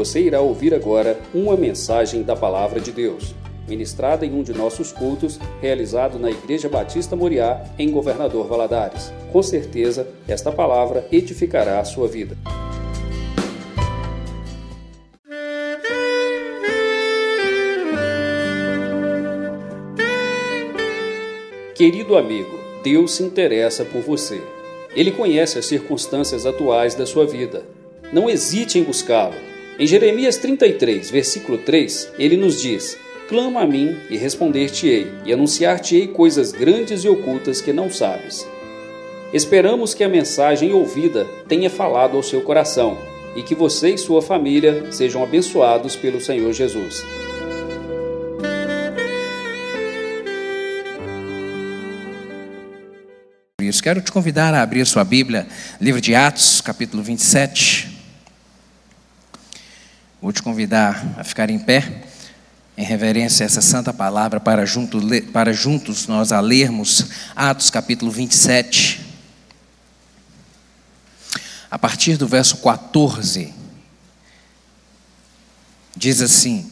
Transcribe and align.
Você 0.00 0.18
irá 0.18 0.40
ouvir 0.40 0.72
agora 0.72 1.20
uma 1.34 1.54
mensagem 1.58 2.22
da 2.22 2.34
Palavra 2.34 2.80
de 2.80 2.90
Deus, 2.90 3.34
ministrada 3.68 4.24
em 4.24 4.32
um 4.32 4.42
de 4.42 4.54
nossos 4.54 4.92
cultos, 4.92 5.38
realizado 5.60 6.18
na 6.18 6.30
Igreja 6.30 6.70
Batista 6.70 7.14
Moriá, 7.14 7.62
em 7.78 7.90
Governador 7.90 8.46
Valadares. 8.46 9.12
Com 9.30 9.42
certeza, 9.42 10.08
esta 10.26 10.50
palavra 10.50 11.06
edificará 11.12 11.78
a 11.80 11.84
sua 11.84 12.08
vida. 12.08 12.34
Querido 21.74 22.16
amigo, 22.16 22.58
Deus 22.82 23.12
se 23.12 23.22
interessa 23.22 23.84
por 23.84 24.00
você. 24.00 24.40
Ele 24.96 25.10
conhece 25.10 25.58
as 25.58 25.66
circunstâncias 25.66 26.46
atuais 26.46 26.94
da 26.94 27.04
sua 27.04 27.26
vida. 27.26 27.66
Não 28.14 28.30
hesite 28.30 28.78
em 28.78 28.82
buscá-lo. 28.82 29.49
Em 29.80 29.86
Jeremias 29.86 30.36
33, 30.36 31.10
versículo 31.10 31.56
3, 31.56 32.12
ele 32.18 32.36
nos 32.36 32.60
diz: 32.60 32.98
Clama 33.30 33.62
a 33.62 33.66
mim 33.66 33.96
e 34.10 34.18
responder-te-ei, 34.18 35.10
e 35.24 35.32
anunciar-te-ei 35.32 36.08
coisas 36.08 36.52
grandes 36.52 37.02
e 37.02 37.08
ocultas 37.08 37.62
que 37.62 37.72
não 37.72 37.90
sabes. 37.90 38.46
Esperamos 39.32 39.94
que 39.94 40.04
a 40.04 40.08
mensagem 40.08 40.74
ouvida 40.74 41.24
tenha 41.48 41.70
falado 41.70 42.14
ao 42.14 42.22
seu 42.22 42.42
coração 42.42 42.98
e 43.34 43.42
que 43.42 43.54
você 43.54 43.94
e 43.94 43.98
sua 43.98 44.20
família 44.20 44.92
sejam 44.92 45.22
abençoados 45.22 45.96
pelo 45.96 46.20
Senhor 46.20 46.52
Jesus. 46.52 47.02
Quero 53.82 54.02
te 54.02 54.12
convidar 54.12 54.52
a 54.52 54.60
abrir 54.60 54.84
sua 54.84 55.04
Bíblia, 55.04 55.46
livro 55.80 56.02
de 56.02 56.14
Atos, 56.14 56.60
capítulo 56.60 57.02
27. 57.02 57.89
Vou 60.20 60.32
te 60.32 60.42
convidar 60.42 61.14
a 61.16 61.24
ficar 61.24 61.48
em 61.48 61.58
pé, 61.58 62.02
em 62.76 62.84
reverência 62.84 63.42
a 63.42 63.46
essa 63.46 63.62
santa 63.62 63.90
palavra, 63.90 64.38
para, 64.38 64.66
junto, 64.66 65.00
para 65.32 65.50
juntos 65.50 66.06
nós 66.06 66.30
a 66.30 66.40
lermos 66.40 67.06
Atos, 67.34 67.70
capítulo 67.70 68.10
27. 68.10 69.00
A 71.70 71.78
partir 71.78 72.18
do 72.18 72.28
verso 72.28 72.58
14, 72.58 73.54
diz 75.96 76.20
assim: 76.20 76.70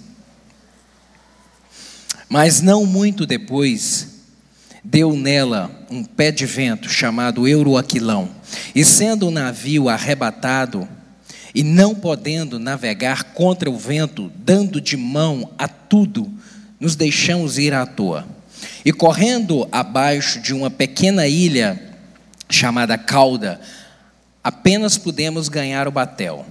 Mas 2.28 2.60
não 2.60 2.84
muito 2.84 3.24
depois, 3.24 4.08
deu 4.84 5.16
nela 5.16 5.70
um 5.90 6.04
pé 6.04 6.30
de 6.30 6.44
vento 6.44 6.90
chamado 6.90 7.48
Euroaquilão, 7.48 8.28
e 8.74 8.84
sendo 8.84 9.28
o 9.28 9.30
navio 9.30 9.88
arrebatado, 9.88 10.86
e 11.54 11.62
não 11.62 11.94
podendo 11.94 12.58
navegar 12.58 13.24
contra 13.34 13.70
o 13.70 13.76
vento, 13.76 14.30
dando 14.36 14.80
de 14.80 14.96
mão 14.96 15.50
a 15.58 15.66
tudo, 15.66 16.30
nos 16.78 16.94
deixamos 16.94 17.58
ir 17.58 17.74
à 17.74 17.86
toa. 17.86 18.26
E 18.84 18.92
correndo 18.92 19.68
abaixo 19.70 20.40
de 20.40 20.54
uma 20.54 20.70
pequena 20.70 21.26
ilha 21.26 21.80
chamada 22.48 22.96
Cauda, 22.96 23.60
apenas 24.42 24.96
pudemos 24.96 25.48
ganhar 25.48 25.86
o 25.86 25.92
batel. 25.92 26.46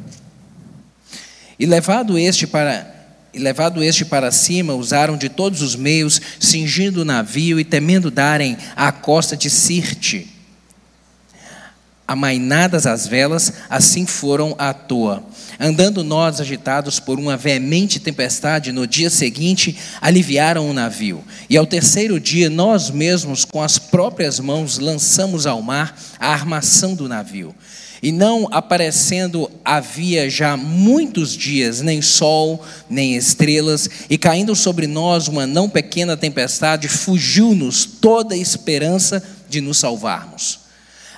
E 1.60 1.66
levado 1.66 2.18
este 2.18 2.46
para 2.46 2.96
e 3.34 3.40
levado 3.40 3.84
este 3.84 4.04
para 4.04 4.32
cima, 4.32 4.74
usaram 4.74 5.16
de 5.16 5.30
todos 5.30 5.62
os 5.62 5.76
meios, 5.76 6.20
cingindo 6.40 7.02
o 7.02 7.06
navio 7.06 7.60
e 7.60 7.64
temendo 7.64 8.10
darem 8.10 8.58
à 8.76 8.92
costa 8.92 9.38
de 9.38 9.48
Sirte. 9.48 10.37
Amainadas 12.08 12.88
as 12.88 13.06
velas, 13.06 13.52
assim 13.70 14.06
foram 14.06 14.56
à 14.58 14.74
toa. 14.74 15.24
Andando 15.60 16.04
nós 16.04 16.40
agitados 16.40 17.00
por 17.00 17.20
uma 17.20 17.36
veemente 17.36 18.00
tempestade, 18.00 18.72
no 18.72 18.88
dia 18.88 19.10
seguinte 19.10 19.78
aliviaram 20.00 20.70
o 20.70 20.74
navio. 20.74 21.24
E 21.50 21.58
ao 21.58 21.66
terceiro 21.66 22.20
dia, 22.20 22.50
nós 22.50 22.90
mesmos, 22.90 23.44
com 23.44 23.62
as 23.62 23.78
próprias 23.78 24.40
mãos, 24.40 24.78
lançamos 24.78 25.46
ao 25.46 25.62
mar 25.62 26.00
a 26.18 26.32
armação 26.32 26.96
do 26.96 27.10
navio 27.10 27.54
e 28.02 28.12
não 28.12 28.48
aparecendo 28.52 29.50
havia 29.66 30.30
já 30.30 30.56
muitos 30.56 31.36
dias, 31.36 31.82
nem 31.82 32.02
sol, 32.02 32.64
nem 32.90 33.16
estrelas, 33.16 33.90
e 34.10 34.18
caindo 34.18 34.56
sobre 34.56 34.88
nós 34.88 35.28
uma 35.28 35.48
não 35.48 35.70
pequena 35.70 36.16
tempestade, 36.16 36.88
fugiu-nos 36.88 37.86
toda 37.86 38.36
a 38.36 38.38
esperança 38.38 39.24
de 39.50 39.62
nos 39.62 39.78
salvarmos. 39.78 40.67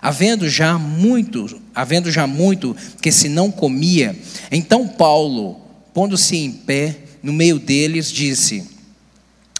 Havendo 0.02 0.50
já 0.50 0.78
muito, 0.78 1.62
havendo 1.76 2.12
já 2.12 2.26
muito 2.26 2.76
que 3.02 3.12
se 3.12 3.28
não 3.28 3.52
comia, 3.52 4.18
então 4.52 4.88
Paulo, 4.88 5.60
pondo-se 5.94 6.38
em 6.38 6.52
pé 6.52 6.98
no 7.22 7.34
meio 7.34 7.60
deles, 7.60 8.12
disse: 8.12 8.66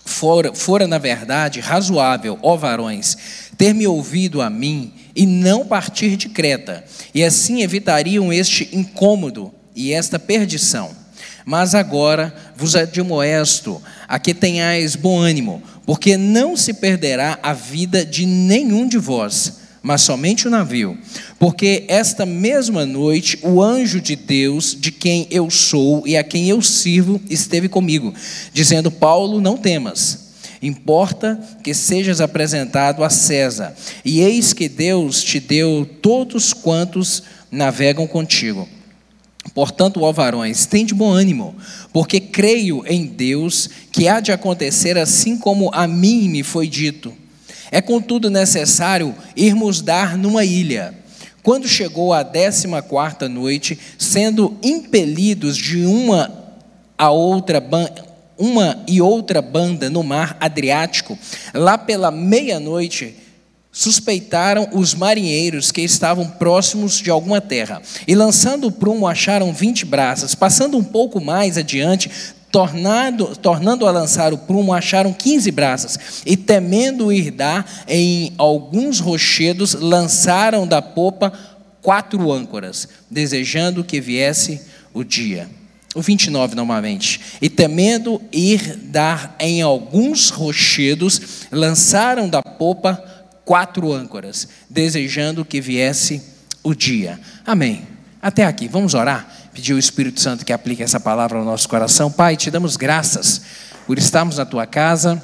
Fora, 0.06 0.54
fora 0.56 0.88
na 0.88 0.98
verdade 0.98 1.60
razoável, 1.60 2.40
ó 2.42 2.56
varões, 2.56 3.18
ter 3.58 3.74
me 3.74 3.86
ouvido 3.86 4.42
a 4.42 4.50
mim 4.50 4.94
e 5.16 5.26
não 5.26 5.66
partir 5.66 6.16
de 6.16 6.30
Creta, 6.30 6.84
e 7.14 7.24
assim 7.24 7.62
evitariam 7.62 8.32
este 8.32 8.70
incômodo 8.72 9.54
e 9.76 9.94
esta 9.94 10.18
perdição. 10.18 10.92
Mas 11.46 11.76
agora 11.76 12.34
vos 12.56 12.76
admoesto 12.76 13.82
a 14.08 14.20
que 14.20 14.34
tenhais 14.34 14.96
bom 14.96 15.20
ânimo, 15.20 15.62
porque 15.86 16.16
não 16.16 16.56
se 16.56 16.74
perderá 16.74 17.40
a 17.42 17.54
vida 17.54 18.06
de 18.06 18.26
nenhum 18.26 18.88
de 18.88 18.98
vós, 18.98 19.59
mas 19.82 20.02
somente 20.02 20.48
o 20.48 20.52
navio. 20.52 20.98
Porque 21.38 21.86
esta 21.88 22.26
mesma 22.26 22.86
noite 22.86 23.40
o 23.42 23.62
anjo 23.62 24.02
de 24.02 24.16
Deus, 24.16 24.76
de 24.78 24.92
quem 24.92 25.28
eu 25.30 25.50
sou 25.50 26.08
e 26.08 26.18
a 26.18 26.24
quem 26.24 26.50
eu 26.50 26.62
sirvo, 26.62 27.22
esteve 27.30 27.70
comigo, 27.70 28.14
dizendo: 28.54 28.92
Paulo, 28.92 29.40
não 29.42 29.58
temas 29.58 30.30
Importa 30.62 31.40
que 31.64 31.74
sejas 31.74 32.20
apresentado 32.20 33.04
a 33.04 33.10
César. 33.10 33.74
E 34.04 34.20
eis 34.20 34.52
que 34.52 34.68
Deus 34.68 35.24
te 35.24 35.40
deu 35.40 35.88
todos 36.02 36.54
quantos 36.54 37.24
navegam 37.50 38.06
contigo. 38.06 38.68
Portanto, 39.54 40.02
ó 40.04 40.12
varões, 40.12 40.66
tende 40.66 40.94
bom 40.94 41.12
ânimo, 41.12 41.56
porque 41.94 42.20
creio 42.20 42.84
em 42.86 43.06
Deus 43.06 43.70
que 43.92 44.08
há 44.08 44.20
de 44.20 44.32
acontecer 44.32 44.98
assim 44.98 45.38
como 45.38 45.72
a 45.74 45.88
mim 45.88 46.28
me 46.30 46.44
foi 46.44 46.68
dito. 46.68 47.14
É 47.72 47.82
contudo 47.82 48.30
necessário 48.30 49.16
irmos 49.36 49.82
dar 49.82 50.18
numa 50.18 50.44
ilha. 50.44 50.94
Quando 51.44 51.68
chegou 51.68 52.14
a 52.14 52.24
décima 52.24 52.82
quarta 52.82 53.30
noite, 53.30 53.80
sendo 53.98 54.58
impelidos 54.62 55.58
de 55.58 55.86
uma 55.86 56.32
a 56.98 57.10
outra 57.12 57.64
uma 58.38 58.84
e 58.88 59.02
outra 59.02 59.42
banda 59.42 59.90
no 59.90 60.04
mar 60.04 60.38
Adriático, 60.40 61.18
lá 61.54 61.78
pela 61.78 62.10
meia-noite, 62.10 63.16
suspeitaram 63.72 64.70
os 64.74 64.94
marinheiros 64.94 65.72
que 65.72 65.82
estavam 65.82 66.28
próximos 66.28 67.00
de 67.00 67.10
alguma 67.10 67.40
terra. 67.40 67.82
E 68.08 68.16
lançando 68.16 68.68
o 68.68 68.72
prumo, 68.72 69.08
acharam 69.08 69.54
vinte 69.54 69.86
braças. 69.86 70.36
Passando 70.36 70.78
um 70.78 70.84
pouco 70.84 71.22
mais 71.22 71.58
adiante, 71.58 72.10
tornando, 72.52 73.36
tornando 73.36 73.86
a 73.88 73.92
lançar 73.92 74.34
o 74.34 74.38
prumo, 74.38 74.74
acharam 74.74 75.14
quinze 75.14 75.52
braças. 75.52 76.24
E 76.26 76.36
temendo 76.36 77.12
ir 77.12 77.32
dar 77.32 77.66
em 77.88 78.34
alguns 78.38 79.00
rochedos, 79.00 79.74
lançaram 79.74 80.68
da 80.68 80.82
popa 80.82 81.32
quatro 81.82 82.32
âncoras, 82.32 82.88
desejando 83.10 83.84
que 83.84 84.02
viesse 84.02 84.62
o 84.94 85.04
dia. 85.04 85.50
O 85.96 86.02
29 86.02 86.56
novamente. 86.56 87.20
E 87.42 87.50
temendo 87.50 88.22
ir 88.32 88.76
dar 88.76 89.36
em 89.40 89.62
alguns 89.62 90.30
rochedos, 90.30 91.48
lançaram 91.52 92.30
da 92.30 92.42
popa 92.44 93.04
quatro 93.44 93.92
âncoras, 93.92 94.48
desejando 94.70 95.44
que 95.44 95.60
viesse 95.60 96.22
o 96.64 96.76
dia. 96.76 97.20
Amém. 97.46 97.88
Até 98.22 98.46
aqui, 98.46 98.68
vamos 98.68 98.94
orar? 98.94 99.39
Pedir 99.54 99.74
o 99.74 99.80
Espírito 99.80 100.22
Santo 100.22 100.46
que 100.46 100.54
aplique 100.54 100.84
essa 100.84 101.00
palavra 101.00 101.38
ao 101.38 101.46
nosso 101.46 101.68
coração. 101.68 102.12
Pai, 102.12 102.38
te 102.38 102.52
damos 102.52 102.78
graças 102.78 103.42
por 103.86 103.98
estarmos 103.98 104.38
na 104.38 104.46
tua 104.46 104.66
casa. 104.66 105.22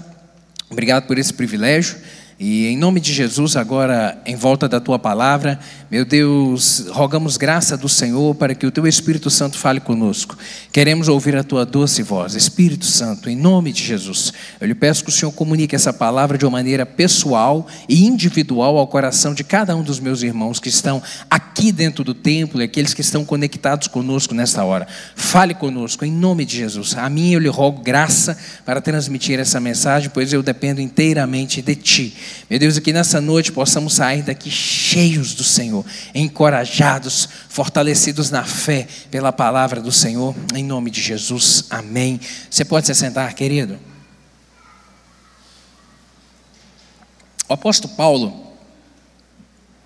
Obrigado 0.69 1.05
por 1.05 1.17
esse 1.17 1.33
privilégio. 1.33 1.97
E 2.37 2.67
em 2.67 2.77
nome 2.77 2.99
de 2.99 3.13
Jesus, 3.13 3.55
agora 3.55 4.21
em 4.25 4.35
volta 4.35 4.67
da 4.67 4.81
tua 4.81 4.99
palavra, 4.99 5.57
meu 5.89 6.03
Deus, 6.03 6.85
rogamos 6.89 7.37
graça 7.37 7.77
do 7.77 7.87
Senhor 7.87 8.35
para 8.35 8.53
que 8.53 8.65
o 8.65 8.71
teu 8.71 8.85
Espírito 8.85 9.29
Santo 9.29 9.57
fale 9.57 9.79
conosco. 9.79 10.37
Queremos 10.69 11.07
ouvir 11.07 11.37
a 11.37 11.43
tua 11.43 11.65
doce 11.65 12.03
voz. 12.03 12.35
Espírito 12.35 12.85
Santo, 12.85 13.29
em 13.29 13.37
nome 13.37 13.71
de 13.71 13.81
Jesus, 13.81 14.33
eu 14.59 14.67
lhe 14.67 14.75
peço 14.75 15.05
que 15.05 15.09
o 15.09 15.13
Senhor 15.13 15.31
comunique 15.31 15.77
essa 15.77 15.93
palavra 15.93 16.37
de 16.37 16.43
uma 16.43 16.51
maneira 16.51 16.85
pessoal 16.85 17.67
e 17.87 18.05
individual 18.05 18.77
ao 18.77 18.87
coração 18.87 19.33
de 19.33 19.45
cada 19.45 19.73
um 19.73 19.81
dos 19.81 20.01
meus 20.01 20.21
irmãos 20.21 20.59
que 20.59 20.67
estão 20.67 21.01
aqui 21.29 21.71
dentro 21.71 22.03
do 22.03 22.13
templo 22.13 22.59
e 22.59 22.65
aqueles 22.65 22.93
que 22.93 22.99
estão 22.99 23.23
conectados 23.23 23.87
conosco 23.87 24.33
nesta 24.33 24.61
hora. 24.65 24.85
Fale 25.15 25.53
conosco, 25.53 26.03
em 26.03 26.11
nome 26.11 26.43
de 26.43 26.57
Jesus. 26.57 26.97
A 26.97 27.09
mim 27.09 27.31
eu 27.31 27.39
lhe 27.39 27.47
rogo 27.47 27.81
graça 27.81 28.37
para 28.65 28.81
transmitir 28.81 29.39
essa 29.39 29.61
mensagem, 29.61 30.09
pois 30.13 30.33
eu 30.33 30.43
dependo 30.43 30.81
inteiramente 30.81 31.61
de 31.61 31.75
ti. 31.75 32.24
Meu 32.49 32.59
Deus, 32.59 32.77
que 32.79 32.93
nessa 32.93 33.19
noite 33.19 33.51
possamos 33.51 33.93
sair 33.95 34.21
daqui 34.21 34.51
cheios 34.51 35.33
do 35.33 35.43
Senhor, 35.43 35.85
encorajados, 36.13 37.27
fortalecidos 37.49 38.29
na 38.29 38.43
fé 38.43 38.87
pela 39.09 39.31
palavra 39.31 39.81
do 39.81 39.91
Senhor, 39.91 40.35
em 40.53 40.63
nome 40.63 40.91
de 40.91 41.01
Jesus. 41.01 41.65
Amém. 41.69 42.19
Você 42.49 42.63
pode 42.63 42.87
se 42.87 42.95
sentar, 42.95 43.33
querido? 43.33 43.79
O 47.47 47.53
apóstolo 47.53 47.93
Paulo, 47.95 48.53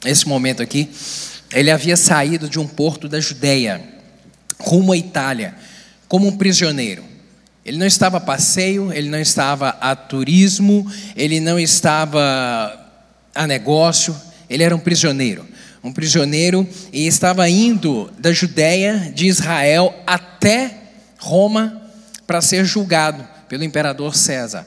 nesse 0.04 0.28
momento 0.28 0.62
aqui, 0.62 0.90
ele 1.52 1.72
havia 1.72 1.98
saído 1.98 2.48
de 2.48 2.60
um 2.60 2.68
porto 2.68 3.10
da 3.10 3.20
Judéia, 3.20 3.84
rumo 4.60 4.94
à 4.94 4.98
Itália, 4.98 5.56
como 6.08 6.28
um 6.28 6.38
prisioneiro. 6.38 7.09
Ele 7.66 7.78
não 7.78 7.86
estava 7.86 8.18
a 8.18 8.22
passeio, 8.22 8.92
ele 8.92 9.10
não 9.10 9.20
estava 9.20 9.70
a 9.82 9.96
turismo, 9.96 10.90
ele 11.16 11.40
não 11.40 11.60
estava 11.60 12.88
a 13.36 13.46
negócio, 13.46 14.16
ele 14.50 14.64
era 14.64 14.76
um 14.76 14.80
prisioneiro. 14.80 15.46
Um 15.84 15.94
prisioneiro 15.94 16.68
e 16.92 17.08
estava 17.08 17.48
indo 17.50 18.12
da 18.18 18.34
Judéia, 18.34 19.12
de 19.14 19.28
Israel, 19.28 19.94
até 20.06 20.76
Roma 21.18 21.82
para 22.28 22.42
ser 22.42 22.66
julgado 22.66 23.26
pelo 23.48 23.64
imperador 23.64 24.16
César. 24.16 24.66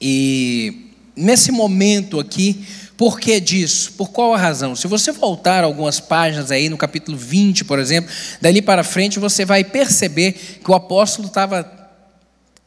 E 0.00 0.92
nesse 1.16 1.50
momento 1.50 2.20
aqui, 2.20 2.64
por 2.96 3.18
que 3.18 3.40
disso? 3.40 3.92
Por 3.92 4.10
qual 4.10 4.34
a 4.34 4.38
razão? 4.38 4.76
Se 4.76 4.86
você 4.86 5.10
voltar 5.10 5.64
algumas 5.64 6.00
páginas 6.00 6.50
aí, 6.50 6.68
no 6.68 6.76
capítulo 6.76 7.16
20, 7.16 7.64
por 7.64 7.78
exemplo, 7.78 8.10
dali 8.42 8.60
para 8.60 8.84
frente, 8.84 9.18
você 9.18 9.44
vai 9.44 9.64
perceber 9.64 10.32
que 10.62 10.70
o 10.70 10.74
apóstolo 10.74 11.28
estava 11.28 11.79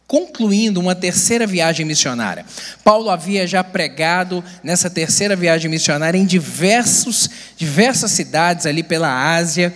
concluindo 0.07 0.79
uma 0.79 0.93
terceira 0.93 1.47
viagem 1.47 1.85
missionária. 1.85 2.45
Paulo 2.83 3.09
havia 3.09 3.47
já 3.47 3.63
pregado 3.63 4.43
nessa 4.63 4.89
terceira 4.89 5.35
viagem 5.35 5.69
missionária 5.69 6.17
em 6.17 6.25
diversos, 6.25 7.29
diversas 7.57 8.11
cidades 8.11 8.65
ali 8.65 8.83
pela 8.83 9.35
Ásia, 9.35 9.73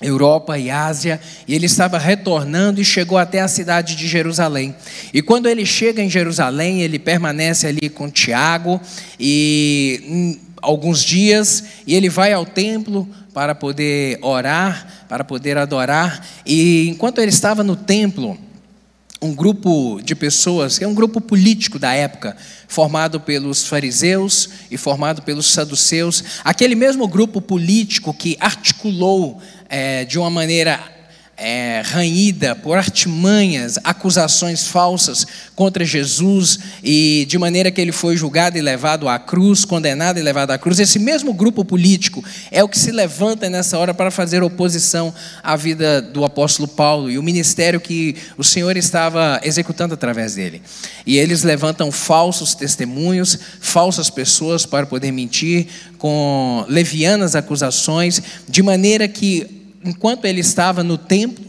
Europa 0.00 0.56
e 0.58 0.70
Ásia, 0.70 1.20
e 1.46 1.54
ele 1.54 1.66
estava 1.66 1.98
retornando 1.98 2.80
e 2.80 2.84
chegou 2.84 3.18
até 3.18 3.40
a 3.40 3.48
cidade 3.48 3.96
de 3.96 4.06
Jerusalém. 4.06 4.74
E 5.12 5.20
quando 5.20 5.48
ele 5.48 5.66
chega 5.66 6.02
em 6.02 6.08
Jerusalém, 6.10 6.82
ele 6.82 6.98
permanece 6.98 7.66
ali 7.66 7.88
com 7.88 8.08
Tiago 8.08 8.80
e 9.18 10.04
hum, 10.08 10.38
alguns 10.62 11.02
dias, 11.02 11.64
e 11.86 11.94
ele 11.94 12.08
vai 12.08 12.32
ao 12.32 12.46
templo 12.46 13.08
para 13.34 13.54
poder 13.54 14.18
orar, 14.22 15.04
para 15.08 15.24
poder 15.24 15.56
adorar, 15.58 16.24
e 16.46 16.88
enquanto 16.88 17.18
ele 17.18 17.30
estava 17.30 17.64
no 17.64 17.74
templo, 17.74 18.38
um 19.20 19.34
grupo 19.34 20.00
de 20.02 20.14
pessoas, 20.14 20.78
que 20.78 20.84
é 20.84 20.88
um 20.88 20.94
grupo 20.94 21.20
político 21.20 21.78
da 21.78 21.92
época, 21.92 22.36
formado 22.68 23.20
pelos 23.20 23.66
fariseus 23.66 24.48
e 24.70 24.76
formado 24.76 25.22
pelos 25.22 25.46
saduceus, 25.46 26.22
aquele 26.44 26.74
mesmo 26.74 27.08
grupo 27.08 27.40
político 27.40 28.14
que 28.14 28.36
articulou 28.38 29.40
é, 29.68 30.04
de 30.04 30.18
uma 30.18 30.30
maneira 30.30 30.97
é, 31.38 31.82
ranhida 31.84 32.56
por 32.56 32.76
artimanhas, 32.76 33.78
acusações 33.84 34.66
falsas 34.66 35.24
contra 35.54 35.84
Jesus, 35.84 36.58
e 36.82 37.24
de 37.28 37.38
maneira 37.38 37.70
que 37.70 37.80
ele 37.80 37.92
foi 37.92 38.16
julgado 38.16 38.58
e 38.58 38.60
levado 38.60 39.08
à 39.08 39.18
cruz, 39.18 39.64
condenado 39.64 40.18
e 40.18 40.22
levado 40.22 40.50
à 40.50 40.58
cruz. 40.58 40.80
Esse 40.80 40.98
mesmo 40.98 41.32
grupo 41.32 41.64
político 41.64 42.24
é 42.50 42.62
o 42.62 42.68
que 42.68 42.78
se 42.78 42.90
levanta 42.90 43.48
nessa 43.48 43.78
hora 43.78 43.94
para 43.94 44.10
fazer 44.10 44.42
oposição 44.42 45.14
à 45.42 45.54
vida 45.54 46.02
do 46.02 46.24
apóstolo 46.24 46.66
Paulo 46.66 47.08
e 47.08 47.18
o 47.18 47.22
ministério 47.22 47.80
que 47.80 48.16
o 48.36 48.42
Senhor 48.42 48.76
estava 48.76 49.40
executando 49.44 49.94
através 49.94 50.34
dele. 50.34 50.60
E 51.06 51.16
eles 51.16 51.44
levantam 51.44 51.92
falsos 51.92 52.54
testemunhos, 52.54 53.38
falsas 53.60 54.10
pessoas 54.10 54.66
para 54.66 54.86
poder 54.86 55.12
mentir, 55.12 55.68
com 55.98 56.64
levianas 56.68 57.34
acusações, 57.34 58.22
de 58.48 58.62
maneira 58.62 59.06
que 59.06 59.57
enquanto 59.84 60.24
ele 60.24 60.40
estava 60.40 60.82
no 60.82 60.98
templo, 60.98 61.44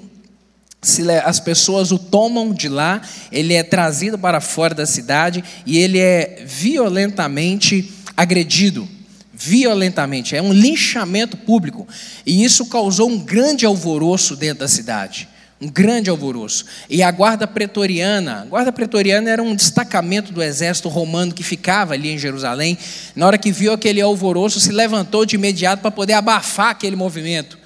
as 1.25 1.39
pessoas 1.39 1.91
o 1.91 1.99
tomam 1.99 2.53
de 2.53 2.69
lá, 2.69 3.01
ele 3.31 3.53
é 3.53 3.63
trazido 3.63 4.17
para 4.17 4.39
fora 4.39 4.73
da 4.73 4.85
cidade 4.85 5.43
e 5.65 5.77
ele 5.77 5.99
é 5.99 6.43
violentamente 6.45 7.91
agredido. 8.15 8.87
Violentamente, 9.33 10.35
é 10.35 10.41
um 10.41 10.51
linchamento 10.51 11.37
público. 11.37 11.87
E 12.25 12.43
isso 12.43 12.65
causou 12.65 13.09
um 13.09 13.19
grande 13.19 13.65
alvoroço 13.65 14.35
dentro 14.35 14.59
da 14.59 14.67
cidade. 14.67 15.29
Um 15.61 15.69
grande 15.69 16.09
alvoroço. 16.09 16.65
E 16.89 17.03
a 17.03 17.11
guarda 17.11 17.45
pretoriana, 17.45 18.41
a 18.41 18.45
guarda 18.45 18.71
pretoriana 18.71 19.29
era 19.29 19.43
um 19.43 19.53
destacamento 19.53 20.31
do 20.31 20.41
exército 20.41 20.87
romano 20.87 21.33
que 21.33 21.43
ficava 21.43 21.93
ali 21.93 22.09
em 22.09 22.17
Jerusalém. 22.17 22.77
Na 23.15 23.27
hora 23.27 23.37
que 23.37 23.51
viu 23.51 23.73
aquele 23.73 23.99
alvoroço, 23.99 24.59
se 24.59 24.71
levantou 24.71 25.25
de 25.25 25.35
imediato 25.35 25.81
para 25.81 25.91
poder 25.91 26.13
abafar 26.13 26.69
aquele 26.69 26.95
movimento. 26.95 27.58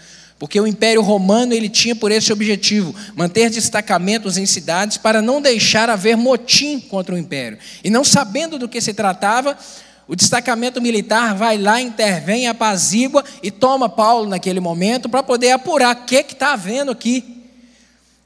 Porque 0.44 0.60
o 0.60 0.68
Império 0.68 1.02
Romano 1.02 1.54
ele 1.54 1.70
tinha 1.70 1.96
por 1.96 2.12
esse 2.12 2.34
objetivo 2.34 2.94
manter 3.16 3.50
destacamentos 3.50 4.38
em 4.38 4.46
cidades 4.46 4.98
para 4.98 5.22
não 5.22 5.42
deixar 5.42 5.90
haver 5.90 6.18
motim 6.18 6.82
contra 6.82 7.16
o 7.16 7.18
Império. 7.18 7.58
E 7.82 7.90
não 7.90 8.04
sabendo 8.04 8.60
do 8.60 8.68
que 8.68 8.82
se 8.82 8.94
tratava, 8.94 9.58
o 10.06 10.18
destacamento 10.18 10.82
militar 10.82 11.34
vai 11.34 11.58
lá, 11.58 11.80
intervém, 11.80 12.46
apazigua 12.46 13.24
e 13.42 13.50
toma 13.50 13.88
Paulo 13.88 14.28
naquele 14.28 14.60
momento 14.60 15.08
para 15.08 15.24
poder 15.24 15.52
apurar 15.52 15.96
o 15.96 16.04
que 16.04 16.18
está 16.18 16.52
havendo 16.52 16.92
aqui. 16.92 17.48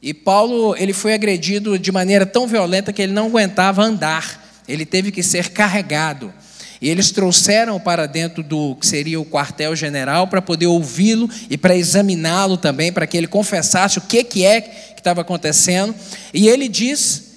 E 0.01 0.11
Paulo 0.11 0.75
ele 0.75 0.93
foi 0.93 1.13
agredido 1.13 1.77
de 1.77 1.91
maneira 1.91 2.25
tão 2.25 2.47
violenta 2.47 2.91
que 2.91 3.03
ele 3.03 3.13
não 3.13 3.27
aguentava 3.27 3.83
andar, 3.83 4.43
ele 4.67 4.87
teve 4.87 5.11
que 5.11 5.21
ser 5.21 5.51
carregado. 5.51 6.33
E 6.81 6.89
eles 6.89 7.11
trouxeram 7.11 7.79
para 7.79 8.05
dentro 8.05 8.43
do 8.43 8.75
que 8.75 8.85
seria 8.85 9.19
o 9.19 9.25
quartel-general 9.25 10.27
para 10.27 10.41
poder 10.41 10.67
ouvi-lo 10.67 11.29
e 11.49 11.57
para 11.57 11.75
examiná-lo 11.75 12.57
também, 12.57 12.91
para 12.91 13.07
que 13.07 13.17
ele 13.17 13.27
confessasse 13.27 13.97
o 13.97 14.01
que, 14.01 14.23
que 14.23 14.45
é 14.45 14.61
que 14.61 14.99
estava 14.99 15.21
acontecendo. 15.21 15.93
E 16.33 16.47
ele 16.47 16.67
diz 16.67 17.27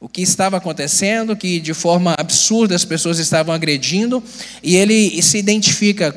o 0.00 0.08
que 0.08 0.20
estava 0.20 0.58
acontecendo, 0.58 1.34
que 1.34 1.58
de 1.60 1.72
forma 1.72 2.14
absurda 2.18 2.74
as 2.74 2.84
pessoas 2.84 3.18
estavam 3.18 3.54
agredindo, 3.54 4.22
e 4.62 4.76
ele 4.76 5.22
se 5.22 5.38
identifica 5.38 6.14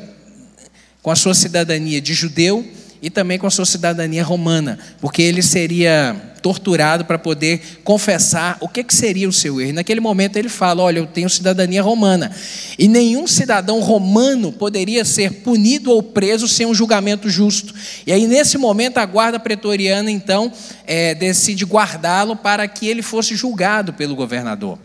com 1.02 1.10
a 1.10 1.16
sua 1.16 1.34
cidadania 1.34 2.00
de 2.00 2.12
judeu 2.12 2.66
e 3.00 3.10
também 3.10 3.38
com 3.38 3.46
a 3.46 3.50
sua 3.50 3.64
cidadania 3.64 4.24
romana, 4.24 4.78
porque 5.00 5.22
ele 5.22 5.42
seria 5.42 6.16
torturado 6.40 7.04
para 7.04 7.18
poder 7.18 7.80
confessar 7.84 8.56
o 8.60 8.68
que, 8.68 8.82
que 8.84 8.94
seria 8.94 9.28
o 9.28 9.32
seu 9.32 9.60
erro. 9.60 9.74
naquele 9.74 10.00
momento 10.00 10.36
ele 10.36 10.48
fala: 10.48 10.82
Olha, 10.82 10.98
eu 10.98 11.06
tenho 11.06 11.28
cidadania 11.28 11.82
romana. 11.82 12.30
E 12.78 12.88
nenhum 12.88 13.26
cidadão 13.26 13.80
romano 13.80 14.52
poderia 14.52 15.04
ser 15.04 15.42
punido 15.42 15.90
ou 15.90 16.02
preso 16.02 16.48
sem 16.48 16.66
um 16.66 16.74
julgamento 16.74 17.28
justo. 17.28 17.74
E 18.06 18.12
aí, 18.12 18.26
nesse 18.26 18.56
momento, 18.56 18.98
a 18.98 19.06
guarda 19.06 19.38
pretoriana, 19.38 20.10
então, 20.10 20.52
é, 20.86 21.14
decide 21.14 21.64
guardá-lo 21.64 22.36
para 22.36 22.66
que 22.66 22.86
ele 22.86 23.02
fosse 23.02 23.34
julgado 23.34 23.92
pelo 23.92 24.14
governador 24.14 24.78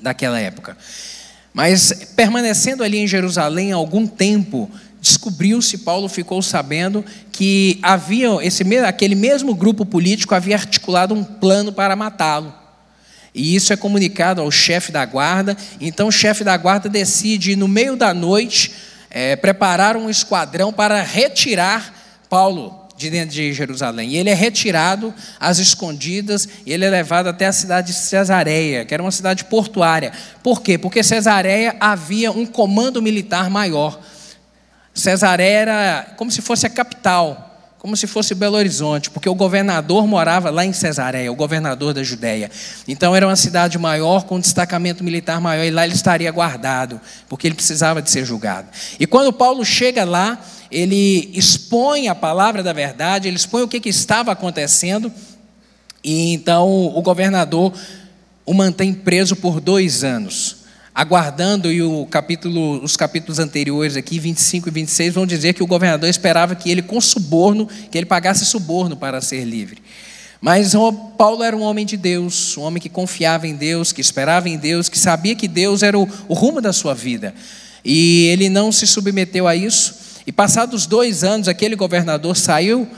daquela 0.00 0.38
época. 0.40 0.76
Mas 1.52 1.92
permanecendo 2.14 2.84
ali 2.84 2.98
em 2.98 3.06
Jerusalém 3.08 3.72
algum 3.72 4.06
tempo, 4.06 4.70
descobriu-se, 5.00 5.78
Paulo 5.78 6.08
ficou 6.08 6.42
sabendo 6.42 7.04
que 7.32 7.78
havia 7.82 8.28
esse 8.42 8.64
aquele 8.78 9.14
mesmo 9.14 9.54
grupo 9.54 9.84
político 9.84 10.34
havia 10.34 10.56
articulado 10.56 11.14
um 11.14 11.22
plano 11.22 11.72
para 11.72 11.94
matá-lo. 11.96 12.52
E 13.34 13.54
isso 13.54 13.72
é 13.72 13.76
comunicado 13.76 14.40
ao 14.40 14.50
chefe 14.50 14.90
da 14.90 15.04
guarda. 15.04 15.56
Então 15.80 16.08
o 16.08 16.12
chefe 16.12 16.42
da 16.42 16.56
guarda 16.56 16.88
decide, 16.88 17.54
no 17.54 17.68
meio 17.68 17.96
da 17.96 18.12
noite, 18.12 18.72
é, 19.10 19.36
preparar 19.36 19.96
um 19.96 20.10
esquadrão 20.10 20.72
para 20.72 21.02
retirar 21.02 21.94
Paulo 22.28 22.88
de 22.96 23.08
dentro 23.08 23.36
de 23.36 23.52
Jerusalém. 23.52 24.10
E 24.10 24.16
ele 24.16 24.28
é 24.28 24.34
retirado 24.34 25.14
às 25.38 25.58
escondidas 25.58 26.48
e 26.66 26.72
ele 26.72 26.84
é 26.84 26.90
levado 26.90 27.28
até 27.28 27.46
a 27.46 27.52
cidade 27.52 27.92
de 27.92 27.94
Cesareia, 27.94 28.84
que 28.84 28.92
era 28.92 29.02
uma 29.02 29.12
cidade 29.12 29.44
portuária. 29.44 30.12
Por 30.42 30.60
quê? 30.60 30.76
Porque 30.76 31.02
Cesareia 31.04 31.76
havia 31.78 32.32
um 32.32 32.44
comando 32.44 33.00
militar 33.00 33.48
maior. 33.48 34.00
Cesareia 34.98 35.58
era 35.58 36.14
como 36.16 36.30
se 36.30 36.42
fosse 36.42 36.66
a 36.66 36.70
capital, 36.70 37.48
como 37.78 37.96
se 37.96 38.06
fosse 38.06 38.34
Belo 38.34 38.56
Horizonte, 38.56 39.10
porque 39.10 39.28
o 39.28 39.34
governador 39.34 40.06
morava 40.06 40.50
lá 40.50 40.64
em 40.64 40.72
Cesareia, 40.72 41.30
o 41.30 41.36
governador 41.36 41.94
da 41.94 42.02
Judéia. 42.02 42.50
Então 42.86 43.14
era 43.14 43.26
uma 43.26 43.36
cidade 43.36 43.78
maior, 43.78 44.24
com 44.24 44.36
um 44.36 44.40
destacamento 44.40 45.04
militar 45.04 45.40
maior, 45.40 45.64
e 45.64 45.70
lá 45.70 45.84
ele 45.84 45.94
estaria 45.94 46.30
guardado, 46.32 47.00
porque 47.28 47.46
ele 47.46 47.54
precisava 47.54 48.02
de 48.02 48.10
ser 48.10 48.24
julgado. 48.24 48.68
E 48.98 49.06
quando 49.06 49.32
Paulo 49.32 49.64
chega 49.64 50.04
lá, 50.04 50.40
ele 50.70 51.30
expõe 51.32 52.08
a 52.08 52.14
palavra 52.14 52.62
da 52.62 52.72
verdade, 52.72 53.28
ele 53.28 53.36
expõe 53.36 53.62
o 53.62 53.68
que, 53.68 53.78
que 53.78 53.88
estava 53.88 54.32
acontecendo, 54.32 55.12
e 56.02 56.32
então 56.32 56.68
o 56.68 57.00
governador 57.00 57.72
o 58.44 58.52
mantém 58.52 58.92
preso 58.92 59.36
por 59.36 59.60
dois 59.60 60.02
anos 60.02 60.58
aguardando, 60.98 61.70
e 61.70 61.80
o 61.80 62.04
capítulo, 62.06 62.82
os 62.82 62.96
capítulos 62.96 63.38
anteriores 63.38 63.96
aqui, 63.96 64.18
25 64.18 64.68
e 64.68 64.72
26, 64.72 65.14
vão 65.14 65.24
dizer 65.24 65.54
que 65.54 65.62
o 65.62 65.66
governador 65.66 66.08
esperava 66.08 66.56
que 66.56 66.68
ele, 66.68 66.82
com 66.82 67.00
suborno, 67.00 67.68
que 67.88 67.96
ele 67.96 68.04
pagasse 68.04 68.44
suborno 68.44 68.96
para 68.96 69.20
ser 69.20 69.44
livre. 69.44 69.80
Mas 70.40 70.72
Paulo 71.16 71.44
era 71.44 71.56
um 71.56 71.62
homem 71.62 71.86
de 71.86 71.96
Deus, 71.96 72.58
um 72.58 72.62
homem 72.62 72.82
que 72.82 72.88
confiava 72.88 73.46
em 73.46 73.54
Deus, 73.54 73.92
que 73.92 74.00
esperava 74.00 74.48
em 74.48 74.58
Deus, 74.58 74.88
que 74.88 74.98
sabia 74.98 75.36
que 75.36 75.46
Deus 75.46 75.84
era 75.84 75.96
o, 75.96 76.08
o 76.26 76.34
rumo 76.34 76.60
da 76.60 76.72
sua 76.72 76.96
vida. 76.96 77.32
E 77.84 78.26
ele 78.32 78.48
não 78.48 78.72
se 78.72 78.84
submeteu 78.84 79.46
a 79.46 79.54
isso. 79.54 79.94
E 80.26 80.32
passados 80.32 80.84
dois 80.84 81.22
anos, 81.22 81.46
aquele 81.46 81.76
governador 81.76 82.36
saiu 82.36 82.88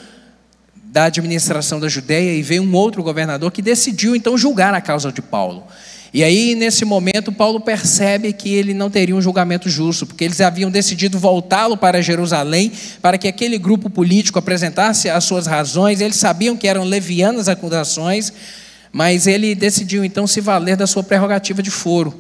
da 0.75 1.05
administração 1.05 1.79
da 1.79 1.87
Judéia 1.87 2.33
e 2.33 2.41
veio 2.41 2.63
um 2.63 2.75
outro 2.75 3.03
governador 3.03 3.53
que 3.53 3.61
decidiu 3.61 4.17
então 4.17 4.39
julgar 4.39 4.73
a 4.73 4.81
causa 4.81 5.13
de 5.13 5.21
Paulo. 5.21 5.67
E 6.13 6.25
aí, 6.25 6.57
nesse 6.57 6.85
momento, 6.85 7.31
Paulo 7.31 7.61
percebe 7.61 8.33
que 8.33 8.53
ele 8.53 8.75
não 8.75 8.91
teria 8.91 9.15
um 9.15 9.23
julgamento 9.23 9.71
justo, 9.71 10.05
porque 10.05 10.25
eles 10.25 10.41
haviam 10.41 10.69
decidido 10.69 11.19
voltá-lo 11.21 11.77
para 11.77 12.03
Jerusalém, 12.03 12.73
para 13.01 13.17
que 13.17 13.29
aquele 13.29 13.57
grupo 13.59 13.89
político 13.89 14.39
apresentasse 14.39 15.09
as 15.09 15.23
suas 15.23 15.47
razões. 15.47 16.01
Eles 16.01 16.17
sabiam 16.17 16.57
que 16.57 16.67
eram 16.67 16.83
levianas 16.83 17.49
acusações, 17.49 18.33
mas 18.93 19.29
ele 19.29 19.55
decidiu 19.55 20.05
então 20.05 20.27
se 20.27 20.41
valer 20.41 20.77
da 20.77 20.87
sua 20.87 21.05
prerrogativa 21.05 21.63
de 21.63 21.71
foro. 21.71 22.13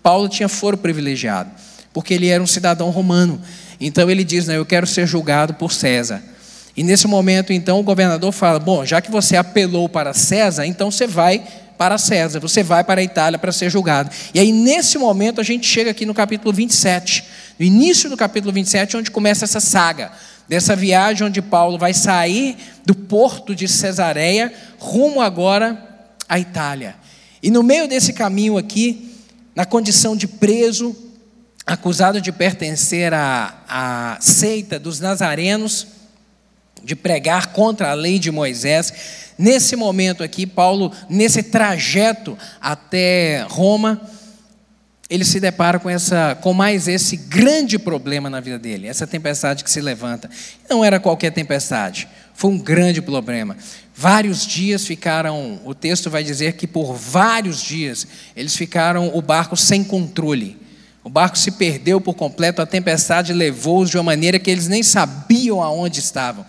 Paulo 0.00 0.28
tinha 0.28 0.48
foro 0.48 0.76
privilegiado, 0.76 1.50
porque 1.92 2.14
ele 2.14 2.28
era 2.28 2.42
um 2.42 2.46
cidadão 2.46 2.90
romano. 2.90 3.40
Então 3.80 4.08
ele 4.08 4.22
diz: 4.22 4.48
Eu 4.48 4.64
quero 4.64 4.86
ser 4.86 5.04
julgado 5.04 5.54
por 5.54 5.72
César. 5.72 6.22
E 6.76 6.82
nesse 6.82 7.06
momento, 7.06 7.52
então, 7.52 7.80
o 7.80 7.82
governador 7.82 8.30
fala: 8.32 8.60
Bom, 8.60 8.84
já 8.84 9.00
que 9.00 9.10
você 9.10 9.36
apelou 9.36 9.88
para 9.88 10.14
César, 10.14 10.64
então 10.64 10.92
você 10.92 11.08
vai 11.08 11.42
para 11.82 11.98
César, 11.98 12.38
você 12.38 12.62
vai 12.62 12.84
para 12.84 13.00
a 13.00 13.04
Itália 13.04 13.36
para 13.36 13.50
ser 13.50 13.68
julgado. 13.68 14.08
E 14.32 14.38
aí, 14.38 14.52
nesse 14.52 14.96
momento, 14.98 15.40
a 15.40 15.44
gente 15.44 15.66
chega 15.66 15.90
aqui 15.90 16.06
no 16.06 16.14
capítulo 16.14 16.52
27, 16.52 17.24
no 17.58 17.66
início 17.66 18.08
do 18.08 18.16
capítulo 18.16 18.52
27, 18.52 18.98
onde 18.98 19.10
começa 19.10 19.44
essa 19.44 19.58
saga, 19.58 20.12
dessa 20.48 20.76
viagem 20.76 21.26
onde 21.26 21.42
Paulo 21.42 21.76
vai 21.78 21.92
sair 21.92 22.56
do 22.86 22.94
porto 22.94 23.52
de 23.52 23.66
Cesareia, 23.66 24.54
rumo 24.78 25.20
agora 25.20 26.06
à 26.28 26.38
Itália. 26.38 26.94
E 27.42 27.50
no 27.50 27.64
meio 27.64 27.88
desse 27.88 28.12
caminho 28.12 28.56
aqui, 28.56 29.16
na 29.52 29.64
condição 29.64 30.14
de 30.14 30.28
preso, 30.28 30.94
acusado 31.66 32.20
de 32.20 32.30
pertencer 32.30 33.12
à, 33.12 33.56
à 33.68 34.18
seita 34.20 34.78
dos 34.78 35.00
nazarenos, 35.00 35.88
de 36.84 36.96
pregar 36.96 37.48
contra 37.48 37.90
a 37.90 37.94
lei 37.94 38.18
de 38.18 38.30
Moisés. 38.30 38.92
Nesse 39.38 39.76
momento 39.76 40.22
aqui, 40.22 40.46
Paulo, 40.46 40.92
nesse 41.08 41.42
trajeto 41.42 42.36
até 42.60 43.46
Roma, 43.48 44.00
ele 45.12 45.24
se 45.24 45.38
depara 45.38 45.78
com 45.78 45.90
essa, 45.90 46.38
com 46.40 46.54
mais 46.54 46.88
esse 46.88 47.16
grande 47.16 47.78
problema 47.78 48.30
na 48.30 48.40
vida 48.40 48.58
dele, 48.58 48.88
essa 48.88 49.06
tempestade 49.06 49.62
que 49.62 49.70
se 49.70 49.80
levanta. 49.80 50.30
Não 50.70 50.82
era 50.82 50.98
qualquer 50.98 51.30
tempestade, 51.32 52.08
foi 52.32 52.50
um 52.50 52.58
grande 52.58 53.02
problema. 53.02 53.56
Vários 53.94 54.46
dias 54.46 54.86
ficaram, 54.86 55.60
o 55.66 55.74
texto 55.74 56.08
vai 56.08 56.24
dizer 56.24 56.54
que 56.54 56.66
por 56.66 56.94
vários 56.94 57.60
dias 57.60 58.06
eles 58.34 58.56
ficaram 58.56 59.10
o 59.14 59.20
barco 59.20 59.54
sem 59.54 59.84
controle. 59.84 60.58
O 61.04 61.10
barco 61.10 61.36
se 61.36 61.50
perdeu 61.50 62.00
por 62.00 62.14
completo, 62.14 62.62
a 62.62 62.66
tempestade 62.66 63.34
levou-os 63.34 63.90
de 63.90 63.98
uma 63.98 64.04
maneira 64.04 64.38
que 64.38 64.50
eles 64.50 64.66
nem 64.66 64.82
sabiam 64.82 65.62
aonde 65.62 66.00
estavam 66.00 66.46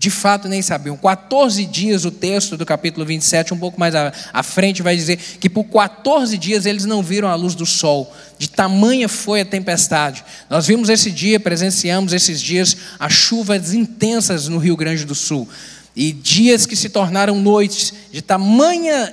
de 0.00 0.08
fato 0.08 0.48
nem 0.48 0.62
sabiam. 0.62 0.96
14 0.96 1.66
dias, 1.66 2.06
o 2.06 2.10
texto 2.10 2.56
do 2.56 2.64
capítulo 2.64 3.04
27, 3.04 3.52
um 3.52 3.58
pouco 3.58 3.78
mais 3.78 3.94
à, 3.94 4.42
frente, 4.42 4.80
vai 4.80 4.96
dizer 4.96 5.18
que 5.18 5.50
por 5.50 5.64
14 5.64 6.38
dias 6.38 6.64
eles 6.64 6.86
não 6.86 7.02
viram 7.02 7.28
a 7.28 7.34
luz 7.34 7.54
do 7.54 7.66
sol, 7.66 8.10
de 8.38 8.48
tamanha 8.48 9.10
foi 9.10 9.42
a 9.42 9.44
tempestade. 9.44 10.24
Nós 10.48 10.66
vimos 10.66 10.88
esse 10.88 11.10
dia, 11.10 11.38
presenciamos 11.38 12.14
esses 12.14 12.40
dias, 12.40 12.74
as 12.98 13.12
chuvas 13.12 13.74
intensas 13.74 14.48
no 14.48 14.56
Rio 14.56 14.74
Grande 14.74 15.04
do 15.04 15.14
Sul. 15.14 15.46
E 15.94 16.12
dias 16.12 16.64
que 16.64 16.76
se 16.76 16.88
tornaram 16.88 17.38
noites, 17.38 17.92
de 18.10 18.22
tamanha 18.22 19.12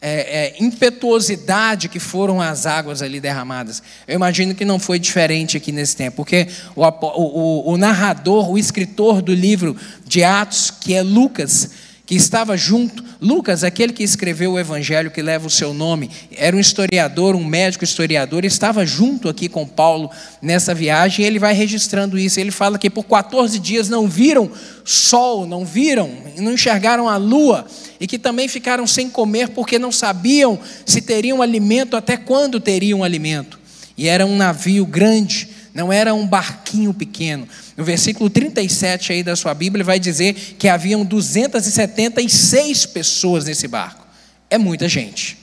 é, 0.00 0.46
é, 0.46 0.56
impetuosidade 0.58 1.88
que 1.88 2.00
foram 2.00 2.40
as 2.40 2.64
águas 2.64 3.02
ali 3.02 3.20
derramadas. 3.20 3.82
Eu 4.08 4.14
imagino 4.14 4.54
que 4.54 4.64
não 4.64 4.78
foi 4.78 4.98
diferente 4.98 5.56
aqui 5.56 5.72
nesse 5.72 5.94
tempo, 5.94 6.16
porque 6.16 6.48
o, 6.74 6.82
o, 6.82 7.72
o 7.72 7.76
narrador, 7.76 8.50
o 8.50 8.56
escritor 8.56 9.20
do 9.20 9.34
livro 9.34 9.76
de 10.06 10.24
Atos, 10.24 10.70
que 10.70 10.94
é 10.94 11.02
Lucas, 11.02 11.70
que 12.10 12.16
estava 12.16 12.56
junto. 12.56 13.04
Lucas, 13.20 13.62
aquele 13.62 13.92
que 13.92 14.02
escreveu 14.02 14.54
o 14.54 14.58
evangelho 14.58 15.12
que 15.12 15.22
leva 15.22 15.46
o 15.46 15.50
seu 15.50 15.72
nome, 15.72 16.10
era 16.36 16.56
um 16.56 16.58
historiador, 16.58 17.36
um 17.36 17.44
médico 17.44 17.84
historiador, 17.84 18.44
estava 18.44 18.84
junto 18.84 19.28
aqui 19.28 19.48
com 19.48 19.64
Paulo 19.64 20.10
nessa 20.42 20.74
viagem, 20.74 21.24
e 21.24 21.28
ele 21.28 21.38
vai 21.38 21.54
registrando 21.54 22.18
isso. 22.18 22.40
Ele 22.40 22.50
fala 22.50 22.80
que 22.80 22.90
por 22.90 23.04
14 23.04 23.56
dias 23.60 23.88
não 23.88 24.08
viram 24.08 24.50
sol, 24.84 25.46
não 25.46 25.64
viram, 25.64 26.10
não 26.38 26.54
enxergaram 26.54 27.08
a 27.08 27.16
lua, 27.16 27.64
e 28.00 28.08
que 28.08 28.18
também 28.18 28.48
ficaram 28.48 28.88
sem 28.88 29.08
comer 29.08 29.50
porque 29.50 29.78
não 29.78 29.92
sabiam 29.92 30.58
se 30.84 31.00
teriam 31.00 31.40
alimento, 31.40 31.96
até 31.96 32.16
quando 32.16 32.58
teriam 32.58 33.04
alimento. 33.04 33.56
E 33.96 34.08
era 34.08 34.26
um 34.26 34.36
navio 34.36 34.84
grande, 34.84 35.49
não 35.72 35.92
era 35.92 36.12
um 36.12 36.26
barquinho 36.26 36.92
pequeno. 36.92 37.46
No 37.76 37.84
versículo 37.84 38.28
37 38.28 39.12
aí 39.12 39.22
da 39.22 39.36
sua 39.36 39.54
Bíblia 39.54 39.84
vai 39.84 39.98
dizer 39.98 40.34
que 40.58 40.68
haviam 40.68 41.04
276 41.04 42.86
pessoas 42.86 43.44
nesse 43.44 43.68
barco. 43.68 44.06
É 44.48 44.58
muita 44.58 44.88
gente. 44.88 45.38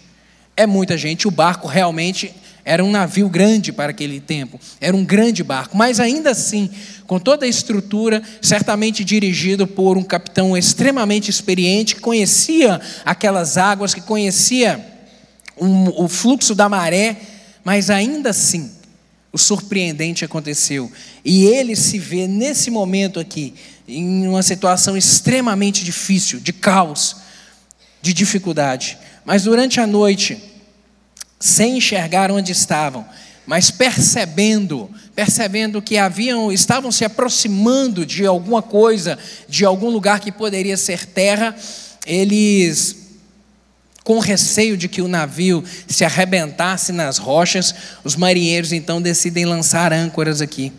É 0.56 0.66
muita 0.66 0.98
gente. 0.98 1.28
O 1.28 1.32
barco 1.32 1.68
realmente 1.68 2.34
era 2.66 2.84
um 2.84 2.92
navio 2.92 3.30
grande 3.30 3.72
para 3.72 3.92
aquele 3.92 4.20
tempo. 4.20 4.60
Era 4.82 4.96
um 4.96 5.06
grande 5.06 5.42
barco, 5.42 5.78
mas 5.78 6.02
ainda 6.02 6.32
assim, 6.32 6.70
com 7.06 7.18
toda 7.18 7.46
a 7.46 7.50
estrutura, 7.50 8.22
certamente 8.42 9.06
dirigido 9.06 9.66
por 9.66 9.98
um 9.98 10.04
capitão 10.04 10.58
extremamente 10.58 11.32
experiente 11.32 11.96
que 11.96 12.02
conhecia 12.02 12.82
aquelas 13.06 13.58
águas, 13.58 13.94
que 13.94 14.02
conhecia 14.02 14.86
o 15.56 16.08
fluxo 16.10 16.54
da 16.54 16.68
maré, 16.68 17.16
mas 17.64 17.90
ainda 17.90 18.32
assim 18.32 18.77
o 19.38 19.40
surpreendente 19.40 20.26
aconteceu. 20.26 20.92
E 21.24 21.46
ele 21.46 21.76
se 21.76 22.00
vê 22.00 22.28
nesse 22.28 22.72
momento 22.72 23.20
aqui, 23.20 23.54
em 23.88 24.28
uma 24.28 24.42
situação 24.42 24.98
extremamente 24.98 25.84
difícil, 25.84 26.40
de 26.40 26.52
caos, 26.52 27.18
de 28.02 28.14
dificuldade. 28.14 28.98
Mas 29.24 29.44
durante 29.44 29.80
a 29.80 29.86
noite, 29.86 30.38
sem 31.40 31.78
enxergar 31.78 32.32
onde 32.32 32.52
estavam, 32.52 33.06
mas 33.46 33.70
percebendo, 33.70 34.90
percebendo 35.16 35.82
que 35.82 35.98
haviam, 35.98 36.52
estavam 36.52 36.92
se 36.92 37.06
aproximando 37.06 38.06
de 38.06 38.26
alguma 38.26 38.64
coisa, 38.64 39.20
de 39.48 39.64
algum 39.64 39.90
lugar 39.90 40.20
que 40.20 40.32
poderia 40.32 40.76
ser 40.76 41.06
terra, 41.06 41.56
eles 42.08 43.07
com 44.08 44.20
receio 44.20 44.78
de 44.78 44.88
que 44.88 45.02
o 45.02 45.08
navio 45.10 45.62
se 45.86 46.06
arrebentasse 46.06 46.94
nas 46.94 47.18
rochas, 47.18 47.76
os 48.06 48.16
marinheiros 48.16 48.72
então 48.72 49.02
decidem 49.02 49.44
lançar 49.44 49.92
âncoras 49.92 50.42
aqui, 50.42 50.72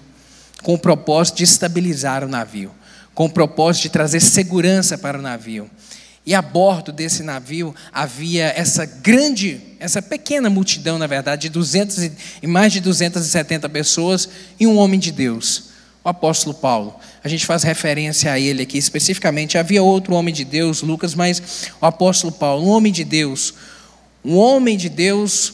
com 0.63 0.73
o 0.73 0.79
propósito 0.79 1.37
de 1.37 1.45
estabilizar 1.45 2.25
o 2.25 2.27
navio, 2.27 2.71
com 3.15 3.27
o 3.27 3.31
propósito 3.31 3.83
de 3.83 3.89
trazer 3.91 4.21
segurança 4.21 4.97
para 4.97 5.19
o 5.19 5.21
navio. 5.21 5.71
E 6.25 6.35
a 6.35 6.41
bordo 6.41 6.91
desse 6.91 7.23
navio 7.23 7.75
havia 7.93 8.47
essa 8.57 8.87
grande, 8.87 9.61
essa 9.79 10.01
pequena 10.01 10.49
multidão, 10.49 10.99
na 10.99 11.07
verdade, 11.07 11.43
de 11.43 11.49
200 11.51 12.11
e 12.43 12.47
mais 12.47 12.73
de 12.73 12.81
270 12.81 13.69
pessoas 13.69 14.27
e 14.59 14.67
um 14.67 14.79
homem 14.79 14.99
de 14.99 15.13
Deus 15.13 15.68
apóstolo 16.09 16.55
Paulo. 16.55 16.95
A 17.23 17.29
gente 17.29 17.45
faz 17.45 17.63
referência 17.63 18.33
a 18.33 18.39
ele 18.39 18.63
aqui 18.63 18.79
especificamente. 18.79 19.59
Havia 19.59 19.83
outro 19.83 20.15
homem 20.15 20.33
de 20.33 20.45
Deus, 20.45 20.83
Lucas, 20.83 21.15
mas 21.15 21.71
o 21.81 21.87
apóstolo 21.87 22.33
Paulo, 22.33 22.65
um 22.65 22.71
homem 22.71 22.93
de 22.93 23.05
Deus, 23.05 23.55
um 24.25 24.37
homem 24.37 24.77
de 24.77 24.89
Deus, 24.89 25.53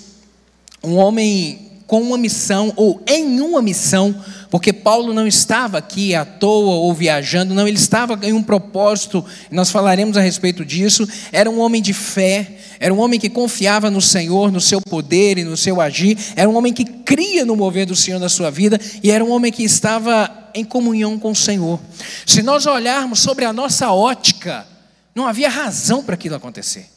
um 0.82 0.96
homem 0.96 1.73
com 1.87 2.00
uma 2.00 2.16
missão 2.16 2.73
ou 2.76 3.02
em 3.06 3.40
uma 3.40 3.61
missão, 3.61 4.14
porque 4.50 4.73
Paulo 4.73 5.12
não 5.12 5.26
estava 5.26 5.78
aqui 5.78 6.14
à 6.14 6.25
toa 6.25 6.76
ou 6.76 6.94
viajando, 6.94 7.54
não, 7.54 7.68
ele 7.68 7.76
estava 7.76 8.18
em 8.23 8.32
um 8.32 8.42
propósito, 8.42 9.25
nós 9.50 9.70
falaremos 9.70 10.16
a 10.16 10.20
respeito 10.20 10.64
disso. 10.64 11.06
Era 11.30 11.50
um 11.50 11.61
homem 11.61 11.82
de 11.82 11.92
fé, 11.92 12.52
era 12.80 12.92
um 12.92 13.00
homem 13.00 13.20
que 13.20 13.28
confiava 13.28 13.90
no 13.90 14.00
Senhor, 14.00 14.50
no 14.50 14.61
seu 14.61 14.80
poder 14.80 15.38
e 15.38 15.44
no 15.44 15.56
seu 15.56 15.80
agir, 15.80 16.16
era 16.37 16.49
um 16.49 16.56
homem 16.56 16.73
que 16.73 16.84
cria 16.84 17.44
no 17.44 17.56
mover 17.56 17.87
do 17.87 17.96
Senhor 17.96 18.18
na 18.18 18.28
sua 18.28 18.50
vida 18.50 18.80
e 19.02 19.11
era 19.11 19.25
um 19.25 19.30
homem 19.30 19.52
que 19.52 19.62
estava 19.62 20.43
em 20.54 20.64
comunhão 20.64 21.18
com 21.18 21.32
o 21.32 21.37
Senhor. 21.37 21.80
Se 22.25 22.42
nós 22.42 22.64
olharmos 22.64 23.20
sobre 23.20 23.44
a 23.44 23.52
nossa 23.52 23.90
ótica, 23.90 24.66
não 25.14 25.26
havia 25.26 25.49
razão 25.49 26.02
para 26.02 26.14
aquilo 26.14 26.37
acontecer. 26.37 26.88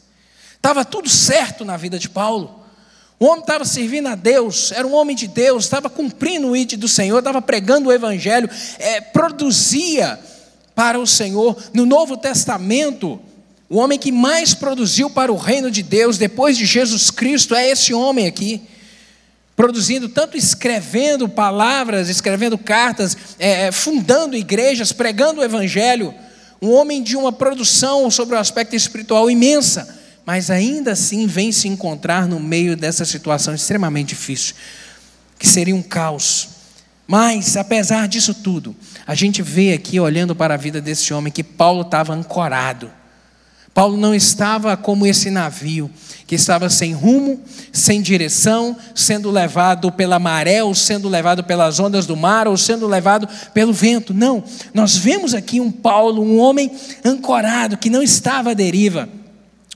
Estava 0.55 0.85
tudo 0.85 1.09
certo 1.09 1.65
na 1.65 1.75
vida 1.75 1.97
de 1.97 2.09
Paulo. 2.09 2.63
O 3.19 3.25
homem 3.25 3.39
estava 3.39 3.65
servindo 3.65 4.07
a 4.07 4.15
Deus, 4.15 4.71
era 4.71 4.85
um 4.85 4.93
homem 4.93 5.15
de 5.15 5.27
Deus, 5.27 5.63
estava 5.63 5.89
cumprindo 5.89 6.49
o 6.49 6.55
ID 6.55 6.73
do 6.73 6.87
Senhor, 6.87 7.17
estava 7.17 7.41
pregando 7.41 7.89
o 7.89 7.91
Evangelho, 7.91 8.47
é, 8.77 9.01
produzia 9.01 10.19
para 10.75 10.99
o 10.99 11.07
Senhor. 11.07 11.57
No 11.73 11.85
Novo 11.85 12.15
Testamento, 12.15 13.19
o 13.67 13.77
homem 13.77 13.97
que 13.97 14.11
mais 14.11 14.53
produziu 14.53 15.09
para 15.09 15.31
o 15.31 15.35
reino 15.35 15.71
de 15.71 15.81
Deus 15.81 16.19
depois 16.19 16.55
de 16.55 16.65
Jesus 16.65 17.09
Cristo 17.09 17.55
é 17.55 17.67
esse 17.69 17.93
homem 17.93 18.27
aqui. 18.27 18.61
Produzindo, 19.57 20.07
tanto 20.07 20.37
escrevendo 20.37 21.27
palavras, 21.27 22.09
escrevendo 22.09 22.59
cartas, 22.59 23.17
é, 23.39 23.65
é 23.65 23.71
fundando 23.71 24.37
igrejas, 24.37 24.93
pregando 24.93 25.41
o 25.41 25.43
Evangelho 25.43 26.13
um 26.61 26.71
homem 26.71 27.01
de 27.01 27.17
uma 27.17 27.31
produção 27.31 28.09
sobre 28.11 28.35
o 28.35 28.39
aspecto 28.39 28.75
espiritual 28.75 29.31
imensa, 29.31 29.99
mas 30.23 30.51
ainda 30.51 30.91
assim 30.91 31.25
vem 31.25 31.51
se 31.51 31.67
encontrar 31.67 32.27
no 32.27 32.39
meio 32.39 32.77
dessa 32.77 33.03
situação 33.03 33.55
extremamente 33.55 34.09
difícil, 34.09 34.53
que 35.39 35.47
seria 35.47 35.75
um 35.75 35.81
caos. 35.81 36.49
Mas, 37.07 37.57
apesar 37.57 38.07
disso 38.07 38.35
tudo, 38.35 38.75
a 39.07 39.15
gente 39.15 39.41
vê 39.41 39.73
aqui, 39.73 39.99
olhando 39.99 40.35
para 40.35 40.53
a 40.53 40.57
vida 40.57 40.79
desse 40.79 41.11
homem, 41.15 41.33
que 41.33 41.43
Paulo 41.43 41.81
estava 41.81 42.13
ancorado. 42.13 42.91
Paulo 43.73 43.97
não 43.97 44.13
estava 44.13 44.77
como 44.77 45.07
esse 45.07 45.31
navio, 45.31 45.89
que 46.27 46.35
estava 46.35 46.69
sem 46.69 46.91
rumo, 46.91 47.39
sem 47.71 48.01
direção, 48.01 48.75
sendo 48.93 49.31
levado 49.31 49.89
pela 49.93 50.19
maré, 50.19 50.61
ou 50.61 50.75
sendo 50.75 51.07
levado 51.07 51.41
pelas 51.41 51.79
ondas 51.79 52.05
do 52.05 52.17
mar, 52.17 52.49
ou 52.49 52.57
sendo 52.57 52.85
levado 52.85 53.29
pelo 53.53 53.71
vento. 53.71 54.13
Não, 54.13 54.43
nós 54.73 54.97
vemos 54.97 55.33
aqui 55.33 55.61
um 55.61 55.71
Paulo, 55.71 56.21
um 56.21 56.37
homem 56.37 56.69
ancorado, 57.05 57.77
que 57.77 57.89
não 57.89 58.03
estava 58.03 58.51
à 58.51 58.53
deriva. 58.53 59.07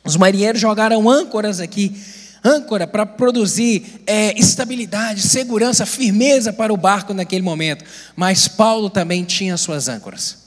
Os 0.04 0.18
marinheiros 0.18 0.60
jogaram 0.60 1.10
âncoras 1.10 1.62
aqui, 1.62 1.96
âncora 2.44 2.86
para 2.86 3.06
produzir 3.06 4.02
é, 4.06 4.38
estabilidade, 4.38 5.22
segurança, 5.22 5.86
firmeza 5.86 6.52
para 6.52 6.74
o 6.74 6.78
barco 6.78 7.14
naquele 7.14 7.44
momento. 7.44 7.86
Mas 8.14 8.50
Paulo 8.50 8.90
também 8.90 9.24
tinha 9.24 9.56
suas 9.56 9.88
âncoras. 9.88 10.41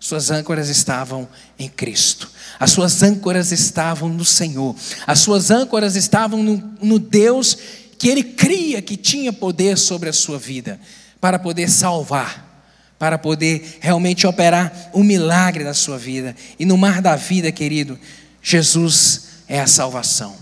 Suas 0.00 0.30
âncoras 0.30 0.70
estavam 0.70 1.28
em 1.58 1.68
Cristo. 1.68 2.30
As 2.58 2.70
suas 2.70 3.02
âncoras 3.02 3.52
estavam 3.52 4.08
no 4.08 4.24
Senhor. 4.24 4.74
As 5.06 5.18
suas 5.18 5.50
âncoras 5.50 5.94
estavam 5.94 6.42
no, 6.42 6.56
no 6.80 6.98
Deus 6.98 7.56
que 7.98 8.08
ele 8.08 8.24
cria 8.24 8.80
que 8.80 8.96
tinha 8.96 9.30
poder 9.30 9.76
sobre 9.76 10.08
a 10.08 10.12
sua 10.12 10.38
vida 10.38 10.80
para 11.20 11.38
poder 11.38 11.68
salvar, 11.68 12.64
para 12.98 13.18
poder 13.18 13.76
realmente 13.80 14.26
operar 14.26 14.90
o 14.94 15.04
milagre 15.04 15.64
da 15.64 15.74
sua 15.74 15.98
vida. 15.98 16.34
E 16.58 16.64
no 16.64 16.78
mar 16.78 17.02
da 17.02 17.14
vida, 17.14 17.52
querido, 17.52 17.98
Jesus 18.42 19.28
é 19.46 19.60
a 19.60 19.66
salvação. 19.66 20.34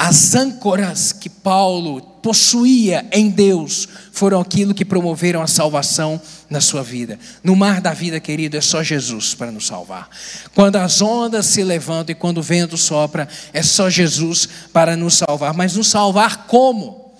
As 0.00 0.36
âncoras 0.36 1.10
que 1.10 1.28
Paulo 1.28 2.00
possuía 2.22 3.04
em 3.10 3.28
Deus 3.28 3.88
foram 4.12 4.40
aquilo 4.40 4.72
que 4.72 4.84
promoveram 4.84 5.42
a 5.42 5.48
salvação 5.48 6.22
na 6.48 6.60
sua 6.60 6.84
vida. 6.84 7.18
No 7.42 7.56
mar 7.56 7.80
da 7.80 7.92
vida, 7.92 8.20
querido, 8.20 8.56
é 8.56 8.60
só 8.60 8.80
Jesus 8.80 9.34
para 9.34 9.50
nos 9.50 9.66
salvar. 9.66 10.08
Quando 10.54 10.76
as 10.76 11.02
ondas 11.02 11.46
se 11.46 11.64
levantam 11.64 12.12
e 12.12 12.14
quando 12.14 12.38
o 12.38 12.42
vento 12.42 12.76
sopra, 12.76 13.26
é 13.52 13.60
só 13.60 13.90
Jesus 13.90 14.48
para 14.72 14.96
nos 14.96 15.16
salvar. 15.16 15.52
Mas 15.52 15.74
nos 15.74 15.88
salvar 15.88 16.46
como? 16.46 17.12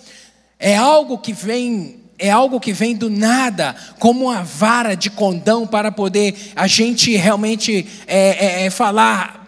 É 0.57 0.77
algo 0.77 1.19
que 1.19 1.33
vem 1.33 1.97
é 2.17 2.31
algo 2.31 2.61
que 2.61 2.73
vem 2.73 2.95
do 2.95 3.11
nada, 3.11 3.75
como 3.99 4.27
uma 4.27 4.43
vara 4.45 4.95
de 4.95 5.11
condão 5.11 5.67
para 5.67 5.91
poder 5.91 6.53
a 6.55 6.69
gente 6.69 7.17
realmente 7.17 7.87
é, 8.07 8.63
é, 8.63 8.67
é 8.67 8.71
falar 8.71 9.48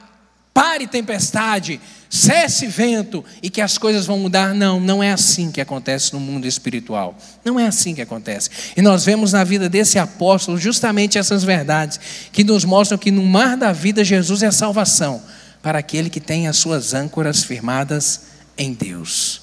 pare 0.53 0.87
tempestade, 0.87 1.81
cesse 2.09 2.67
vento 2.67 3.25
e 3.43 3.49
que 3.49 3.61
as 3.61 3.79
coisas 3.79 4.07
vão 4.07 4.19
mudar. 4.19 4.55
Não, 4.55 4.81
não 4.81 5.03
é 5.03 5.13
assim 5.13 5.51
que 5.51 5.61
acontece 5.61 6.13
no 6.13 6.21
mundo 6.21 6.47
espiritual. 6.47 7.17
Não 7.45 7.59
é 7.59 7.67
assim 7.67 7.95
que 7.95 8.03
acontece. 8.03 8.51
E 8.77 8.83
nós 8.83 9.05
vemos 9.05 9.33
na 9.33 9.45
vida 9.45 9.69
desse 9.69 9.99
apóstolo 9.99 10.59
justamente 10.59 11.19
essas 11.19 11.45
verdades 11.45 12.01
que 12.33 12.45
nos 12.45 12.65
mostram 12.65 12.99
que 12.99 13.11
no 13.11 13.25
mar 13.25 13.57
da 13.57 13.73
vida 13.73 14.05
Jesus 14.05 14.43
é 14.43 14.47
a 14.47 14.53
salvação 14.53 15.23
para 15.63 15.79
aquele 15.79 16.11
que 16.11 16.21
tem 16.21 16.49
as 16.49 16.57
suas 16.57 16.95
âncoras 16.95 17.45
firmadas 17.45 18.23
em 18.59 18.73
Deus. 18.73 19.43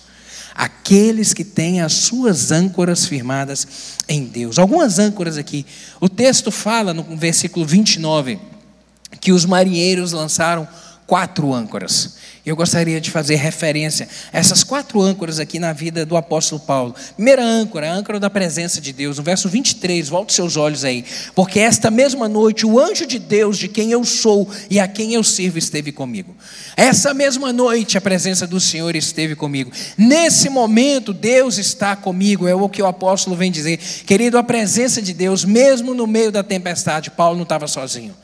Aqueles 0.53 1.33
que 1.33 1.43
têm 1.43 1.81
as 1.81 1.93
suas 1.93 2.51
âncoras 2.51 3.05
firmadas 3.05 3.67
em 4.09 4.25
Deus. 4.25 4.57
Algumas 4.57 4.97
âncoras 4.97 5.37
aqui. 5.37 5.65
O 6.01 6.09
texto 6.09 6.51
fala 6.51 6.93
no 6.93 7.03
versículo 7.15 7.65
29 7.65 8.39
que 9.21 9.31
os 9.31 9.45
marinheiros 9.45 10.11
lançaram 10.11 10.67
quatro 11.07 11.53
âncoras. 11.53 12.17
Eu 12.47 12.55
gostaria 12.55 13.01
de 13.01 13.11
fazer 13.11 13.35
referência 13.35 14.07
a 14.31 14.39
essas 14.39 14.63
quatro 14.63 15.01
âncoras 15.01 15.37
aqui 15.37 15.59
na 15.59 15.73
vida 15.73 16.05
do 16.05 16.15
apóstolo 16.15 16.61
Paulo. 16.61 16.95
Primeira 17.13 17.43
âncora, 17.43 17.91
a 17.91 17.93
âncora 17.93 18.21
da 18.21 18.29
presença 18.29 18.79
de 18.79 18.93
Deus. 18.93 19.17
No 19.17 19.23
verso 19.23 19.49
23, 19.49 20.07
volte 20.07 20.31
seus 20.31 20.55
olhos 20.55 20.85
aí. 20.85 21.03
Porque 21.35 21.59
esta 21.59 21.91
mesma 21.91 22.29
noite 22.29 22.65
o 22.65 22.79
anjo 22.79 23.05
de 23.05 23.19
Deus, 23.19 23.57
de 23.57 23.67
quem 23.67 23.91
eu 23.91 24.05
sou 24.05 24.49
e 24.69 24.79
a 24.79 24.87
quem 24.87 25.13
eu 25.13 25.25
sirvo, 25.25 25.57
esteve 25.57 25.91
comigo. 25.91 26.33
Essa 26.77 27.13
mesma 27.13 27.51
noite 27.51 27.97
a 27.97 28.01
presença 28.01 28.47
do 28.47 28.61
Senhor 28.61 28.95
esteve 28.95 29.35
comigo. 29.35 29.69
Nesse 29.97 30.47
momento, 30.47 31.11
Deus 31.11 31.57
está 31.57 31.97
comigo. 31.97 32.47
É 32.47 32.55
o 32.55 32.69
que 32.69 32.81
o 32.81 32.87
apóstolo 32.87 33.35
vem 33.35 33.51
dizer. 33.51 33.77
Querido, 34.05 34.37
a 34.37 34.43
presença 34.43 35.01
de 35.01 35.13
Deus, 35.13 35.43
mesmo 35.43 35.93
no 35.93 36.07
meio 36.07 36.31
da 36.31 36.43
tempestade, 36.43 37.11
Paulo 37.11 37.35
não 37.35 37.43
estava 37.43 37.67
sozinho. 37.67 38.15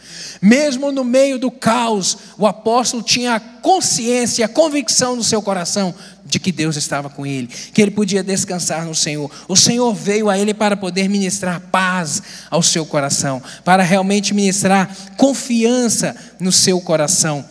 Mesmo 0.41 0.93
no 0.93 1.03
meio 1.03 1.37
do 1.37 1.51
caos, 1.51 2.17
o 2.37 2.47
apóstolo 2.47 3.03
tinha 3.03 3.37
consciência, 3.63 4.12
a 4.43 4.47
convicção 4.47 5.15
no 5.15 5.23
seu 5.23 5.41
coração 5.41 5.93
de 6.25 6.39
que 6.39 6.51
Deus 6.51 6.75
estava 6.75 7.09
com 7.09 7.25
ele, 7.25 7.47
que 7.47 7.81
ele 7.81 7.91
podia 7.91 8.23
descansar 8.23 8.85
no 8.85 8.95
Senhor. 8.95 9.29
O 9.47 9.55
Senhor 9.55 9.93
veio 9.93 10.29
a 10.29 10.37
ele 10.37 10.53
para 10.53 10.77
poder 10.77 11.07
ministrar 11.07 11.59
paz 11.59 12.21
ao 12.49 12.63
seu 12.63 12.85
coração, 12.85 13.41
para 13.63 13.83
realmente 13.83 14.33
ministrar 14.33 14.95
confiança 15.17 16.15
no 16.39 16.51
seu 16.51 16.79
coração, 16.81 17.45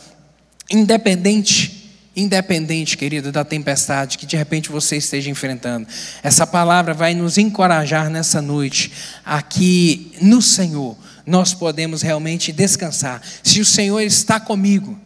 independente 0.71 1.81
independente, 2.15 2.97
querido, 2.99 3.33
da 3.33 3.43
tempestade 3.43 4.19
que 4.19 4.27
de 4.27 4.37
repente 4.37 4.71
você 4.71 4.97
esteja 4.97 5.31
enfrentando. 5.31 5.87
Essa 6.23 6.47
palavra 6.47 6.93
vai 6.93 7.15
nos 7.15 7.39
encorajar 7.39 8.11
nessa 8.11 8.43
noite, 8.43 8.93
aqui 9.25 10.13
no 10.21 10.43
Senhor, 10.43 10.95
nós 11.27 11.55
podemos 11.55 12.03
realmente 12.03 12.53
descansar. 12.53 13.23
Se 13.43 13.61
o 13.61 13.65
Senhor 13.65 14.01
está 14.01 14.39
comigo, 14.39 14.99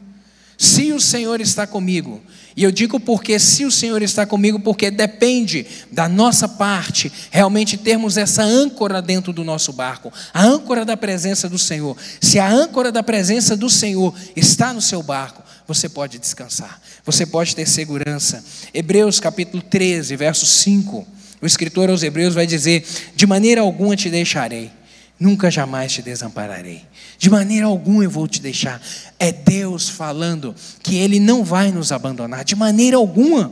se 0.58 0.92
o 0.92 1.00
Senhor 1.00 1.40
está 1.40 1.66
comigo, 1.66 2.22
e 2.56 2.62
eu 2.62 2.72
digo 2.72 2.98
porque 2.98 3.38
se 3.38 3.66
o 3.66 3.70
Senhor 3.70 4.00
está 4.00 4.24
comigo, 4.24 4.58
porque 4.58 4.90
depende 4.90 5.66
da 5.92 6.08
nossa 6.08 6.48
parte 6.48 7.12
realmente 7.30 7.76
termos 7.76 8.16
essa 8.16 8.42
âncora 8.42 9.02
dentro 9.02 9.30
do 9.30 9.44
nosso 9.44 9.74
barco, 9.74 10.10
a 10.32 10.42
âncora 10.42 10.82
da 10.82 10.96
presença 10.96 11.50
do 11.50 11.58
Senhor. 11.58 11.94
Se 12.18 12.38
a 12.38 12.48
âncora 12.48 12.90
da 12.90 13.02
presença 13.02 13.54
do 13.54 13.68
Senhor 13.68 14.14
está 14.34 14.72
no 14.72 14.80
seu 14.80 15.02
barco, 15.02 15.42
você 15.68 15.86
pode 15.86 16.18
descansar, 16.18 16.80
você 17.04 17.26
pode 17.26 17.54
ter 17.54 17.68
segurança. 17.68 18.42
Hebreus 18.72 19.20
capítulo 19.20 19.62
13, 19.62 20.16
verso 20.16 20.46
5. 20.46 21.06
O 21.42 21.46
escritor 21.46 21.90
aos 21.90 22.02
Hebreus 22.02 22.34
vai 22.34 22.46
dizer: 22.46 22.86
De 23.14 23.26
maneira 23.26 23.60
alguma 23.60 23.94
te 23.94 24.08
deixarei 24.08 24.70
Nunca 25.18 25.50
jamais 25.50 25.92
te 25.92 26.02
desampararei. 26.02 26.84
De 27.16 27.30
maneira 27.30 27.66
alguma 27.66 28.04
eu 28.04 28.10
vou 28.10 28.28
te 28.28 28.40
deixar. 28.40 28.80
É 29.18 29.32
Deus 29.32 29.88
falando 29.88 30.54
que 30.82 30.96
Ele 30.96 31.18
não 31.18 31.42
vai 31.42 31.72
nos 31.72 31.90
abandonar. 31.90 32.44
De 32.44 32.54
maneira 32.54 32.98
alguma. 32.98 33.50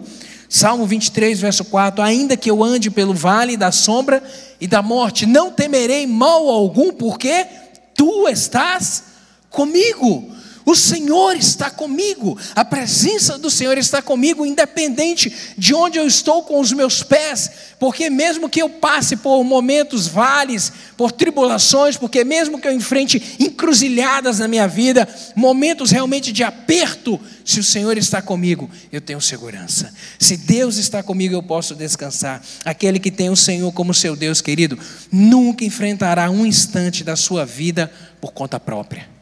Salmo 0.49 0.87
23, 0.87 1.41
verso 1.41 1.65
4: 1.65 2.03
Ainda 2.03 2.37
que 2.37 2.51
eu 2.51 2.63
ande 2.63 2.91
pelo 2.91 3.15
vale 3.15 3.57
da 3.57 3.73
sombra 3.73 4.23
e 4.61 4.67
da 4.67 4.83
morte, 4.83 5.25
não 5.25 5.51
temerei 5.51 6.07
mal 6.07 6.49
algum, 6.49 6.93
porque 6.93 7.47
tu 7.95 8.29
estás 8.29 9.05
comigo. 9.49 10.34
O 10.67 10.75
Senhor 10.75 11.37
está 11.37 11.69
comigo, 11.71 12.39
a 12.55 12.65
presença 12.65 13.37
do 13.37 13.51
Senhor 13.51 13.77
está 13.77 14.01
comigo, 14.01 14.47
independente 14.47 15.33
de 15.59 15.75
onde 15.75 15.99
eu 15.99 16.07
estou 16.07 16.43
com 16.43 16.59
os 16.59 16.73
meus 16.73 17.03
pés, 17.03 17.51
porque 17.79 18.09
mesmo 18.09 18.49
que 18.49 18.63
eu 18.63 18.71
passe 18.71 19.15
por 19.17 19.45
momentos 19.45 20.07
vales, 20.07 20.73
por 20.97 21.13
tribulações, 21.13 21.99
porque 21.99 22.25
mesmo 22.25 22.59
que 22.59 22.67
eu 22.67 22.73
enfrente 22.73 23.37
encruzilhadas 23.39 24.39
na 24.39 24.49
minha 24.49 24.67
vida, 24.67 25.07
momentos 25.37 25.91
realmente 25.91 26.33
de 26.33 26.43
aperto, 26.43 27.21
se 27.45 27.61
o 27.61 27.65
Senhor 27.65 27.99
está 27.99 28.23
comigo, 28.23 28.71
eu 28.91 29.03
tenho 29.03 29.21
segurança. 29.21 29.93
Se 30.19 30.35
Deus 30.35 30.79
está 30.79 31.03
comigo, 31.03 31.35
eu 31.35 31.43
posso 31.43 31.75
descansar. 31.75 32.43
Aquele 32.65 32.99
que 32.99 33.11
tem 33.11 33.29
o 33.29 33.37
Senhor 33.37 33.71
como 33.73 33.93
seu 33.93 34.17
Deus, 34.17 34.41
querido, 34.41 34.79
nunca 35.13 35.63
enfrentará 35.63 36.31
um 36.31 36.47
instante 36.47 37.05
da 37.05 37.17
sua 37.17 37.45
vida 37.45 37.93
por 38.19 38.33
conta 38.33 38.59
própria. 38.59 39.14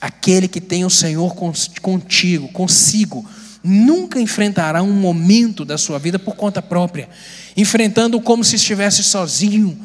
Aquele 0.00 0.46
que 0.46 0.60
tem 0.60 0.84
o 0.84 0.90
Senhor 0.90 1.34
contigo, 1.80 2.48
consigo, 2.48 3.28
nunca 3.62 4.20
enfrentará 4.20 4.82
um 4.82 4.92
momento 4.92 5.64
da 5.64 5.76
sua 5.76 5.98
vida 5.98 6.18
por 6.18 6.36
conta 6.36 6.62
própria, 6.62 7.08
enfrentando 7.56 8.20
como 8.20 8.44
se 8.44 8.56
estivesse 8.56 9.02
sozinho. 9.02 9.78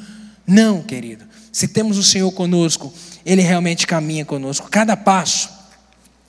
Não, 0.46 0.82
querido. 0.82 1.26
Se 1.52 1.68
temos 1.68 1.98
o 1.98 2.04
Senhor 2.04 2.32
conosco, 2.32 2.94
Ele 3.26 3.42
realmente 3.42 3.88
caminha 3.88 4.26
conosco. 4.26 4.70
Cada 4.70 4.96
passo, 4.96 5.50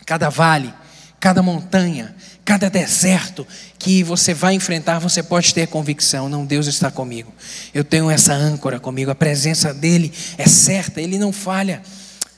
cada 0.06 0.28
vale, 0.28 0.72
cada 1.20 1.42
montanha, 1.42 2.14
cada 2.44 2.68
deserto 2.68 3.46
que 3.78 4.02
você 4.02 4.34
vai 4.34 4.54
enfrentar, 4.54 4.98
você 4.98 5.22
pode 5.22 5.54
ter 5.54 5.66
convicção: 5.66 6.28
não, 6.28 6.44
Deus 6.44 6.66
está 6.66 6.90
comigo. 6.90 7.32
Eu 7.72 7.84
tenho 7.84 8.10
essa 8.10 8.34
âncora 8.34 8.78
comigo, 8.78 9.10
a 9.10 9.14
presença 9.14 9.72
dEle 9.72 10.12
é 10.36 10.46
certa, 10.46 11.00
Ele 11.00 11.18
não 11.18 11.32
falha. 11.32 11.82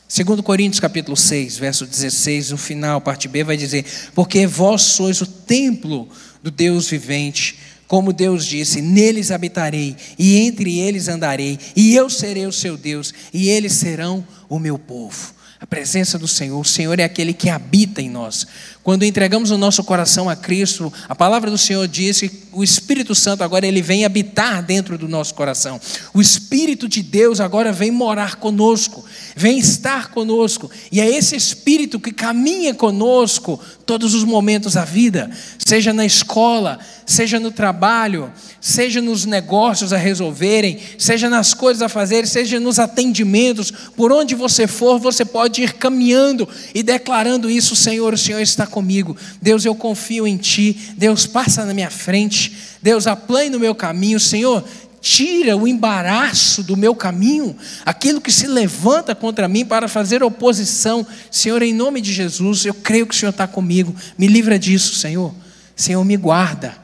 Segundo 0.09 0.41
Coríntios 0.41 0.79
capítulo 0.79 1.17
6, 1.17 1.59
verso 1.59 1.85
16, 1.85 2.51
no 2.51 2.57
final, 2.57 3.01
parte 3.01 3.27
B, 3.27 3.43
vai 3.43 3.57
dizer: 3.57 3.85
Porque 4.15 4.47
vós 4.47 4.83
sois 4.83 5.21
o 5.21 5.27
templo 5.27 6.09
do 6.41 6.51
Deus 6.51 6.89
vivente, 6.89 7.59
como 7.89 8.13
Deus 8.13 8.47
disse: 8.47 8.81
Neles 8.81 9.33
habitarei, 9.33 9.97
e 10.17 10.37
entre 10.37 10.79
eles 10.79 11.09
andarei, 11.09 11.59
e 11.75 11.95
eu 11.97 12.09
serei 12.09 12.47
o 12.47 12.53
seu 12.53 12.77
Deus, 12.77 13.13
e 13.35 13.49
eles 13.49 13.73
serão 13.73 14.25
o 14.49 14.61
meu 14.61 14.79
povo. 14.79 15.35
A 15.59 15.67
presença 15.67 16.19
do 16.19 16.29
Senhor. 16.29 16.61
O 16.61 16.65
Senhor 16.65 17.01
é 17.01 17.05
aquele 17.05 17.33
que 17.33 17.49
habita 17.49 18.01
em 18.01 18.11
nós. 18.11 18.47
Quando 18.87 19.03
entregamos 19.03 19.51
o 19.51 19.59
nosso 19.59 19.83
coração 19.83 20.31
a 20.31 20.37
Cristo, 20.37 20.93
a 21.09 21.15
palavra 21.17 21.51
do 21.51 21.59
Senhor 21.59 21.89
diz 21.89 22.21
que 22.21 22.31
o 22.53 22.63
Espírito 22.63 23.17
Santo 23.17 23.43
agora 23.43 23.67
ele 23.67 23.83
vem 23.83 24.05
habitar 24.05 24.63
dentro 24.63 24.97
do 24.97 25.09
nosso 25.09 25.35
coração. 25.35 25.81
O 26.15 26.21
Espírito 26.21 26.89
de 26.89 27.03
Deus 27.03 27.41
agora 27.41 27.73
vem 27.73 27.91
morar 27.91 28.37
conosco, 28.37 29.05
vem 29.35 29.59
estar 29.59 30.13
conosco. 30.13 30.71
E 30.93 31.01
é 31.01 31.11
esse 31.11 31.35
Espírito 31.35 31.99
que 31.99 32.13
caminha 32.13 32.73
conosco 32.73 33.61
todos 33.85 34.15
os 34.15 34.23
momentos 34.23 34.75
da 34.75 34.85
vida, 34.85 35.31
seja 35.59 35.93
na 35.93 36.07
escola, 36.07 36.79
seja 37.05 37.39
no 37.39 37.53
trabalho, 37.53 38.33
seja 38.61 39.01
nos 39.01 39.25
negócios 39.25 39.93
a 39.93 39.97
resolverem, 39.97 40.79
seja 40.99 41.31
nas 41.31 41.55
coisas 41.55 41.83
a 41.83 41.89
fazer, 41.89 42.27
seja 42.27 42.59
nos 42.59 42.81
atendimentos, 42.81 43.71
por 43.97 44.11
onde 44.11 44.35
você 44.35 44.67
for, 44.67 44.99
você 44.99 45.25
pode 45.25 45.63
ir 45.63 45.75
caminhando 45.75 46.49
e 46.75 46.83
declarando 46.83 47.49
isso, 47.49 47.77
Senhor, 47.77 48.13
o 48.13 48.19
Senhor 48.19 48.41
está 48.41 48.67
comigo. 48.77 49.17
Deus, 49.41 49.65
eu 49.65 49.75
confio 49.75 50.27
em 50.27 50.37
ti. 50.37 50.93
Deus, 50.99 51.27
passa 51.27 51.65
na 51.65 51.73
minha 51.73 51.91
frente. 51.91 52.55
Deus, 52.83 53.07
aplane 53.07 53.49
no 53.49 53.59
meu 53.59 53.75
caminho, 53.75 54.21
Senhor. 54.21 54.63
Tira 55.01 55.57
o 55.57 55.67
embaraço 55.67 56.63
do 56.63 56.77
meu 56.77 56.95
caminho, 56.95 57.57
aquilo 57.87 58.21
que 58.21 58.31
se 58.31 58.47
levanta 58.47 59.15
contra 59.15 59.49
mim 59.49 59.65
para 59.65 59.89
fazer 59.89 60.23
oposição. 60.23 61.07
Senhor, 61.31 61.63
em 61.63 61.73
nome 61.73 62.03
de 62.03 62.13
Jesus, 62.13 62.67
eu 62.67 62.75
creio 62.75 63.07
que 63.07 63.15
o 63.15 63.19
Senhor 63.19 63.31
está 63.31 63.47
comigo. 63.47 63.95
Me 64.19 64.27
livra 64.27 64.59
disso, 64.59 64.97
Senhor. 64.97 65.35
Senhor, 65.75 66.05
me 66.05 66.17
guarda. 66.19 66.77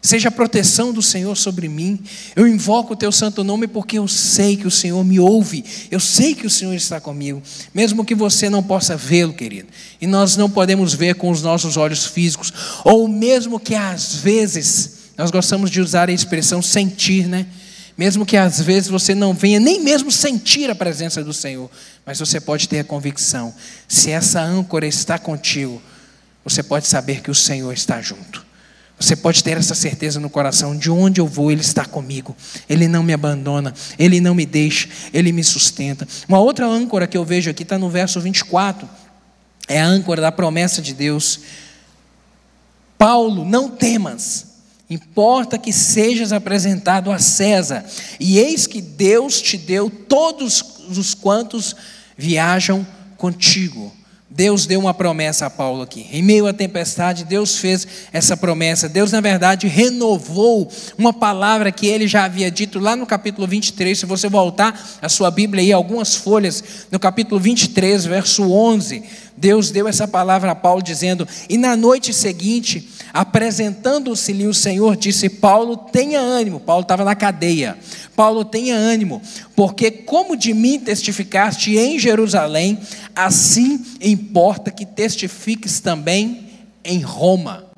Seja 0.00 0.28
a 0.28 0.32
proteção 0.32 0.92
do 0.92 1.02
Senhor 1.02 1.36
sobre 1.36 1.68
mim. 1.68 1.98
Eu 2.36 2.46
invoco 2.46 2.92
o 2.92 2.96
teu 2.96 3.10
santo 3.10 3.42
nome 3.42 3.66
porque 3.66 3.98
eu 3.98 4.06
sei 4.06 4.56
que 4.56 4.66
o 4.66 4.70
Senhor 4.70 5.02
me 5.04 5.18
ouve. 5.18 5.64
Eu 5.90 5.98
sei 5.98 6.34
que 6.34 6.46
o 6.46 6.50
Senhor 6.50 6.74
está 6.74 7.00
comigo, 7.00 7.42
mesmo 7.74 8.04
que 8.04 8.14
você 8.14 8.48
não 8.48 8.62
possa 8.62 8.96
vê-lo, 8.96 9.32
querido. 9.32 9.68
E 10.00 10.06
nós 10.06 10.36
não 10.36 10.48
podemos 10.48 10.94
ver 10.94 11.16
com 11.16 11.30
os 11.30 11.42
nossos 11.42 11.76
olhos 11.76 12.06
físicos, 12.06 12.52
ou 12.84 13.08
mesmo 13.08 13.58
que 13.58 13.74
às 13.74 14.14
vezes 14.14 14.98
nós 15.16 15.32
gostamos 15.32 15.70
de 15.70 15.80
usar 15.80 16.08
a 16.08 16.12
expressão 16.12 16.62
sentir, 16.62 17.26
né? 17.26 17.46
Mesmo 17.96 18.24
que 18.24 18.36
às 18.36 18.60
vezes 18.60 18.88
você 18.88 19.12
não 19.12 19.34
venha 19.34 19.58
nem 19.58 19.82
mesmo 19.82 20.12
sentir 20.12 20.70
a 20.70 20.74
presença 20.76 21.24
do 21.24 21.32
Senhor, 21.32 21.68
mas 22.06 22.20
você 22.20 22.40
pode 22.40 22.68
ter 22.68 22.78
a 22.78 22.84
convicção, 22.84 23.52
se 23.88 24.12
essa 24.12 24.40
âncora 24.40 24.86
está 24.86 25.18
contigo, 25.18 25.82
você 26.44 26.62
pode 26.62 26.86
saber 26.86 27.20
que 27.20 27.32
o 27.32 27.34
Senhor 27.34 27.72
está 27.72 28.00
junto. 28.00 28.47
Você 28.98 29.14
pode 29.14 29.44
ter 29.44 29.56
essa 29.56 29.74
certeza 29.74 30.18
no 30.18 30.28
coração: 30.28 30.76
de 30.76 30.90
onde 30.90 31.20
eu 31.20 31.26
vou, 31.26 31.52
Ele 31.52 31.60
está 31.60 31.84
comigo. 31.84 32.36
Ele 32.68 32.88
não 32.88 33.02
me 33.02 33.12
abandona, 33.12 33.72
Ele 33.98 34.20
não 34.20 34.34
me 34.34 34.44
deixa, 34.44 34.88
Ele 35.12 35.30
me 35.32 35.44
sustenta. 35.44 36.06
Uma 36.28 36.40
outra 36.40 36.66
âncora 36.66 37.06
que 37.06 37.16
eu 37.16 37.24
vejo 37.24 37.50
aqui 37.50 37.62
está 37.62 37.78
no 37.78 37.88
verso 37.88 38.20
24. 38.20 38.88
É 39.68 39.80
a 39.80 39.86
âncora 39.86 40.20
da 40.20 40.32
promessa 40.32 40.82
de 40.82 40.94
Deus. 40.94 41.40
Paulo, 42.96 43.44
não 43.44 43.68
temas, 43.68 44.46
importa 44.90 45.56
que 45.56 45.72
sejas 45.72 46.32
apresentado 46.32 47.12
a 47.12 47.18
César, 47.18 47.84
e 48.18 48.38
eis 48.38 48.66
que 48.66 48.80
Deus 48.80 49.40
te 49.40 49.56
deu 49.56 49.88
todos 49.88 50.64
os 50.88 51.14
quantos 51.14 51.76
viajam 52.16 52.84
contigo. 53.16 53.92
Deus 54.38 54.66
deu 54.66 54.78
uma 54.78 54.94
promessa 54.94 55.46
a 55.46 55.50
Paulo 55.50 55.82
aqui. 55.82 56.06
Em 56.12 56.22
meio 56.22 56.46
à 56.46 56.52
tempestade, 56.52 57.24
Deus 57.24 57.58
fez 57.58 57.88
essa 58.12 58.36
promessa. 58.36 58.88
Deus, 58.88 59.10
na 59.10 59.20
verdade, 59.20 59.66
renovou 59.66 60.70
uma 60.96 61.12
palavra 61.12 61.72
que 61.72 61.88
ele 61.88 62.06
já 62.06 62.22
havia 62.22 62.48
dito 62.48 62.78
lá 62.78 62.94
no 62.94 63.04
capítulo 63.04 63.48
23. 63.48 63.98
Se 63.98 64.06
você 64.06 64.28
voltar 64.28 64.80
a 65.02 65.08
sua 65.08 65.28
Bíblia 65.28 65.64
aí, 65.64 65.72
algumas 65.72 66.14
folhas, 66.14 66.62
no 66.88 67.00
capítulo 67.00 67.40
23, 67.40 68.06
verso 68.06 68.48
11, 68.48 69.02
Deus 69.38 69.70
deu 69.70 69.86
essa 69.86 70.08
palavra 70.08 70.50
a 70.50 70.54
Paulo 70.54 70.82
dizendo: 70.82 71.26
E 71.48 71.56
na 71.56 71.76
noite 71.76 72.12
seguinte, 72.12 72.88
apresentando-se-lhe 73.12 74.46
o 74.46 74.54
Senhor, 74.54 74.96
disse: 74.96 75.28
Paulo, 75.28 75.76
tenha 75.76 76.20
ânimo. 76.20 76.58
Paulo 76.58 76.82
estava 76.82 77.04
na 77.04 77.14
cadeia. 77.14 77.78
Paulo, 78.16 78.44
tenha 78.44 78.74
ânimo, 78.74 79.22
porque 79.54 79.92
como 79.92 80.36
de 80.36 80.52
mim 80.52 80.80
testificaste 80.80 81.76
em 81.76 82.00
Jerusalém, 82.00 82.80
assim 83.14 83.84
importa 84.00 84.72
que 84.72 84.84
testifiques 84.84 85.78
também 85.78 86.48
em 86.84 87.00
Roma. 87.00 87.68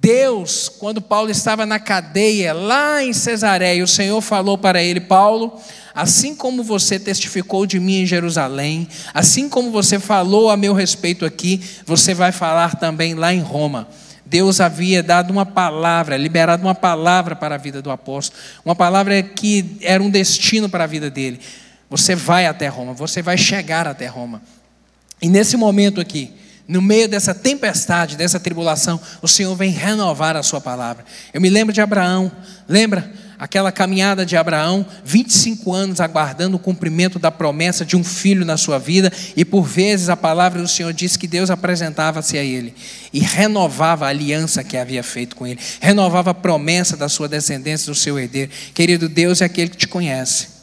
Deus, 0.00 0.68
quando 0.68 1.02
Paulo 1.02 1.28
estava 1.28 1.66
na 1.66 1.80
cadeia, 1.80 2.52
lá 2.52 3.02
em 3.02 3.12
Cesareia, 3.12 3.82
o 3.82 3.88
Senhor 3.88 4.20
falou 4.20 4.56
para 4.56 4.80
ele: 4.80 5.00
Paulo, 5.00 5.60
assim 5.96 6.34
como 6.34 6.62
você 6.62 7.00
testificou 7.00 7.64
de 7.64 7.80
mim 7.80 8.02
em 8.02 8.06
Jerusalém, 8.06 8.86
assim 9.14 9.48
como 9.48 9.70
você 9.70 9.98
falou 9.98 10.50
a 10.50 10.56
meu 10.56 10.74
respeito 10.74 11.24
aqui, 11.24 11.58
você 11.86 12.12
vai 12.12 12.32
falar 12.32 12.76
também 12.76 13.14
lá 13.14 13.32
em 13.32 13.40
Roma. 13.40 13.88
Deus 14.26 14.60
havia 14.60 15.02
dado 15.02 15.30
uma 15.30 15.46
palavra, 15.46 16.18
liberado 16.18 16.62
uma 16.62 16.74
palavra 16.74 17.34
para 17.34 17.54
a 17.54 17.58
vida 17.58 17.80
do 17.80 17.90
apóstolo, 17.90 18.38
uma 18.62 18.76
palavra 18.76 19.22
que 19.22 19.78
era 19.80 20.02
um 20.02 20.10
destino 20.10 20.68
para 20.68 20.84
a 20.84 20.86
vida 20.86 21.08
dele. 21.08 21.40
Você 21.88 22.14
vai 22.14 22.44
até 22.44 22.68
Roma, 22.68 22.92
você 22.92 23.22
vai 23.22 23.38
chegar 23.38 23.88
até 23.88 24.06
Roma. 24.06 24.42
E 25.22 25.30
nesse 25.30 25.56
momento 25.56 25.98
aqui, 25.98 26.30
no 26.68 26.82
meio 26.82 27.08
dessa 27.08 27.34
tempestade, 27.34 28.16
dessa 28.16 28.38
tribulação, 28.38 29.00
o 29.22 29.28
Senhor 29.28 29.54
vem 29.54 29.70
renovar 29.70 30.36
a 30.36 30.42
sua 30.42 30.60
palavra. 30.60 31.06
Eu 31.32 31.40
me 31.40 31.48
lembro 31.48 31.72
de 31.72 31.80
Abraão, 31.80 32.30
lembra? 32.68 33.10
Aquela 33.38 33.70
caminhada 33.70 34.24
de 34.24 34.36
Abraão, 34.36 34.86
25 35.04 35.72
anos 35.72 36.00
aguardando 36.00 36.56
o 36.56 36.60
cumprimento 36.60 37.18
da 37.18 37.30
promessa 37.30 37.84
de 37.84 37.96
um 37.96 38.04
filho 38.04 38.44
na 38.44 38.56
sua 38.56 38.78
vida, 38.78 39.12
e 39.36 39.44
por 39.44 39.62
vezes 39.62 40.08
a 40.08 40.16
palavra 40.16 40.60
do 40.60 40.68
Senhor 40.68 40.92
diz 40.92 41.16
que 41.16 41.26
Deus 41.26 41.50
apresentava-se 41.50 42.38
a 42.38 42.42
ele 42.42 42.74
e 43.12 43.20
renovava 43.20 44.06
a 44.06 44.08
aliança 44.08 44.64
que 44.64 44.76
havia 44.76 45.02
feito 45.02 45.36
com 45.36 45.46
ele, 45.46 45.58
renovava 45.80 46.30
a 46.30 46.34
promessa 46.34 46.96
da 46.96 47.08
sua 47.08 47.28
descendência, 47.28 47.86
do 47.86 47.94
seu 47.94 48.18
herdeiro. 48.18 48.50
Querido, 48.74 49.08
Deus 49.08 49.40
é 49.40 49.44
aquele 49.44 49.70
que 49.70 49.76
te 49.76 49.88
conhece. 49.88 50.55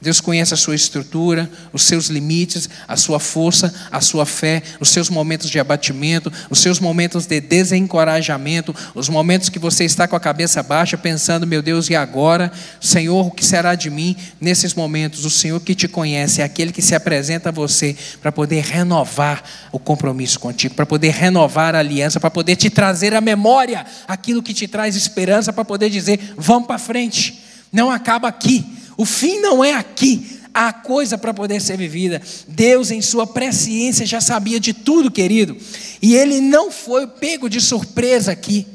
Deus 0.00 0.18
conhece 0.18 0.54
a 0.54 0.56
sua 0.56 0.74
estrutura, 0.74 1.50
os 1.74 1.82
seus 1.82 2.06
limites, 2.06 2.70
a 2.88 2.96
sua 2.96 3.20
força, 3.20 3.72
a 3.92 4.00
sua 4.00 4.24
fé, 4.24 4.62
os 4.80 4.88
seus 4.88 5.10
momentos 5.10 5.50
de 5.50 5.60
abatimento, 5.60 6.32
os 6.48 6.58
seus 6.60 6.80
momentos 6.80 7.26
de 7.26 7.38
desencorajamento, 7.38 8.74
os 8.94 9.10
momentos 9.10 9.50
que 9.50 9.58
você 9.58 9.84
está 9.84 10.08
com 10.08 10.16
a 10.16 10.20
cabeça 10.20 10.62
baixa, 10.62 10.96
pensando, 10.96 11.46
meu 11.46 11.60
Deus, 11.60 11.90
e 11.90 11.94
agora? 11.94 12.50
Senhor, 12.80 13.26
o 13.26 13.30
que 13.30 13.44
será 13.44 13.74
de 13.74 13.90
mim 13.90 14.16
nesses 14.40 14.72
momentos? 14.72 15.26
O 15.26 15.30
Senhor 15.30 15.60
que 15.60 15.74
te 15.74 15.86
conhece 15.86 16.40
é 16.40 16.44
aquele 16.44 16.72
que 16.72 16.80
se 16.80 16.94
apresenta 16.94 17.50
a 17.50 17.52
você 17.52 17.94
para 18.22 18.32
poder 18.32 18.64
renovar 18.64 19.44
o 19.70 19.78
compromisso 19.78 20.40
contigo, 20.40 20.74
para 20.74 20.86
poder 20.86 21.10
renovar 21.10 21.74
a 21.74 21.80
aliança, 21.80 22.18
para 22.18 22.30
poder 22.30 22.56
te 22.56 22.70
trazer 22.70 23.14
à 23.14 23.20
memória 23.20 23.84
aquilo 24.08 24.42
que 24.42 24.54
te 24.54 24.66
traz 24.66 24.96
esperança, 24.96 25.52
para 25.52 25.64
poder 25.64 25.90
dizer, 25.90 26.32
vamos 26.38 26.66
para 26.66 26.78
frente, 26.78 27.38
não 27.70 27.90
acaba 27.90 28.26
aqui 28.26 28.80
o 29.00 29.06
fim 29.06 29.40
não 29.40 29.64
é 29.64 29.72
aqui. 29.72 30.42
Há 30.52 30.74
coisa 30.74 31.16
para 31.16 31.32
poder 31.32 31.58
ser 31.62 31.78
vivida. 31.78 32.20
Deus, 32.46 32.90
em 32.90 33.00
sua 33.00 33.26
presciência, 33.26 34.04
já 34.04 34.20
sabia 34.20 34.60
de 34.60 34.74
tudo, 34.74 35.10
querido. 35.10 35.56
E 36.02 36.14
ele 36.14 36.38
não 36.38 36.70
foi 36.70 37.06
pego 37.06 37.48
de 37.48 37.62
surpresa 37.62 38.30
aqui. 38.30 38.66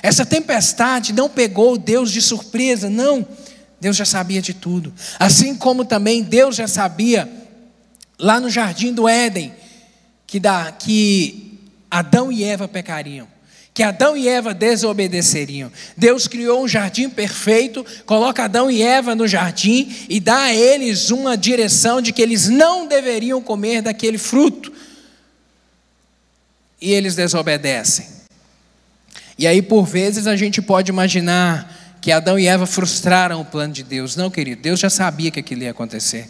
Essa 0.00 0.24
tempestade 0.24 1.12
não 1.12 1.28
pegou 1.28 1.76
Deus 1.76 2.12
de 2.12 2.22
surpresa, 2.22 2.88
não. 2.88 3.26
Deus 3.80 3.96
já 3.96 4.04
sabia 4.04 4.40
de 4.40 4.54
tudo. 4.54 4.94
Assim 5.18 5.56
como 5.56 5.84
também 5.84 6.22
Deus 6.22 6.54
já 6.54 6.68
sabia, 6.68 7.28
lá 8.20 8.38
no 8.38 8.48
jardim 8.48 8.92
do 8.92 9.08
Éden, 9.08 9.52
que, 10.28 10.38
da, 10.38 10.70
que 10.70 11.58
Adão 11.90 12.30
e 12.30 12.44
Eva 12.44 12.68
pecariam 12.68 13.31
que 13.74 13.82
Adão 13.82 14.16
e 14.16 14.28
Eva 14.28 14.52
desobedeceriam. 14.52 15.72
Deus 15.96 16.26
criou 16.26 16.62
um 16.62 16.68
jardim 16.68 17.08
perfeito, 17.08 17.84
coloca 18.04 18.44
Adão 18.44 18.70
e 18.70 18.82
Eva 18.82 19.14
no 19.14 19.26
jardim 19.26 19.90
e 20.08 20.20
dá 20.20 20.44
a 20.44 20.54
eles 20.54 21.10
uma 21.10 21.36
direção 21.36 22.02
de 22.02 22.12
que 22.12 22.20
eles 22.20 22.48
não 22.48 22.86
deveriam 22.86 23.40
comer 23.40 23.80
daquele 23.80 24.18
fruto. 24.18 24.72
E 26.80 26.92
eles 26.92 27.14
desobedecem. 27.14 28.06
E 29.38 29.46
aí, 29.46 29.62
por 29.62 29.86
vezes, 29.86 30.26
a 30.26 30.36
gente 30.36 30.60
pode 30.60 30.90
imaginar 30.90 31.96
que 32.00 32.12
Adão 32.12 32.38
e 32.38 32.46
Eva 32.46 32.66
frustraram 32.66 33.40
o 33.40 33.44
plano 33.44 33.72
de 33.72 33.82
Deus. 33.82 34.16
Não, 34.16 34.30
querido, 34.30 34.60
Deus 34.60 34.80
já 34.80 34.90
sabia 34.90 35.30
que 35.30 35.40
aquilo 35.40 35.62
ia 35.62 35.70
acontecer. 35.70 36.28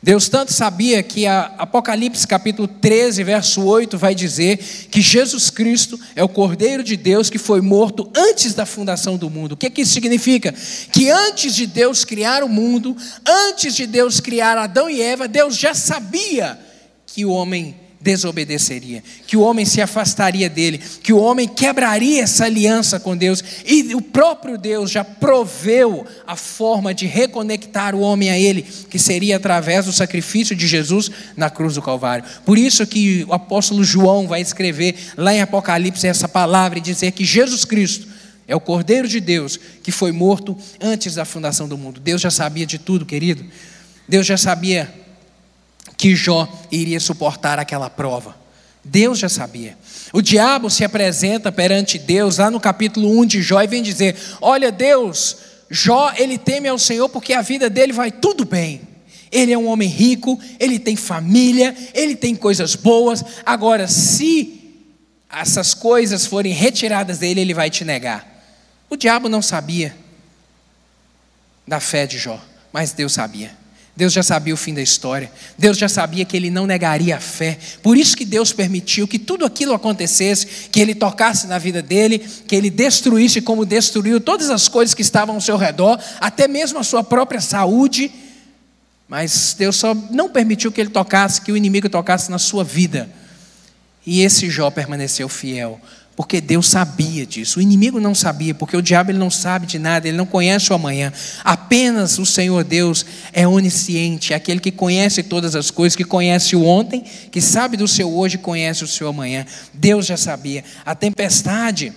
Deus 0.00 0.28
tanto 0.28 0.52
sabia 0.52 1.02
que 1.02 1.26
Apocalipse 1.26 2.24
capítulo 2.24 2.68
13, 2.68 3.24
verso 3.24 3.64
8 3.64 3.98
vai 3.98 4.14
dizer 4.14 4.56
que 4.90 5.00
Jesus 5.00 5.50
Cristo 5.50 5.98
é 6.14 6.22
o 6.22 6.28
Cordeiro 6.28 6.84
de 6.84 6.96
Deus 6.96 7.28
que 7.28 7.38
foi 7.38 7.60
morto 7.60 8.08
antes 8.14 8.54
da 8.54 8.64
fundação 8.64 9.16
do 9.16 9.28
mundo. 9.28 9.52
O 9.52 9.56
que, 9.56 9.68
que 9.68 9.82
isso 9.82 9.92
significa? 9.92 10.54
Que 10.92 11.10
antes 11.10 11.52
de 11.52 11.66
Deus 11.66 12.04
criar 12.04 12.44
o 12.44 12.48
mundo, 12.48 12.96
antes 13.26 13.74
de 13.74 13.86
Deus 13.86 14.20
criar 14.20 14.56
Adão 14.56 14.88
e 14.88 15.02
Eva, 15.02 15.26
Deus 15.26 15.56
já 15.56 15.74
sabia 15.74 16.56
que 17.04 17.24
o 17.24 17.30
homem 17.32 17.74
desobedeceria, 18.00 19.02
que 19.26 19.36
o 19.36 19.40
homem 19.40 19.64
se 19.64 19.80
afastaria 19.80 20.48
dele, 20.48 20.80
que 21.02 21.12
o 21.12 21.18
homem 21.18 21.48
quebraria 21.48 22.22
essa 22.22 22.44
aliança 22.44 23.00
com 23.00 23.16
Deus, 23.16 23.42
e 23.66 23.94
o 23.94 24.00
próprio 24.00 24.56
Deus 24.56 24.90
já 24.90 25.04
proveu 25.04 26.06
a 26.26 26.36
forma 26.36 26.94
de 26.94 27.06
reconectar 27.06 27.94
o 27.94 28.00
homem 28.00 28.30
a 28.30 28.38
ele, 28.38 28.62
que 28.62 28.98
seria 28.98 29.36
através 29.36 29.86
do 29.86 29.92
sacrifício 29.92 30.54
de 30.54 30.66
Jesus 30.66 31.10
na 31.36 31.50
cruz 31.50 31.74
do 31.74 31.82
Calvário. 31.82 32.24
Por 32.44 32.56
isso 32.56 32.86
que 32.86 33.24
o 33.28 33.32
apóstolo 33.32 33.82
João 33.82 34.28
vai 34.28 34.40
escrever 34.40 34.94
lá 35.16 35.34
em 35.34 35.40
Apocalipse 35.40 36.06
essa 36.06 36.28
palavra 36.28 36.78
e 36.78 36.82
dizer 36.82 37.12
que 37.12 37.24
Jesus 37.24 37.64
Cristo 37.64 38.06
é 38.46 38.54
o 38.54 38.60
Cordeiro 38.60 39.08
de 39.08 39.20
Deus 39.20 39.58
que 39.82 39.90
foi 39.90 40.12
morto 40.12 40.56
antes 40.80 41.16
da 41.16 41.24
fundação 41.24 41.68
do 41.68 41.76
mundo. 41.76 42.00
Deus 42.00 42.20
já 42.20 42.30
sabia 42.30 42.64
de 42.64 42.78
tudo, 42.78 43.04
querido. 43.04 43.44
Deus 44.08 44.26
já 44.26 44.38
sabia 44.38 44.88
que 45.98 46.14
Jó 46.14 46.48
iria 46.70 47.00
suportar 47.00 47.58
aquela 47.58 47.90
prova. 47.90 48.36
Deus 48.84 49.18
já 49.18 49.28
sabia. 49.28 49.76
O 50.12 50.22
diabo 50.22 50.70
se 50.70 50.84
apresenta 50.84 51.52
perante 51.52 51.98
Deus 51.98 52.38
lá 52.38 52.50
no 52.50 52.60
capítulo 52.60 53.10
1 53.20 53.26
de 53.26 53.42
Jó 53.42 53.60
e 53.60 53.66
vem 53.66 53.82
dizer: 53.82 54.16
Olha, 54.40 54.70
Deus, 54.70 55.36
Jó, 55.68 56.12
ele 56.16 56.38
teme 56.38 56.68
ao 56.68 56.78
Senhor 56.78 57.08
porque 57.08 57.34
a 57.34 57.42
vida 57.42 57.68
dele 57.68 57.92
vai 57.92 58.12
tudo 58.12 58.44
bem. 58.44 58.80
Ele 59.30 59.52
é 59.52 59.58
um 59.58 59.66
homem 59.66 59.88
rico, 59.88 60.40
ele 60.58 60.78
tem 60.78 60.96
família, 60.96 61.76
ele 61.92 62.16
tem 62.16 62.34
coisas 62.34 62.74
boas. 62.74 63.22
Agora, 63.44 63.86
se 63.86 64.58
essas 65.30 65.74
coisas 65.74 66.24
forem 66.24 66.54
retiradas 66.54 67.18
dele, 67.18 67.40
ele 67.40 67.52
vai 67.52 67.68
te 67.68 67.84
negar. 67.84 68.26
O 68.88 68.96
diabo 68.96 69.28
não 69.28 69.42
sabia 69.42 69.94
da 71.66 71.80
fé 71.80 72.06
de 72.06 72.16
Jó, 72.16 72.40
mas 72.72 72.92
Deus 72.92 73.12
sabia. 73.12 73.54
Deus 73.98 74.12
já 74.12 74.22
sabia 74.22 74.54
o 74.54 74.56
fim 74.56 74.72
da 74.72 74.80
história. 74.80 75.28
Deus 75.58 75.76
já 75.76 75.88
sabia 75.88 76.24
que 76.24 76.36
ele 76.36 76.50
não 76.50 76.68
negaria 76.68 77.16
a 77.16 77.20
fé. 77.20 77.58
Por 77.82 77.96
isso 77.96 78.16
que 78.16 78.24
Deus 78.24 78.52
permitiu 78.52 79.08
que 79.08 79.18
tudo 79.18 79.44
aquilo 79.44 79.74
acontecesse, 79.74 80.46
que 80.70 80.78
ele 80.78 80.94
tocasse 80.94 81.48
na 81.48 81.58
vida 81.58 81.82
dele, 81.82 82.20
que 82.20 82.54
ele 82.54 82.70
destruísse 82.70 83.40
como 83.40 83.66
destruiu 83.66 84.20
todas 84.20 84.50
as 84.50 84.68
coisas 84.68 84.94
que 84.94 85.02
estavam 85.02 85.34
ao 85.34 85.40
seu 85.40 85.56
redor, 85.56 85.98
até 86.20 86.46
mesmo 86.46 86.78
a 86.78 86.84
sua 86.84 87.02
própria 87.02 87.40
saúde. 87.40 88.08
Mas 89.08 89.56
Deus 89.58 89.74
só 89.74 89.92
não 90.12 90.28
permitiu 90.28 90.70
que 90.70 90.80
ele 90.80 90.90
tocasse, 90.90 91.40
que 91.40 91.50
o 91.50 91.56
inimigo 91.56 91.88
tocasse 91.88 92.30
na 92.30 92.38
sua 92.38 92.62
vida. 92.62 93.10
E 94.06 94.20
esse 94.20 94.48
Jó 94.48 94.70
permaneceu 94.70 95.28
fiel 95.28 95.80
porque 96.18 96.40
Deus 96.40 96.66
sabia 96.66 97.24
disso. 97.24 97.60
O 97.60 97.62
inimigo 97.62 98.00
não 98.00 98.12
sabia, 98.12 98.52
porque 98.52 98.76
o 98.76 98.82
diabo 98.82 99.12
ele 99.12 99.20
não 99.20 99.30
sabe 99.30 99.68
de 99.68 99.78
nada, 99.78 100.08
ele 100.08 100.16
não 100.16 100.26
conhece 100.26 100.72
o 100.72 100.74
amanhã. 100.74 101.12
Apenas 101.44 102.18
o 102.18 102.26
Senhor 102.26 102.64
Deus 102.64 103.06
é 103.32 103.46
onisciente, 103.46 104.32
é 104.32 104.36
aquele 104.36 104.58
que 104.58 104.72
conhece 104.72 105.22
todas 105.22 105.54
as 105.54 105.70
coisas, 105.70 105.94
que 105.94 106.02
conhece 106.02 106.56
o 106.56 106.64
ontem, 106.64 107.04
que 107.30 107.40
sabe 107.40 107.76
do 107.76 107.86
seu 107.86 108.12
hoje, 108.12 108.36
conhece 108.36 108.82
o 108.82 108.88
seu 108.88 109.06
amanhã. 109.06 109.46
Deus 109.72 110.06
já 110.06 110.16
sabia. 110.16 110.64
A 110.84 110.92
tempestade 110.92 111.92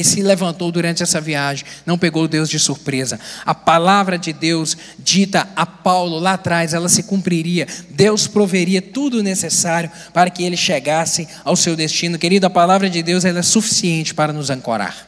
que 0.00 0.04
se 0.04 0.22
levantou 0.22 0.72
durante 0.72 1.02
essa 1.02 1.20
viagem, 1.20 1.66
não 1.84 1.98
pegou 1.98 2.26
Deus 2.26 2.48
de 2.48 2.58
surpresa. 2.58 3.20
A 3.44 3.54
palavra 3.54 4.16
de 4.16 4.32
Deus 4.32 4.74
dita 4.98 5.46
a 5.54 5.66
Paulo 5.66 6.18
lá 6.18 6.32
atrás, 6.32 6.72
ela 6.72 6.88
se 6.88 7.02
cumpriria. 7.02 7.66
Deus 7.90 8.26
proveria 8.26 8.80
tudo 8.80 9.22
necessário 9.22 9.90
para 10.14 10.30
que 10.30 10.42
ele 10.42 10.56
chegasse 10.56 11.28
ao 11.44 11.54
seu 11.54 11.76
destino. 11.76 12.18
Querido, 12.18 12.46
a 12.46 12.50
palavra 12.50 12.88
de 12.88 13.02
Deus 13.02 13.26
ela 13.26 13.40
é 13.40 13.42
suficiente 13.42 14.14
para 14.14 14.32
nos 14.32 14.48
ancorar. 14.48 15.06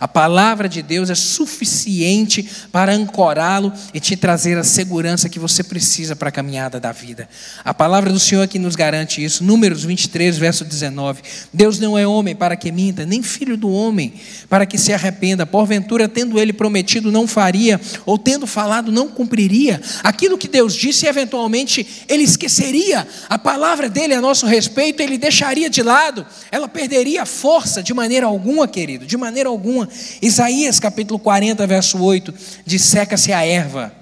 A 0.00 0.08
palavra 0.08 0.68
de 0.68 0.82
Deus 0.82 1.10
é 1.10 1.14
suficiente 1.14 2.48
para 2.70 2.92
ancorá-lo 2.92 3.72
e 3.92 4.00
te 4.00 4.16
trazer 4.16 4.58
a 4.58 4.64
segurança 4.64 5.28
que 5.28 5.38
você 5.38 5.62
precisa 5.62 6.16
para 6.16 6.28
a 6.28 6.32
caminhada 6.32 6.78
da 6.78 6.92
vida. 6.92 7.28
A 7.64 7.74
palavra 7.74 8.12
do 8.12 8.18
Senhor 8.18 8.42
é 8.42 8.46
que 8.46 8.58
nos 8.58 8.76
garante 8.76 9.22
isso. 9.22 9.44
Números 9.44 9.84
23, 9.84 10.38
verso 10.38 10.64
19. 10.64 11.22
Deus 11.52 11.78
não 11.78 11.98
é 11.98 12.06
homem 12.06 12.34
para 12.34 12.56
que 12.56 12.72
minta, 12.72 13.04
nem 13.04 13.22
filho 13.22 13.56
do 13.56 13.70
homem 13.70 14.14
para 14.48 14.66
que 14.66 14.78
se 14.78 14.92
arrependa. 14.92 15.46
Porventura, 15.46 16.08
tendo 16.08 16.38
ele 16.38 16.52
prometido, 16.52 17.10
não 17.10 17.26
faria, 17.26 17.80
ou 18.04 18.18
tendo 18.18 18.46
falado, 18.46 18.92
não 18.92 19.08
cumpriria. 19.08 19.80
Aquilo 20.02 20.38
que 20.38 20.48
Deus 20.48 20.74
disse, 20.74 21.06
eventualmente, 21.06 22.04
ele 22.08 22.22
esqueceria. 22.22 23.06
A 23.28 23.38
palavra 23.38 23.88
dele 23.88 24.14
a 24.14 24.20
nosso 24.20 24.46
respeito, 24.46 25.00
ele 25.00 25.18
deixaria 25.18 25.70
de 25.70 25.82
lado. 25.82 26.26
Ela 26.50 26.68
perderia 26.68 27.24
força 27.24 27.82
de 27.82 27.94
maneira 27.94 28.26
alguma, 28.26 28.68
querido, 28.68 29.06
de 29.06 29.16
maneira 29.16 29.48
alguma. 29.48 29.81
Isaías 30.20 30.80
capítulo 30.80 31.18
40, 31.18 31.66
verso 31.66 31.98
8: 31.98 32.34
diz: 32.64 32.82
Seca-se 32.82 33.32
a 33.32 33.44
erva 33.44 33.92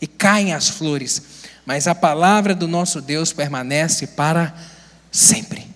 e 0.00 0.06
caem 0.06 0.52
as 0.52 0.68
flores, 0.68 1.22
mas 1.64 1.86
a 1.86 1.94
palavra 1.94 2.54
do 2.54 2.66
nosso 2.66 3.00
Deus 3.00 3.32
permanece 3.32 4.08
para 4.08 4.54
sempre. 5.10 5.66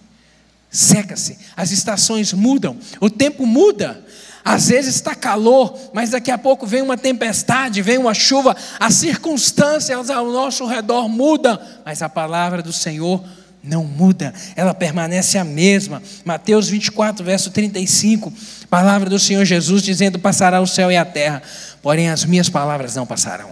Seca-se, 0.70 1.38
as 1.56 1.70
estações 1.70 2.32
mudam, 2.32 2.76
o 3.00 3.08
tempo 3.08 3.46
muda. 3.46 4.04
Às 4.44 4.68
vezes 4.68 4.94
está 4.94 5.12
calor, 5.12 5.76
mas 5.92 6.10
daqui 6.10 6.30
a 6.30 6.38
pouco 6.38 6.68
vem 6.68 6.80
uma 6.80 6.96
tempestade, 6.96 7.82
vem 7.82 7.98
uma 7.98 8.14
chuva, 8.14 8.56
as 8.78 8.94
circunstâncias 8.94 10.08
ao 10.08 10.30
nosso 10.30 10.64
redor 10.66 11.08
mudam, 11.08 11.58
mas 11.84 12.00
a 12.00 12.08
palavra 12.08 12.62
do 12.62 12.72
Senhor 12.72 13.24
não 13.66 13.84
muda, 13.84 14.32
ela 14.54 14.72
permanece 14.72 15.36
a 15.36 15.44
mesma. 15.44 16.02
Mateus 16.24 16.68
24, 16.68 17.24
verso 17.24 17.50
35, 17.50 18.32
palavra 18.70 19.10
do 19.10 19.18
Senhor 19.18 19.44
Jesus 19.44 19.82
dizendo: 19.82 20.18
Passará 20.18 20.60
o 20.60 20.66
céu 20.66 20.90
e 20.90 20.96
a 20.96 21.04
terra, 21.04 21.42
porém 21.82 22.08
as 22.08 22.24
minhas 22.24 22.48
palavras 22.48 22.94
não 22.94 23.06
passarão. 23.06 23.50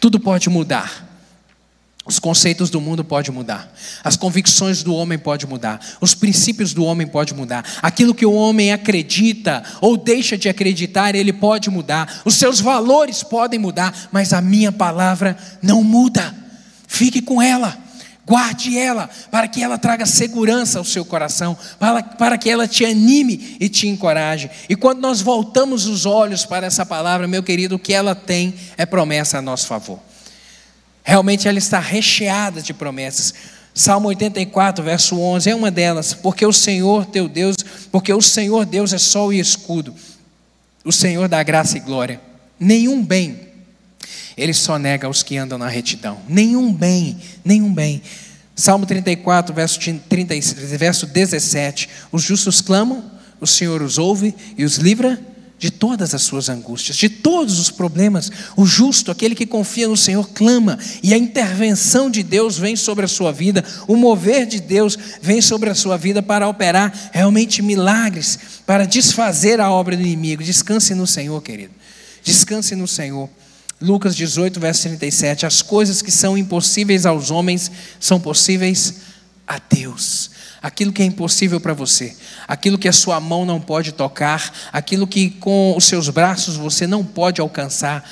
Tudo 0.00 0.18
pode 0.18 0.48
mudar. 0.48 1.12
Os 2.04 2.18
conceitos 2.18 2.68
do 2.68 2.80
mundo 2.80 3.04
podem 3.04 3.32
mudar, 3.32 3.72
as 4.02 4.16
convicções 4.16 4.82
do 4.82 4.92
homem 4.92 5.16
podem 5.16 5.48
mudar, 5.48 5.78
os 6.00 6.16
princípios 6.16 6.74
do 6.74 6.84
homem 6.84 7.06
podem 7.06 7.32
mudar, 7.32 7.64
aquilo 7.80 8.12
que 8.12 8.26
o 8.26 8.32
homem 8.32 8.72
acredita 8.72 9.62
ou 9.80 9.96
deixa 9.96 10.36
de 10.36 10.48
acreditar, 10.48 11.14
ele 11.14 11.32
pode 11.32 11.70
mudar, 11.70 12.22
os 12.24 12.34
seus 12.34 12.58
valores 12.58 13.22
podem 13.22 13.56
mudar, 13.56 14.08
mas 14.10 14.32
a 14.32 14.40
minha 14.40 14.72
palavra 14.72 15.36
não 15.62 15.84
muda. 15.84 16.34
Fique 16.88 17.22
com 17.22 17.40
ela. 17.40 17.81
Guarde 18.24 18.78
ela, 18.78 19.10
para 19.30 19.48
que 19.48 19.62
ela 19.62 19.76
traga 19.76 20.06
segurança 20.06 20.78
ao 20.78 20.84
seu 20.84 21.04
coração, 21.04 21.58
para, 21.78 22.02
para 22.02 22.38
que 22.38 22.48
ela 22.48 22.68
te 22.68 22.84
anime 22.84 23.56
e 23.58 23.68
te 23.68 23.88
encoraje. 23.88 24.48
E 24.68 24.76
quando 24.76 25.00
nós 25.00 25.20
voltamos 25.20 25.86
os 25.86 26.06
olhos 26.06 26.44
para 26.44 26.66
essa 26.66 26.86
palavra, 26.86 27.26
meu 27.26 27.42
querido, 27.42 27.74
o 27.74 27.78
que 27.78 27.92
ela 27.92 28.14
tem 28.14 28.54
é 28.76 28.86
promessa 28.86 29.38
a 29.38 29.42
nosso 29.42 29.66
favor. 29.66 29.98
Realmente 31.02 31.48
ela 31.48 31.58
está 31.58 31.80
recheada 31.80 32.62
de 32.62 32.72
promessas. 32.72 33.34
Salmo 33.74 34.08
84, 34.08 34.84
verso 34.84 35.18
11 35.18 35.50
é 35.50 35.54
uma 35.54 35.70
delas. 35.70 36.14
Porque 36.14 36.46
o 36.46 36.52
Senhor 36.52 37.06
teu 37.06 37.28
Deus, 37.28 37.56
porque 37.90 38.12
o 38.12 38.22
Senhor 38.22 38.64
Deus 38.64 38.92
é 38.92 38.98
sol 38.98 39.32
e 39.32 39.40
escudo, 39.40 39.94
o 40.84 40.92
Senhor 40.92 41.28
dá 41.28 41.42
graça 41.42 41.76
e 41.76 41.80
glória. 41.80 42.20
Nenhum 42.58 43.04
bem 43.04 43.51
ele 44.36 44.54
só 44.54 44.78
nega 44.78 45.06
aos 45.06 45.22
que 45.22 45.36
andam 45.36 45.58
na 45.58 45.68
retidão. 45.68 46.18
Nenhum 46.28 46.72
bem, 46.72 47.16
nenhum 47.44 47.72
bem. 47.72 48.02
Salmo 48.54 48.86
34, 48.86 49.54
verso, 49.54 49.78
30, 50.08 50.34
verso 50.76 51.06
17. 51.06 51.88
Os 52.10 52.22
justos 52.22 52.60
clamam, 52.60 53.04
o 53.40 53.46
Senhor 53.46 53.82
os 53.82 53.98
ouve 53.98 54.34
e 54.56 54.64
os 54.64 54.76
livra 54.76 55.18
de 55.62 55.70
todas 55.70 56.12
as 56.12 56.22
suas 56.22 56.48
angústias, 56.48 56.96
de 56.96 57.08
todos 57.08 57.60
os 57.60 57.70
problemas. 57.70 58.32
O 58.56 58.66
justo, 58.66 59.12
aquele 59.12 59.32
que 59.32 59.46
confia 59.46 59.86
no 59.86 59.96
Senhor, 59.96 60.28
clama, 60.30 60.76
e 61.04 61.14
a 61.14 61.16
intervenção 61.16 62.10
de 62.10 62.24
Deus 62.24 62.58
vem 62.58 62.74
sobre 62.74 63.04
a 63.04 63.08
sua 63.08 63.30
vida, 63.32 63.64
o 63.86 63.94
mover 63.94 64.44
de 64.44 64.60
Deus 64.60 64.98
vem 65.22 65.40
sobre 65.40 65.70
a 65.70 65.74
sua 65.74 65.96
vida 65.96 66.20
para 66.20 66.48
operar 66.48 66.92
realmente 67.12 67.62
milagres, 67.62 68.38
para 68.66 68.84
desfazer 68.86 69.60
a 69.60 69.70
obra 69.70 69.96
do 69.96 70.02
inimigo. 70.02 70.42
Descanse 70.42 70.96
no 70.96 71.06
Senhor, 71.06 71.40
querido. 71.40 71.72
Descanse 72.24 72.74
no 72.74 72.88
Senhor. 72.88 73.30
Lucas 73.82 74.14
18, 74.14 74.60
verso 74.60 74.82
37. 74.82 75.44
As 75.44 75.60
coisas 75.60 76.00
que 76.00 76.10
são 76.10 76.38
impossíveis 76.38 77.04
aos 77.04 77.30
homens 77.30 77.70
são 77.98 78.20
possíveis 78.20 79.00
a 79.46 79.58
Deus. 79.58 80.30
Aquilo 80.62 80.92
que 80.92 81.02
é 81.02 81.04
impossível 81.04 81.60
para 81.60 81.74
você, 81.74 82.16
aquilo 82.46 82.78
que 82.78 82.86
a 82.86 82.92
sua 82.92 83.18
mão 83.18 83.44
não 83.44 83.60
pode 83.60 83.90
tocar, 83.90 84.52
aquilo 84.72 85.08
que 85.08 85.30
com 85.30 85.74
os 85.76 85.84
seus 85.84 86.08
braços 86.08 86.56
você 86.56 86.86
não 86.86 87.04
pode 87.04 87.40
alcançar, 87.40 88.08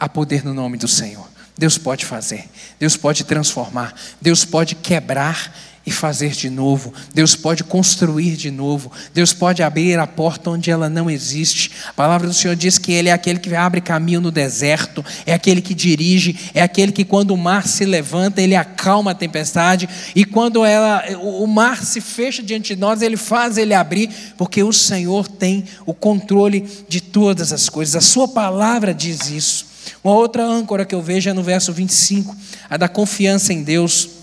há 0.00 0.08
poder 0.08 0.42
no 0.42 0.54
nome 0.54 0.78
do 0.78 0.88
Senhor. 0.88 1.28
Deus 1.56 1.76
pode 1.76 2.06
fazer, 2.06 2.48
Deus 2.80 2.96
pode 2.96 3.24
transformar, 3.24 3.94
Deus 4.22 4.42
pode 4.42 4.74
quebrar 4.74 5.54
e 5.84 5.90
fazer 5.90 6.30
de 6.30 6.48
novo. 6.48 6.92
Deus 7.12 7.34
pode 7.34 7.64
construir 7.64 8.36
de 8.36 8.50
novo. 8.50 8.90
Deus 9.12 9.32
pode 9.32 9.62
abrir 9.62 9.98
a 9.98 10.06
porta 10.06 10.50
onde 10.50 10.70
ela 10.70 10.88
não 10.88 11.10
existe. 11.10 11.70
A 11.88 11.92
palavra 11.92 12.28
do 12.28 12.34
Senhor 12.34 12.54
diz 12.54 12.78
que 12.78 12.92
Ele 12.92 13.08
é 13.08 13.12
aquele 13.12 13.38
que 13.38 13.54
abre 13.54 13.80
caminho 13.80 14.20
no 14.20 14.30
deserto, 14.30 15.04
é 15.26 15.34
aquele 15.34 15.60
que 15.60 15.74
dirige, 15.74 16.38
é 16.54 16.62
aquele 16.62 16.92
que, 16.92 17.04
quando 17.04 17.32
o 17.32 17.36
mar 17.36 17.66
se 17.66 17.84
levanta, 17.84 18.40
Ele 18.40 18.54
acalma 18.54 19.10
a 19.10 19.14
tempestade, 19.14 19.88
e 20.14 20.24
quando 20.24 20.64
ela, 20.64 21.02
o 21.20 21.46
mar 21.46 21.82
se 21.82 22.00
fecha 22.00 22.42
diante 22.42 22.74
de 22.74 22.80
nós, 22.80 23.02
Ele 23.02 23.16
faz 23.16 23.58
ele 23.58 23.74
abrir, 23.74 24.08
porque 24.36 24.62
o 24.62 24.72
Senhor 24.72 25.26
tem 25.26 25.64
o 25.84 25.94
controle 25.94 26.66
de 26.88 27.00
todas 27.00 27.52
as 27.52 27.68
coisas. 27.68 27.96
A 27.96 28.00
Sua 28.00 28.28
palavra 28.28 28.94
diz 28.94 29.30
isso. 29.30 29.72
Uma 30.02 30.14
outra 30.14 30.44
âncora 30.44 30.84
que 30.84 30.94
eu 30.94 31.02
vejo 31.02 31.30
é 31.30 31.32
no 31.32 31.42
verso 31.42 31.72
25, 31.72 32.36
a 32.68 32.76
da 32.76 32.88
confiança 32.88 33.52
em 33.52 33.62
Deus. 33.62 34.21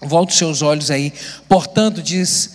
Volte 0.00 0.34
seus 0.34 0.62
olhos 0.62 0.90
aí. 0.90 1.12
Portanto, 1.48 2.02
diz, 2.02 2.50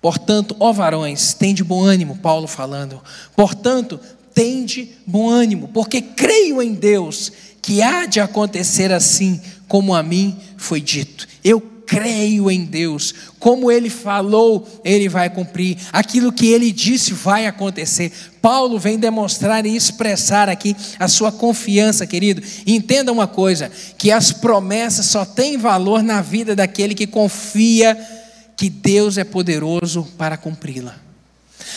portanto, 0.00 0.56
ó 0.58 0.72
varões, 0.72 1.34
tende 1.34 1.62
bom 1.62 1.82
ânimo, 1.82 2.18
Paulo 2.18 2.46
falando. 2.46 3.02
Portanto, 3.36 4.00
tende 4.32 4.90
bom 5.06 5.28
ânimo, 5.28 5.68
porque 5.68 6.00
creio 6.00 6.62
em 6.62 6.74
Deus 6.74 7.32
que 7.60 7.82
há 7.82 8.06
de 8.06 8.20
acontecer 8.20 8.92
assim 8.92 9.40
como 9.66 9.94
a 9.94 10.02
mim 10.02 10.38
foi 10.56 10.80
dito. 10.80 11.26
Eu 11.44 11.77
creio 11.88 12.50
em 12.50 12.66
Deus, 12.66 13.14
como 13.38 13.72
ele 13.72 13.88
falou, 13.88 14.68
ele 14.84 15.08
vai 15.08 15.30
cumprir, 15.30 15.78
aquilo 15.90 16.30
que 16.30 16.48
ele 16.48 16.70
disse 16.70 17.14
vai 17.14 17.46
acontecer. 17.46 18.12
Paulo 18.42 18.78
vem 18.78 18.98
demonstrar 18.98 19.64
e 19.64 19.74
expressar 19.74 20.50
aqui 20.50 20.76
a 20.98 21.08
sua 21.08 21.32
confiança, 21.32 22.06
querido. 22.06 22.42
entenda 22.66 23.10
uma 23.10 23.26
coisa: 23.26 23.72
que 23.96 24.12
as 24.12 24.30
promessas 24.30 25.06
só 25.06 25.24
têm 25.24 25.56
valor 25.56 26.02
na 26.02 26.20
vida 26.20 26.54
daquele 26.54 26.94
que 26.94 27.06
confia 27.06 27.96
que 28.54 28.68
Deus 28.68 29.16
é 29.16 29.24
poderoso 29.24 30.06
para 30.18 30.36
cumpri-la. 30.36 30.94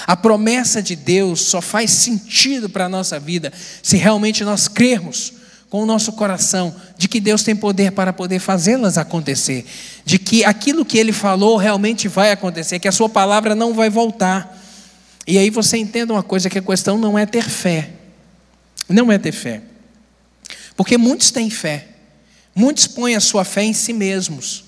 A 0.05 0.17
promessa 0.17 0.81
de 0.81 0.95
Deus 0.95 1.41
só 1.41 1.61
faz 1.61 1.91
sentido 1.91 2.69
para 2.69 2.85
a 2.85 2.89
nossa 2.89 3.19
vida 3.19 3.53
se 3.81 3.97
realmente 3.97 4.43
nós 4.43 4.67
crermos 4.67 5.40
com 5.71 5.83
o 5.83 5.85
nosso 5.85 6.11
coração 6.11 6.75
de 6.97 7.07
que 7.07 7.21
Deus 7.21 7.43
tem 7.43 7.55
poder 7.55 7.93
para 7.93 8.11
poder 8.11 8.39
fazê-las 8.39 8.97
acontecer, 8.97 9.65
de 10.03 10.19
que 10.19 10.43
aquilo 10.43 10.83
que 10.83 10.97
ele 10.97 11.13
falou 11.13 11.55
realmente 11.55 12.09
vai 12.09 12.29
acontecer, 12.29 12.77
que 12.77 12.89
a 12.89 12.91
sua 12.91 13.07
palavra 13.07 13.55
não 13.55 13.73
vai 13.73 13.89
voltar. 13.89 14.61
E 15.25 15.37
aí 15.37 15.49
você 15.49 15.77
entenda 15.77 16.11
uma 16.11 16.23
coisa 16.23 16.49
que 16.49 16.59
a 16.59 16.61
questão 16.61 16.97
não 16.97 17.17
é 17.17 17.25
ter 17.25 17.49
fé. 17.49 17.89
Não 18.89 19.09
é 19.09 19.17
ter 19.17 19.31
fé. 19.31 19.61
Porque 20.75 20.97
muitos 20.97 21.31
têm 21.31 21.49
fé. 21.49 21.87
Muitos 22.53 22.85
põem 22.85 23.15
a 23.15 23.21
sua 23.21 23.45
fé 23.45 23.63
em 23.63 23.73
si 23.73 23.93
mesmos. 23.93 24.65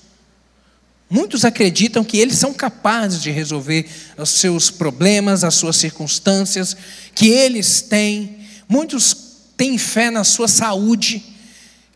Muitos 1.10 1.44
acreditam 1.44 2.02
que 2.02 2.16
eles 2.16 2.38
são 2.38 2.54
capazes 2.54 3.20
de 3.20 3.30
resolver 3.30 3.86
os 4.16 4.30
seus 4.30 4.70
problemas, 4.70 5.44
as 5.44 5.54
suas 5.54 5.76
circunstâncias, 5.76 6.74
que 7.14 7.28
eles 7.28 7.82
têm. 7.82 8.38
Muitos 8.66 9.33
tem 9.56 9.78
fé 9.78 10.10
na 10.10 10.24
sua 10.24 10.48
saúde, 10.48 11.34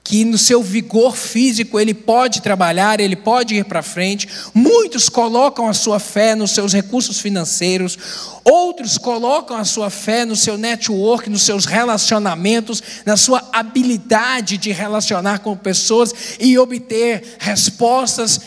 que 0.09 0.25
no 0.25 0.39
seu 0.39 0.63
vigor 0.63 1.15
físico 1.15 1.79
ele 1.79 1.93
pode 1.93 2.41
trabalhar, 2.41 2.99
ele 2.99 3.15
pode 3.15 3.55
ir 3.55 3.65
para 3.67 3.83
frente. 3.83 4.27
Muitos 4.55 5.11
colocam 5.11 5.69
a 5.69 5.75
sua 5.75 6.01
fé 6.01 6.35
nos 6.35 6.53
seus 6.53 6.73
recursos 6.73 7.21
financeiros, 7.21 7.99
outros 8.43 8.97
colocam 8.97 9.55
a 9.55 9.67
sua 9.67 9.91
fé 9.91 10.25
no 10.25 10.35
seu 10.35 10.57
network, 10.57 11.29
nos 11.29 11.43
seus 11.43 11.67
relacionamentos, 11.67 12.83
na 13.05 13.19
sua 13.19 13.47
habilidade 13.53 14.57
de 14.57 14.73
relacionar 14.73 15.41
com 15.41 15.55
pessoas 15.55 16.15
e 16.41 16.59
obter 16.59 17.37
respostas, 17.39 18.41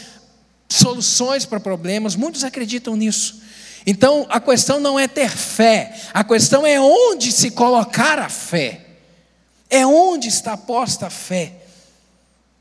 soluções 0.68 1.46
para 1.46 1.60
problemas. 1.60 2.16
Muitos 2.16 2.44
acreditam 2.44 2.96
nisso. 2.96 3.40
Então 3.86 4.26
a 4.30 4.40
questão 4.40 4.80
não 4.80 5.00
é 5.00 5.08
ter 5.08 5.30
fé, 5.30 5.96
a 6.12 6.24
questão 6.24 6.66
é 6.66 6.82
onde 6.82 7.32
se 7.32 7.52
colocar 7.52 8.18
a 8.18 8.30
fé. 8.30 8.91
É 9.72 9.86
onde 9.88 10.28
está 10.28 10.58
posta 10.58 11.08
a 11.08 11.10
fé. 11.10 11.54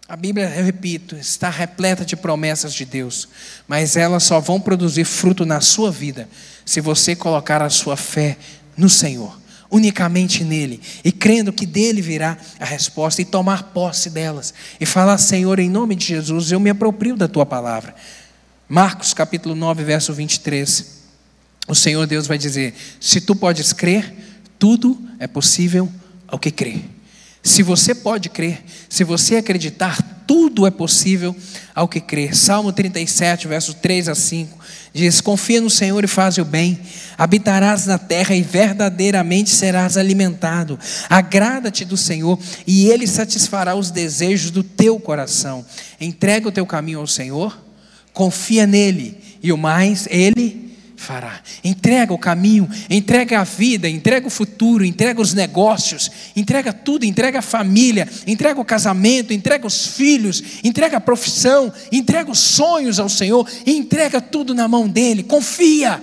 A 0.09 0.17
Bíblia, 0.17 0.53
eu 0.57 0.65
repito, 0.65 1.17
está 1.17 1.51
repleta 1.51 2.05
de 2.05 2.17
promessas 2.17 2.73
de 2.73 2.85
Deus, 2.85 3.29
mas 3.67 3.97
elas 3.97 4.23
só 4.23 4.39
vão 4.41 4.61
produzir 4.61 5.05
fruto 5.05 5.45
na 5.45 5.61
sua 5.61 5.91
vida 5.91 6.29
se 6.65 6.81
você 6.81 7.17
colocar 7.17 7.63
a 7.63 7.71
sua 7.71 7.97
fé 7.97 8.37
no 8.77 8.89
Senhor, 8.89 9.39
unicamente 9.71 10.45
nele, 10.45 10.81
e 11.05 11.11
crendo 11.13 11.53
que 11.53 11.67
dele 11.67 12.01
virá 12.01 12.37
a 12.59 12.65
resposta 12.65 13.23
e 13.23 13.25
tomar 13.25 13.73
posse 13.73 14.11
delas, 14.11 14.55
e 14.81 14.87
falar: 14.87 15.19
Senhor, 15.19 15.59
em 15.59 15.71
nome 15.71 15.95
de 15.97 16.07
Jesus, 16.07 16.51
eu 16.53 16.61
me 16.61 16.71
aproprio 16.71 17.17
da 17.17 17.29
tua 17.29 17.47
palavra. 17.47 17.95
Marcos 18.69 19.13
capítulo 19.13 19.55
9, 19.57 19.83
verso 19.83 20.13
23. 20.13 21.01
O 21.67 21.75
Senhor 21.75 22.07
Deus 22.07 22.27
vai 22.27 22.39
dizer: 22.39 22.75
Se 23.01 23.21
tu 23.21 23.35
podes 23.35 23.73
crer, 23.73 24.13
tudo 24.59 25.01
é 25.19 25.27
possível 25.27 25.89
ao 26.27 26.39
que 26.39 26.51
crê. 26.51 26.83
Se 27.43 27.63
você 27.63 27.95
pode 27.95 28.29
crer, 28.29 28.63
se 28.89 29.03
você 29.03 29.37
acreditar, 29.37 30.23
tudo 30.27 30.67
é 30.67 30.71
possível 30.71 31.35
ao 31.75 31.89
que 31.89 32.01
crer. 32.01 32.37
Salmo 32.37 32.73
37, 32.73 33.49
versos 33.49 33.75
3 33.75 34.09
a 34.09 34.15
5, 34.15 34.59
diz: 34.93 35.21
Confia 35.21 35.61
no 35.61 35.71
Senhor 35.71 36.05
e 36.05 36.07
faz 36.07 36.39
o 36.39 36.45
bem, 36.45 36.79
habitarás 37.17 37.87
na 37.87 37.99
terra 37.99 38.37
e 38.37 38.43
verdadeiramente 38.43 39.51
serás 39.51 39.97
alimentado. 39.97 40.79
Agrada-te 41.09 41.85
do 41.85 41.97
Senhor 41.97 42.39
e 42.67 42.89
Ele 42.89 43.07
satisfará 43.07 43.75
os 43.75 43.91
desejos 43.91 44.51
do 44.51 44.63
teu 44.63 45.01
coração. 45.01 45.65
Entrega 46.01 46.47
o 46.49 46.53
teu 46.53 46.67
caminho 46.67 47.01
ao 47.01 47.07
Senhor, 47.07 47.59
confia 48.13 48.67
nele 48.67 49.19
e 49.43 49.53
o 49.53 49.57
mais 49.57 50.07
Ele 50.11 50.70
fará. 51.01 51.41
Entrega 51.65 52.13
o 52.13 52.19
caminho, 52.19 52.69
entrega 52.91 53.41
a 53.41 53.45
vida, 53.45 53.89
entrega 53.89 54.27
o 54.27 54.31
futuro, 54.31 54.85
entrega 54.85 55.19
os 55.19 55.33
negócios, 55.33 56.11
entrega 56.37 56.75
tudo, 56.75 57.07
entrega 57.07 57.39
a 57.39 57.43
família, 57.43 58.07
entrega 58.27 58.61
o 58.61 58.65
casamento, 58.65 59.33
entrega 59.33 59.67
os 59.67 59.87
filhos, 59.87 60.43
entrega 60.63 60.99
a 60.99 61.01
profissão, 61.01 61.73
entrega 61.91 62.31
os 62.31 62.39
sonhos 62.39 63.01
ao 63.01 63.09
Senhor, 63.09 63.49
entrega 63.67 64.21
tudo 64.21 64.55
na 64.55 64.69
mão 64.69 64.87
dele. 64.87 65.23
Confia. 65.23 66.03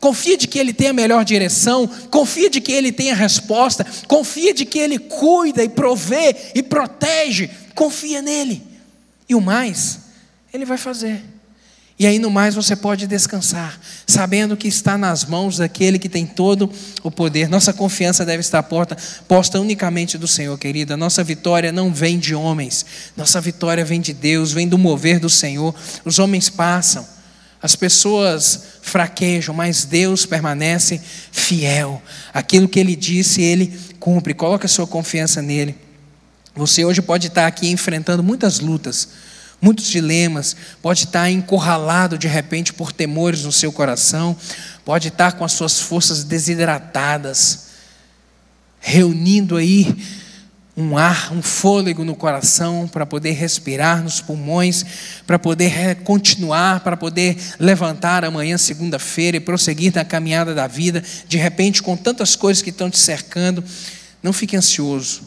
Confia 0.00 0.36
de 0.36 0.48
que 0.48 0.58
Ele 0.58 0.72
tem 0.72 0.88
a 0.88 0.92
melhor 0.92 1.24
direção, 1.24 1.88
confia 2.10 2.50
de 2.50 2.60
que 2.60 2.72
Ele 2.72 2.90
tem 2.90 3.12
a 3.12 3.14
resposta, 3.14 3.86
confia 4.08 4.52
de 4.52 4.64
que 4.64 4.80
Ele 4.80 4.98
cuida 4.98 5.62
e 5.62 5.68
provê 5.68 6.34
e 6.52 6.64
protege, 6.64 7.48
confia 7.76 8.20
nele. 8.20 8.60
E 9.28 9.36
o 9.36 9.40
mais, 9.40 10.00
Ele 10.52 10.64
vai 10.64 10.76
fazer. 10.76 11.31
E 11.98 12.06
aí 12.06 12.18
no 12.18 12.30
mais 12.30 12.54
você 12.54 12.74
pode 12.74 13.06
descansar, 13.06 13.78
sabendo 14.06 14.56
que 14.56 14.66
está 14.66 14.96
nas 14.96 15.24
mãos 15.24 15.58
daquele 15.58 15.98
que 15.98 16.08
tem 16.08 16.26
todo 16.26 16.70
o 17.02 17.10
poder. 17.10 17.48
Nossa 17.48 17.72
confiança 17.72 18.24
deve 18.24 18.40
estar 18.40 18.62
porta, 18.62 18.96
posta 19.28 19.60
unicamente 19.60 20.16
do 20.16 20.26
Senhor, 20.26 20.58
querida. 20.58 20.96
Nossa 20.96 21.22
vitória 21.22 21.70
não 21.70 21.92
vem 21.92 22.18
de 22.18 22.34
homens, 22.34 22.84
nossa 23.16 23.40
vitória 23.40 23.84
vem 23.84 24.00
de 24.00 24.12
Deus, 24.12 24.52
vem 24.52 24.66
do 24.66 24.78
mover 24.78 25.20
do 25.20 25.30
Senhor. 25.30 25.74
Os 26.04 26.18
homens 26.18 26.48
passam, 26.48 27.06
as 27.62 27.76
pessoas 27.76 28.60
fraquejam, 28.82 29.54
mas 29.54 29.84
Deus 29.84 30.26
permanece 30.26 31.00
fiel. 31.30 32.02
Aquilo 32.34 32.68
que 32.68 32.80
Ele 32.80 32.96
disse, 32.96 33.42
Ele 33.42 33.78
cumpre. 34.00 34.34
Coloque 34.34 34.66
a 34.66 34.68
sua 34.68 34.86
confiança 34.86 35.40
nele. 35.40 35.76
Você 36.54 36.84
hoje 36.84 37.00
pode 37.00 37.28
estar 37.28 37.46
aqui 37.46 37.70
enfrentando 37.70 38.22
muitas 38.22 38.58
lutas 38.58 39.08
muitos 39.62 39.86
dilemas, 39.86 40.56
pode 40.82 41.04
estar 41.04 41.30
encurralado 41.30 42.18
de 42.18 42.26
repente 42.26 42.72
por 42.72 42.90
temores 42.90 43.44
no 43.44 43.52
seu 43.52 43.70
coração, 43.70 44.36
pode 44.84 45.06
estar 45.06 45.32
com 45.32 45.44
as 45.44 45.52
suas 45.52 45.78
forças 45.80 46.24
desidratadas, 46.24 47.68
reunindo 48.80 49.56
aí 49.56 49.96
um 50.76 50.96
ar, 50.96 51.32
um 51.32 51.42
fôlego 51.42 52.02
no 52.02 52.16
coração 52.16 52.88
para 52.88 53.06
poder 53.06 53.32
respirar 53.32 54.02
nos 54.02 54.20
pulmões, 54.20 54.84
para 55.26 55.38
poder 55.38 55.96
continuar, 56.02 56.80
para 56.80 56.96
poder 56.96 57.36
levantar 57.60 58.24
amanhã, 58.24 58.58
segunda-feira, 58.58 59.36
e 59.36 59.40
prosseguir 59.40 59.94
na 59.94 60.04
caminhada 60.04 60.54
da 60.54 60.66
vida, 60.66 61.04
de 61.28 61.36
repente, 61.36 61.82
com 61.82 61.96
tantas 61.96 62.34
coisas 62.34 62.62
que 62.62 62.70
estão 62.70 62.90
te 62.90 62.98
cercando. 62.98 63.62
Não 64.22 64.32
fique 64.32 64.56
ansioso. 64.56 65.22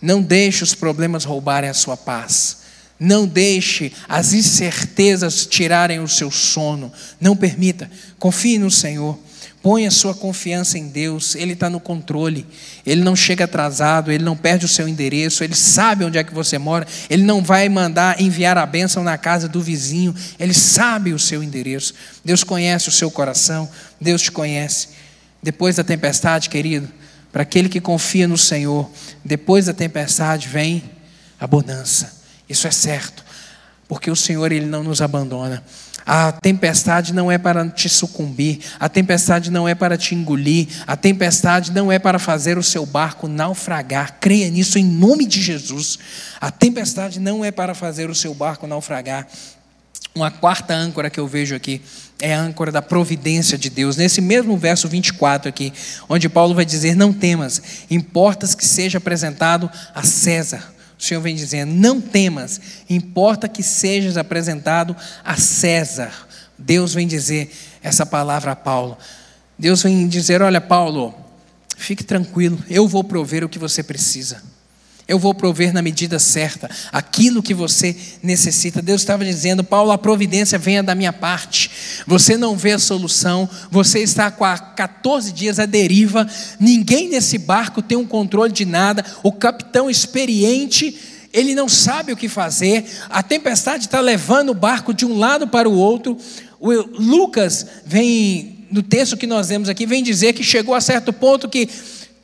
Não 0.00 0.22
deixe 0.22 0.62
os 0.62 0.74
problemas 0.74 1.24
roubarem 1.24 1.68
a 1.68 1.74
sua 1.74 1.96
paz. 1.96 2.67
Não 2.98 3.28
deixe 3.28 3.92
as 4.08 4.32
incertezas 4.32 5.46
tirarem 5.46 6.00
o 6.00 6.08
seu 6.08 6.30
sono. 6.30 6.92
Não 7.20 7.36
permita. 7.36 7.88
Confie 8.18 8.58
no 8.58 8.70
Senhor. 8.70 9.16
Ponha 9.62 9.90
sua 9.90 10.14
confiança 10.14 10.78
em 10.78 10.88
Deus. 10.88 11.36
Ele 11.36 11.52
está 11.52 11.70
no 11.70 11.78
controle. 11.78 12.44
Ele 12.84 13.02
não 13.02 13.14
chega 13.14 13.44
atrasado. 13.44 14.10
Ele 14.10 14.24
não 14.24 14.36
perde 14.36 14.64
o 14.64 14.68
seu 14.68 14.88
endereço. 14.88 15.44
Ele 15.44 15.54
sabe 15.54 16.04
onde 16.04 16.18
é 16.18 16.24
que 16.24 16.34
você 16.34 16.58
mora. 16.58 16.88
Ele 17.08 17.22
não 17.22 17.40
vai 17.40 17.68
mandar 17.68 18.20
enviar 18.20 18.58
a 18.58 18.66
bênção 18.66 19.04
na 19.04 19.16
casa 19.16 19.48
do 19.48 19.60
vizinho. 19.60 20.12
Ele 20.36 20.54
sabe 20.54 21.12
o 21.12 21.18
seu 21.20 21.40
endereço. 21.40 21.94
Deus 22.24 22.42
conhece 22.42 22.88
o 22.88 22.92
seu 22.92 23.12
coração. 23.12 23.68
Deus 24.00 24.22
te 24.22 24.32
conhece. 24.32 24.88
Depois 25.40 25.76
da 25.76 25.84
tempestade, 25.84 26.48
querido, 26.48 26.88
para 27.30 27.42
aquele 27.42 27.68
que 27.68 27.80
confia 27.80 28.26
no 28.26 28.36
Senhor, 28.36 28.90
depois 29.24 29.66
da 29.66 29.72
tempestade 29.72 30.48
vem 30.48 30.82
a 31.38 31.46
bonança 31.46 32.17
isso 32.48 32.66
é 32.66 32.70
certo, 32.70 33.24
porque 33.86 34.10
o 34.10 34.16
Senhor 34.16 34.50
ele 34.52 34.66
não 34.66 34.82
nos 34.82 35.02
abandona. 35.02 35.62
A 36.06 36.32
tempestade 36.32 37.12
não 37.12 37.30
é 37.30 37.36
para 37.36 37.68
te 37.68 37.86
sucumbir, 37.86 38.60
a 38.80 38.88
tempestade 38.88 39.50
não 39.50 39.68
é 39.68 39.74
para 39.74 39.98
te 39.98 40.14
engolir, 40.14 40.66
a 40.86 40.96
tempestade 40.96 41.70
não 41.70 41.92
é 41.92 41.98
para 41.98 42.18
fazer 42.18 42.56
o 42.56 42.62
seu 42.62 42.86
barco 42.86 43.28
naufragar. 43.28 44.16
Creia 44.18 44.48
nisso 44.48 44.78
em 44.78 44.84
nome 44.84 45.26
de 45.26 45.42
Jesus. 45.42 45.98
A 46.40 46.50
tempestade 46.50 47.20
não 47.20 47.44
é 47.44 47.50
para 47.50 47.74
fazer 47.74 48.08
o 48.08 48.14
seu 48.14 48.32
barco 48.32 48.66
naufragar. 48.66 49.26
Uma 50.14 50.30
quarta 50.30 50.72
âncora 50.74 51.10
que 51.10 51.20
eu 51.20 51.28
vejo 51.28 51.54
aqui 51.54 51.82
é 52.18 52.34
a 52.34 52.40
âncora 52.40 52.72
da 52.72 52.80
providência 52.80 53.58
de 53.58 53.68
Deus. 53.68 53.98
Nesse 53.98 54.22
mesmo 54.22 54.56
verso 54.56 54.88
24 54.88 55.46
aqui, 55.46 55.74
onde 56.08 56.26
Paulo 56.26 56.54
vai 56.54 56.64
dizer: 56.64 56.96
Não 56.96 57.12
temas, 57.12 57.60
importas 57.90 58.54
que 58.54 58.64
seja 58.64 58.96
apresentado 58.96 59.70
a 59.94 60.02
César 60.02 60.77
O 60.98 61.02
Senhor 61.02 61.20
vem 61.20 61.36
dizendo: 61.36 61.72
não 61.72 62.00
temas, 62.00 62.60
importa 62.90 63.48
que 63.48 63.62
sejas 63.62 64.16
apresentado 64.16 64.96
a 65.24 65.36
César. 65.36 66.12
Deus 66.58 66.92
vem 66.92 67.06
dizer 67.06 67.52
essa 67.82 68.04
palavra 68.04 68.52
a 68.52 68.56
Paulo. 68.56 68.98
Deus 69.56 69.82
vem 69.82 70.08
dizer: 70.08 70.42
olha, 70.42 70.60
Paulo, 70.60 71.14
fique 71.76 72.02
tranquilo, 72.02 72.58
eu 72.68 72.88
vou 72.88 73.04
prover 73.04 73.44
o 73.44 73.48
que 73.48 73.58
você 73.58 73.82
precisa. 73.82 74.42
Eu 75.08 75.18
vou 75.18 75.34
prover 75.34 75.72
na 75.72 75.80
medida 75.80 76.18
certa 76.18 76.68
aquilo 76.92 77.42
que 77.42 77.54
você 77.54 77.96
necessita. 78.22 78.82
Deus 78.82 79.00
estava 79.00 79.24
dizendo, 79.24 79.64
Paulo, 79.64 79.90
a 79.90 79.96
providência 79.96 80.58
venha 80.58 80.82
da 80.82 80.94
minha 80.94 81.14
parte. 81.14 81.70
Você 82.06 82.36
não 82.36 82.54
vê 82.54 82.72
a 82.72 82.78
solução, 82.78 83.48
você 83.70 84.00
está 84.00 84.30
com 84.30 84.44
há 84.44 84.58
14 84.58 85.32
dias 85.32 85.58
à 85.58 85.64
deriva, 85.64 86.28
ninguém 86.60 87.08
nesse 87.08 87.38
barco 87.38 87.80
tem 87.80 87.96
um 87.96 88.06
controle 88.06 88.52
de 88.52 88.66
nada, 88.66 89.02
o 89.22 89.32
capitão 89.32 89.88
experiente 89.88 90.94
ele 91.32 91.54
não 91.54 91.68
sabe 91.68 92.12
o 92.12 92.16
que 92.16 92.28
fazer, 92.28 92.84
a 93.08 93.22
tempestade 93.22 93.86
está 93.86 94.00
levando 94.00 94.50
o 94.50 94.54
barco 94.54 94.92
de 94.92 95.06
um 95.06 95.18
lado 95.18 95.46
para 95.46 95.68
o 95.68 95.76
outro. 95.76 96.16
O 96.58 96.70
Lucas 96.72 97.66
vem, 97.84 98.66
no 98.70 98.82
texto 98.82 99.16
que 99.16 99.26
nós 99.26 99.48
vemos 99.48 99.68
aqui, 99.68 99.86
vem 99.86 100.02
dizer 100.02 100.32
que 100.32 100.42
chegou 100.42 100.74
a 100.74 100.80
certo 100.80 101.12
ponto 101.12 101.48
que 101.48 101.68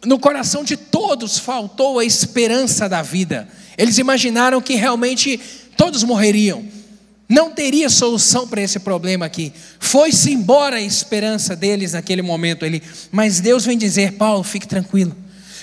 no 0.05 0.19
coração 0.19 0.65
de 0.65 0.77
todos 0.77 1.39
faltou 1.39 1.99
a 1.99 2.05
esperança 2.05 2.89
da 2.89 3.03
vida. 3.03 3.49
Eles 3.77 3.99
imaginaram 3.99 4.61
que 4.61 4.75
realmente 4.75 5.41
todos 5.77 6.03
morreriam. 6.03 6.65
Não 7.29 7.51
teria 7.51 7.89
solução 7.89 8.47
para 8.47 8.61
esse 8.61 8.79
problema 8.79 9.27
aqui. 9.27 9.53
Foi-se 9.81 10.31
embora 10.31 10.77
a 10.77 10.81
esperança 10.81 11.57
deles 11.57 11.93
naquele 11.93 12.23
momento 12.23 12.65
ali. 12.65 12.83
Mas 13.11 13.41
Deus 13.41 13.65
vem 13.65 13.79
dizer: 13.79 14.13
Paulo, 14.13 14.45
fique 14.45 14.69
tranquilo. 14.69 15.17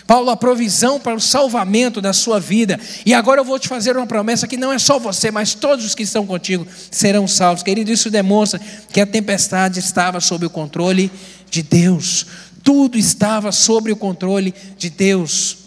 Paulo, 0.07 0.29
a 0.29 0.35
provisão 0.35 0.99
para 0.99 1.15
o 1.15 1.21
salvamento 1.21 2.01
da 2.01 2.11
sua 2.11 2.39
vida. 2.39 2.79
E 3.05 3.13
agora 3.13 3.39
eu 3.39 3.45
vou 3.45 3.57
te 3.57 3.67
fazer 3.67 3.95
uma 3.95 4.07
promessa 4.07 4.47
que 4.47 4.57
não 4.57 4.73
é 4.73 4.79
só 4.79 4.99
você, 4.99 5.31
mas 5.31 5.53
todos 5.53 5.85
os 5.85 5.95
que 5.95 6.03
estão 6.03 6.25
contigo 6.25 6.67
serão 6.89 7.27
salvos. 7.27 7.63
Querido, 7.63 7.91
isso 7.91 8.09
demonstra 8.09 8.59
que 8.91 8.99
a 8.99 9.05
tempestade 9.05 9.79
estava 9.79 10.19
sob 10.19 10.45
o 10.45 10.49
controle 10.49 11.11
de 11.49 11.61
Deus. 11.61 12.25
Tudo 12.63 12.97
estava 12.97 13.51
sob 13.51 13.91
o 13.91 13.95
controle 13.95 14.53
de 14.77 14.89
Deus, 14.89 15.57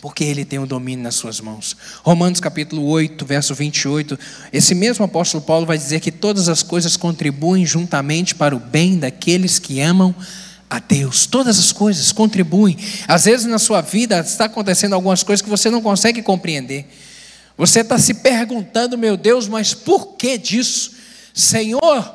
porque 0.00 0.24
Ele 0.24 0.44
tem 0.44 0.58
o 0.58 0.66
domínio 0.66 1.02
nas 1.02 1.14
suas 1.14 1.40
mãos. 1.40 1.76
Romanos 2.02 2.40
capítulo 2.40 2.86
8, 2.86 3.24
verso 3.24 3.54
28, 3.54 4.18
esse 4.52 4.74
mesmo 4.74 5.04
apóstolo 5.04 5.42
Paulo 5.42 5.66
vai 5.66 5.78
dizer 5.78 6.00
que 6.00 6.12
todas 6.12 6.48
as 6.48 6.62
coisas 6.62 6.96
contribuem 6.96 7.64
juntamente 7.64 8.34
para 8.34 8.54
o 8.54 8.60
bem 8.60 8.98
daqueles 8.98 9.58
que 9.58 9.80
amam 9.80 10.14
a 10.68 10.78
Deus. 10.78 11.26
Todas 11.26 11.58
as 11.58 11.72
coisas 11.72 12.12
contribuem. 12.12 12.76
Às 13.06 13.24
vezes 13.24 13.46
na 13.46 13.58
sua 13.58 13.80
vida 13.80 14.20
está 14.20 14.44
acontecendo 14.44 14.92
algumas 14.92 15.22
coisas 15.22 15.42
que 15.42 15.48
você 15.48 15.70
não 15.70 15.80
consegue 15.80 16.22
compreender. 16.22 16.86
Você 17.56 17.80
está 17.80 17.98
se 17.98 18.14
perguntando, 18.14 18.96
meu 18.96 19.16
Deus, 19.16 19.48
mas 19.48 19.74
por 19.74 20.14
que 20.16 20.38
disso? 20.38 20.92
Senhor, 21.34 22.14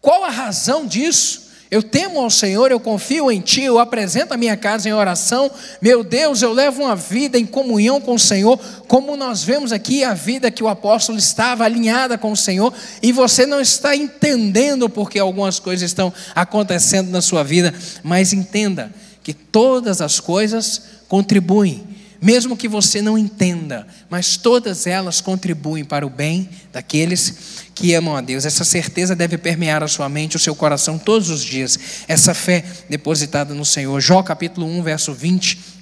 qual 0.00 0.24
a 0.24 0.30
razão 0.30 0.86
disso? 0.86 1.39
Eu 1.70 1.84
temo 1.84 2.18
ao 2.18 2.30
Senhor, 2.30 2.72
eu 2.72 2.80
confio 2.80 3.30
em 3.30 3.40
Ti, 3.40 3.62
eu 3.62 3.78
apresento 3.78 4.34
a 4.34 4.36
minha 4.36 4.56
casa 4.56 4.88
em 4.88 4.92
oração. 4.92 5.48
Meu 5.80 6.02
Deus, 6.02 6.42
eu 6.42 6.52
levo 6.52 6.82
uma 6.82 6.96
vida 6.96 7.38
em 7.38 7.46
comunhão 7.46 8.00
com 8.00 8.14
o 8.14 8.18
Senhor, 8.18 8.58
como 8.88 9.16
nós 9.16 9.44
vemos 9.44 9.70
aqui 9.70 10.02
a 10.02 10.12
vida 10.12 10.50
que 10.50 10.64
o 10.64 10.68
apóstolo 10.68 11.16
estava 11.16 11.64
alinhada 11.64 12.18
com 12.18 12.32
o 12.32 12.36
Senhor, 12.36 12.74
e 13.00 13.12
você 13.12 13.46
não 13.46 13.60
está 13.60 13.94
entendendo 13.94 14.88
porque 14.88 15.20
algumas 15.20 15.60
coisas 15.60 15.88
estão 15.88 16.12
acontecendo 16.34 17.08
na 17.10 17.22
sua 17.22 17.44
vida, 17.44 17.72
mas 18.02 18.32
entenda 18.32 18.92
que 19.22 19.32
todas 19.32 20.00
as 20.00 20.18
coisas 20.18 20.82
contribuem 21.08 21.99
mesmo 22.20 22.56
que 22.56 22.68
você 22.68 23.00
não 23.00 23.16
entenda, 23.16 23.86
mas 24.08 24.36
todas 24.36 24.86
elas 24.86 25.20
contribuem 25.20 25.84
para 25.84 26.06
o 26.06 26.10
bem 26.10 26.48
daqueles 26.72 27.64
que 27.74 27.94
amam 27.94 28.16
a 28.16 28.20
Deus. 28.20 28.44
Essa 28.44 28.64
certeza 28.64 29.16
deve 29.16 29.38
permear 29.38 29.82
a 29.82 29.88
sua 29.88 30.08
mente, 30.08 30.36
o 30.36 30.40
seu 30.40 30.54
coração 30.54 30.98
todos 30.98 31.30
os 31.30 31.42
dias. 31.42 31.78
Essa 32.06 32.34
fé 32.34 32.64
depositada 32.88 33.54
no 33.54 33.64
Senhor. 33.64 33.98
Jó 34.00 34.22
capítulo 34.22 34.66
1, 34.66 34.82
verso 34.82 35.14
20 35.14 35.79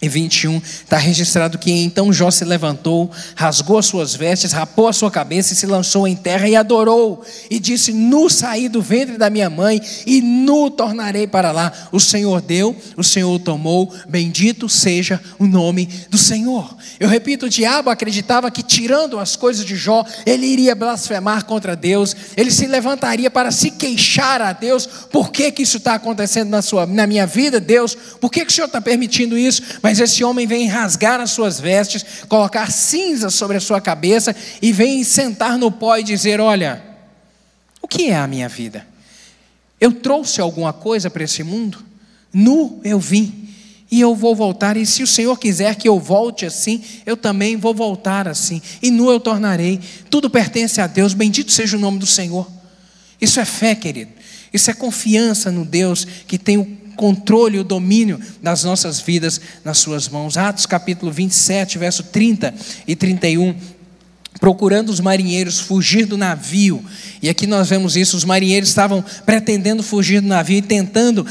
e 0.00 0.08
21, 0.08 0.58
está 0.58 0.96
registrado 0.96 1.58
que 1.58 1.72
então 1.72 2.12
Jó 2.12 2.30
se 2.30 2.44
levantou, 2.44 3.10
rasgou 3.34 3.78
as 3.78 3.86
suas 3.86 4.14
vestes, 4.14 4.52
rapou 4.52 4.86
a 4.86 4.92
sua 4.92 5.10
cabeça 5.10 5.52
e 5.52 5.56
se 5.56 5.66
lançou 5.66 6.06
em 6.06 6.14
terra 6.14 6.48
e 6.48 6.54
adorou, 6.54 7.24
e 7.50 7.58
disse: 7.58 7.92
Nu 7.92 8.30
saí 8.30 8.68
do 8.68 8.80
ventre 8.80 9.18
da 9.18 9.28
minha 9.28 9.50
mãe, 9.50 9.80
e 10.06 10.20
nu 10.20 10.70
tornarei 10.70 11.26
para 11.26 11.50
lá. 11.50 11.72
O 11.90 11.98
Senhor 11.98 12.40
deu, 12.40 12.76
o 12.96 13.02
Senhor 13.02 13.40
tomou, 13.40 13.92
bendito 14.08 14.68
seja 14.68 15.20
o 15.36 15.46
nome 15.46 15.88
do 16.08 16.16
Senhor. 16.16 16.76
Eu 17.00 17.08
repito: 17.08 17.46
o 17.46 17.50
diabo 17.50 17.90
acreditava 17.90 18.52
que 18.52 18.62
tirando 18.62 19.18
as 19.18 19.34
coisas 19.34 19.64
de 19.64 19.74
Jó, 19.74 20.06
ele 20.24 20.46
iria 20.46 20.76
blasfemar 20.76 21.44
contra 21.44 21.74
Deus, 21.74 22.14
ele 22.36 22.52
se 22.52 22.68
levantaria 22.68 23.32
para 23.32 23.50
se 23.50 23.72
queixar 23.72 24.40
a 24.42 24.52
Deus: 24.52 24.86
por 25.10 25.32
que, 25.32 25.50
que 25.50 25.62
isso 25.62 25.78
está 25.78 25.94
acontecendo 25.94 26.50
na, 26.50 26.62
sua, 26.62 26.86
na 26.86 27.04
minha 27.04 27.26
vida, 27.26 27.58
Deus? 27.58 27.96
Por 28.20 28.30
que, 28.30 28.44
que 28.44 28.52
o 28.52 28.54
Senhor 28.54 28.68
está 28.68 28.80
permitindo 28.80 29.36
isso? 29.36 29.62
Mas 29.88 30.00
esse 30.00 30.22
homem 30.22 30.46
vem 30.46 30.66
rasgar 30.66 31.18
as 31.18 31.30
suas 31.30 31.58
vestes, 31.58 32.04
colocar 32.28 32.70
cinza 32.70 33.30
sobre 33.30 33.56
a 33.56 33.60
sua 33.60 33.80
cabeça 33.80 34.36
e 34.60 34.70
vem 34.70 35.02
sentar 35.02 35.56
no 35.56 35.72
pó 35.72 35.96
e 35.96 36.02
dizer: 36.02 36.42
Olha, 36.42 36.84
o 37.80 37.88
que 37.88 38.10
é 38.10 38.16
a 38.16 38.26
minha 38.26 38.50
vida? 38.50 38.86
Eu 39.80 39.92
trouxe 39.92 40.42
alguma 40.42 40.74
coisa 40.74 41.08
para 41.08 41.24
esse 41.24 41.42
mundo? 41.42 41.82
Nu 42.30 42.82
eu 42.84 43.00
vim 43.00 43.48
e 43.90 43.98
eu 43.98 44.14
vou 44.14 44.36
voltar. 44.36 44.76
E 44.76 44.84
se 44.84 45.02
o 45.02 45.06
Senhor 45.06 45.38
quiser 45.38 45.74
que 45.76 45.88
eu 45.88 45.98
volte 45.98 46.44
assim, 46.44 46.84
eu 47.06 47.16
também 47.16 47.56
vou 47.56 47.72
voltar 47.72 48.28
assim. 48.28 48.60
E 48.82 48.90
nu 48.90 49.10
eu 49.10 49.18
tornarei. 49.18 49.80
Tudo 50.10 50.28
pertence 50.28 50.82
a 50.82 50.86
Deus. 50.86 51.14
Bendito 51.14 51.50
seja 51.50 51.78
o 51.78 51.80
nome 51.80 51.98
do 51.98 52.06
Senhor. 52.06 52.46
Isso 53.18 53.40
é 53.40 53.46
fé, 53.46 53.74
querido. 53.74 54.12
Isso 54.52 54.70
é 54.70 54.74
confiança 54.74 55.50
no 55.50 55.64
Deus 55.64 56.06
que 56.26 56.36
tem 56.36 56.58
o 56.58 56.87
controle 56.98 57.60
o 57.60 57.64
domínio 57.64 58.20
das 58.42 58.64
nossas 58.64 59.00
vidas 59.00 59.40
nas 59.64 59.78
suas 59.78 60.08
mãos. 60.08 60.36
Atos 60.36 60.66
capítulo 60.66 61.12
27, 61.12 61.78
verso 61.78 62.02
30 62.02 62.52
e 62.86 62.96
31 62.96 63.54
procurando 64.40 64.90
os 64.90 65.00
marinheiros 65.00 65.58
fugir 65.58 66.06
do 66.06 66.16
navio. 66.16 66.84
E 67.22 67.28
aqui 67.28 67.46
nós 67.46 67.68
vemos 67.68 67.96
isso: 67.96 68.16
os 68.16 68.24
marinheiros 68.24 68.68
estavam 68.68 69.04
pretendendo 69.24 69.82
fugir 69.82 70.20
do 70.20 70.28
navio 70.28 70.58
e 70.58 70.62
tentando 70.62 71.24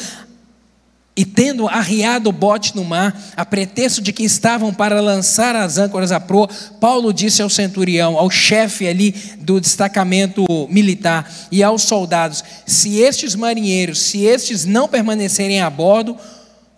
e 1.17 1.25
tendo 1.25 1.67
arriado 1.67 2.29
o 2.29 2.31
bote 2.31 2.75
no 2.75 2.85
mar, 2.85 3.19
a 3.35 3.43
pretexto 3.43 3.99
de 3.99 4.13
que 4.13 4.23
estavam 4.23 4.71
para 4.71 5.01
lançar 5.01 5.55
as 5.55 5.79
âncoras 5.79 6.11
à 6.11 6.19
proa, 6.19 6.47
Paulo 6.79 7.11
disse 7.11 7.41
ao 7.41 7.49
centurião, 7.49 8.19
ao 8.19 8.29
chefe 8.29 8.87
ali 8.87 9.11
do 9.39 9.59
destacamento 9.59 10.45
militar 10.69 11.27
e 11.51 11.63
aos 11.63 11.81
soldados: 11.81 12.43
se 12.67 12.99
estes 12.99 13.33
marinheiros, 13.33 13.99
se 13.99 14.25
estes 14.25 14.63
não 14.63 14.87
permanecerem 14.87 15.59
a 15.59 15.71
bordo, 15.71 16.15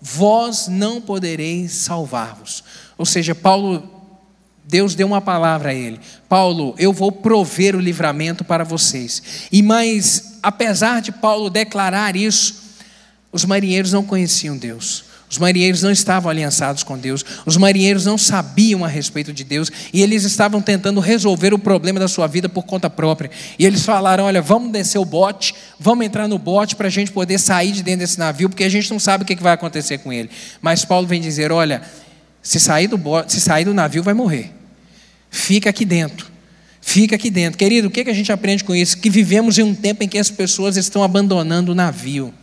vós 0.01 0.69
não 0.69 1.01
podereis 1.01 1.73
salvar-vos. 1.73 2.63
Ou 2.97 3.05
seja, 3.05 3.35
Paulo 3.35 3.99
Deus 4.63 4.95
deu 4.95 5.07
uma 5.07 5.19
palavra 5.19 5.71
a 5.71 5.73
ele: 5.73 5.99
Paulo, 6.29 6.75
eu 6.77 6.93
vou 6.93 7.11
prover 7.11 7.75
o 7.75 7.81
livramento 7.81 8.45
para 8.45 8.63
vocês. 8.63 9.21
E 9.51 9.61
mais, 9.61 10.37
apesar 10.41 11.01
de 11.01 11.11
Paulo 11.11 11.49
declarar 11.49 12.15
isso, 12.15 12.68
os 13.31 13.45
marinheiros 13.45 13.91
não 13.93 14.03
conheciam 14.03 14.57
Deus. 14.57 15.09
Os 15.29 15.37
marinheiros 15.37 15.83
não 15.83 15.91
estavam 15.91 16.31
aliançados 16.31 16.81
com 16.81 16.97
Deus, 16.97 17.23
os 17.45 17.55
marinheiros 17.55 18.03
não 18.03 18.17
sabiam 18.17 18.83
a 18.83 18.87
respeito 18.87 19.31
de 19.31 19.43
Deus 19.43 19.71
e 19.93 20.01
eles 20.01 20.23
estavam 20.23 20.59
tentando 20.59 20.99
resolver 20.99 21.53
o 21.53 21.59
problema 21.59 21.99
da 21.99 22.07
sua 22.07 22.25
vida 22.25 22.49
por 22.49 22.63
conta 22.63 22.89
própria. 22.89 23.29
E 23.59 23.63
eles 23.63 23.85
falaram: 23.85 24.23
Olha, 24.23 24.41
vamos 24.41 24.71
descer 24.71 24.97
o 24.97 25.05
bote, 25.05 25.53
vamos 25.79 26.03
entrar 26.03 26.27
no 26.27 26.39
bote 26.39 26.75
para 26.75 26.87
a 26.87 26.89
gente 26.89 27.11
poder 27.11 27.37
sair 27.37 27.71
de 27.71 27.83
dentro 27.83 27.99
desse 27.99 28.17
navio, 28.17 28.49
porque 28.49 28.63
a 28.63 28.69
gente 28.69 28.89
não 28.89 28.99
sabe 28.99 29.23
o 29.23 29.27
que 29.27 29.35
vai 29.35 29.53
acontecer 29.53 29.99
com 29.99 30.11
ele. 30.11 30.31
Mas 30.63 30.83
Paulo 30.83 31.05
vem 31.05 31.21
dizer: 31.21 31.51
Olha, 31.51 31.83
se 32.41 32.59
sair 32.59 32.87
do, 32.87 32.97
bote, 32.97 33.31
se 33.31 33.39
sair 33.39 33.65
do 33.65 33.73
navio, 33.73 34.01
vai 34.01 34.15
morrer. 34.15 34.51
Fica 35.29 35.69
aqui 35.69 35.85
dentro. 35.85 36.25
Fica 36.81 37.15
aqui 37.15 37.29
dentro. 37.29 37.59
Querido, 37.59 37.87
o 37.87 37.91
que 37.91 38.01
a 38.01 38.13
gente 38.13 38.31
aprende 38.31 38.63
com 38.63 38.73
isso? 38.73 38.97
Que 38.97 39.11
vivemos 39.11 39.59
em 39.59 39.63
um 39.63 39.75
tempo 39.75 40.03
em 40.03 40.07
que 40.07 40.17
as 40.17 40.31
pessoas 40.31 40.75
estão 40.75 41.03
abandonando 41.03 41.73
o 41.73 41.75
navio. 41.75 42.33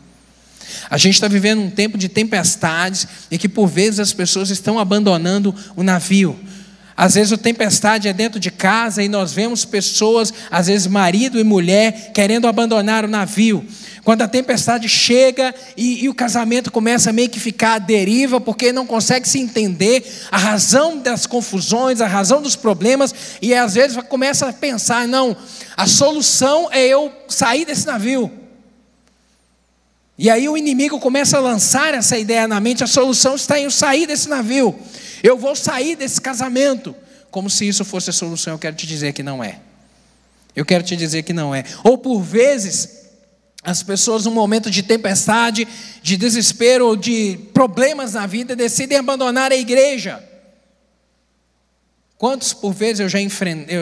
A 0.89 0.97
gente 0.97 1.15
está 1.15 1.29
vivendo 1.29 1.61
um 1.61 1.71
tempo 1.71 1.99
de 1.99 2.09
tempestades 2.09 3.07
e 3.31 3.39
que 3.39 3.49
por 3.49 3.67
vezes 3.67 4.01
as 4.01 4.13
pessoas 4.13 4.51
estão 4.51 4.79
abandonando 4.79 5.55
o 5.75 5.83
navio. 5.83 6.39
Às 6.97 7.15
vezes 7.15 7.33
a 7.33 7.37
tempestade 7.37 8.09
é 8.09 8.13
dentro 8.13 8.41
de 8.41 8.51
casa 8.51 9.03
e 9.03 9.09
nós 9.09 9.33
vemos 9.33 9.67
pessoas, 9.67 10.33
às 10.51 10.67
vezes 10.67 10.87
marido 10.87 11.39
e 11.39 11.45
mulher, 11.45 12.11
querendo 12.15 12.49
abandonar 12.49 13.05
o 13.05 13.09
navio. 13.09 13.67
Quando 14.03 14.23
a 14.23 14.29
tempestade 14.29 14.89
chega 14.89 15.55
e, 15.77 16.05
e, 16.05 16.09
o 16.09 16.15
casamento 16.15 16.71
começa 16.71 17.11
a 17.11 17.13
meio 17.13 17.29
que 17.29 17.41
ficar 17.41 17.75
à 17.75 17.79
deriva, 17.79 18.41
porque 18.41 18.73
não 18.73 18.87
consegue 18.87 19.29
se 19.29 19.41
entender 19.41 20.05
a 20.31 20.39
razão 20.39 20.99
das 20.99 21.27
confusões, 21.27 22.01
a 22.01 22.07
razão 22.07 22.41
dos 22.41 22.57
problemas, 22.57 23.13
e 23.43 23.53
às 23.53 23.75
vezes 23.75 23.97
começa 24.09 24.49
a 24.49 24.53
pensar: 24.53 25.09
não, 25.09 25.37
a 25.77 25.89
solução 25.89 26.69
é 26.71 26.87
eu 26.87 27.13
sair 27.29 27.65
desse 27.65 27.85
navio. 27.85 28.46
E 30.19 30.31
aí 30.31 30.49
o 30.49 30.57
inimigo 30.57 30.99
começa 30.99 31.37
a 31.37 31.41
lançar 31.41 31.93
essa 31.93 32.17
ideia 32.17 32.49
na 32.49 32.59
mente, 32.59 32.83
a 32.83 32.87
solução 32.87 33.35
está 33.35 33.59
em 33.59 33.65
eu 33.65 33.71
sair 33.71 34.07
desse 34.07 34.29
navio. 34.29 34.75
Eu 35.23 35.37
vou 35.37 35.55
sair 35.55 35.95
desse 35.95 36.21
casamento. 36.21 36.95
Como 37.31 37.51
se 37.51 37.69
isso 37.69 37.85
fosse 37.85 38.11
a 38.11 38.13
solução, 38.13 38.55
eu 38.55 38.59
quero 38.59 38.75
te 38.75 38.87
dizer 38.87 39.13
que 39.13 39.23
não 39.23 39.45
é. 39.45 39.61
Eu 40.55 40.65
quero 40.65 40.83
te 40.83 40.97
dizer 40.97 41.23
que 41.23 41.35
não 41.35 41.55
é. 41.55 41.65
Ou 41.85 41.99
por 41.99 42.23
vezes, 42.23 43.09
as 43.63 43.83
pessoas, 43.83 44.25
num 44.25 44.33
momento 44.33 44.71
de 44.71 44.83
tempestade, 44.83 45.69
de 46.03 46.17
desespero 46.17 46.87
ou 46.87 46.97
de 46.97 47.39
problemas 47.53 48.15
na 48.15 48.27
vida, 48.27 48.57
decidem 48.57 48.97
abandonar 48.97 49.53
a 49.53 49.57
igreja. 49.57 50.23
Quantos 52.17 52.55
por 52.55 52.73
vezes 52.73 53.01
eu 53.01 53.09
já 53.09 53.21
enfrentei, 53.21 53.77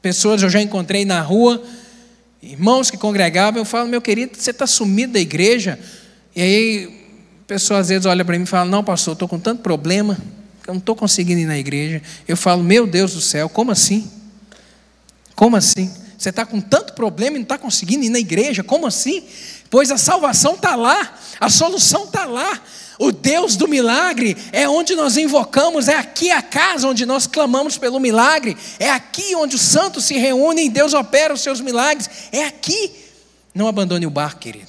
pessoas 0.00 0.42
eu 0.42 0.50
já 0.50 0.60
encontrei 0.60 1.04
na 1.04 1.20
rua, 1.20 1.60
irmãos 2.44 2.90
que 2.90 2.96
congregavam, 2.96 3.60
eu 3.60 3.64
falo, 3.64 3.88
meu 3.88 4.00
querido, 4.00 4.36
você 4.36 4.50
está 4.50 4.66
sumido 4.66 5.14
da 5.14 5.20
igreja. 5.20 5.78
E 6.34 6.42
aí, 6.42 7.06
a 7.44 7.46
pessoa 7.46 7.80
às 7.80 7.88
vezes 7.88 8.06
olha 8.06 8.24
para 8.24 8.36
mim 8.36 8.44
e 8.44 8.46
fala, 8.46 8.68
não, 8.70 8.84
pastor, 8.84 9.14
estou 9.14 9.28
com 9.28 9.38
tanto 9.38 9.62
problema, 9.62 10.18
eu 10.66 10.74
não 10.74 10.78
estou 10.78 10.94
conseguindo 10.94 11.40
ir 11.40 11.46
na 11.46 11.58
igreja. 11.58 12.02
Eu 12.26 12.36
falo, 12.36 12.62
meu 12.62 12.86
Deus 12.86 13.14
do 13.14 13.20
céu, 13.20 13.48
como 13.48 13.70
assim? 13.70 14.10
Como 15.34 15.56
assim? 15.56 15.92
Você 16.16 16.30
está 16.30 16.46
com 16.46 16.60
tanto 16.60 16.94
problema 16.94 17.36
e 17.36 17.38
não 17.38 17.42
está 17.42 17.58
conseguindo 17.58 18.04
ir 18.04 18.08
na 18.08 18.18
igreja? 18.18 18.62
Como 18.62 18.86
assim? 18.86 19.24
Pois 19.68 19.90
a 19.90 19.98
salvação 19.98 20.54
está 20.54 20.76
lá, 20.76 21.18
a 21.40 21.50
solução 21.50 22.04
está 22.04 22.24
lá. 22.24 22.60
O 22.98 23.10
Deus 23.10 23.56
do 23.56 23.66
milagre 23.66 24.36
é 24.52 24.68
onde 24.68 24.94
nós 24.94 25.16
invocamos, 25.16 25.88
é 25.88 25.96
aqui 25.96 26.30
a 26.30 26.40
casa 26.40 26.86
onde 26.86 27.04
nós 27.04 27.26
clamamos 27.26 27.76
pelo 27.76 27.98
milagre, 27.98 28.56
é 28.78 28.90
aqui 28.90 29.34
onde 29.34 29.56
os 29.56 29.62
santos 29.62 30.04
se 30.04 30.14
reúnem 30.14 30.66
e 30.66 30.70
Deus 30.70 30.94
opera 30.94 31.34
os 31.34 31.40
seus 31.40 31.60
milagres, 31.60 32.08
é 32.30 32.44
aqui. 32.44 32.90
Não 33.54 33.66
abandone 33.66 34.06
o 34.06 34.10
barco, 34.10 34.40
querido. 34.40 34.68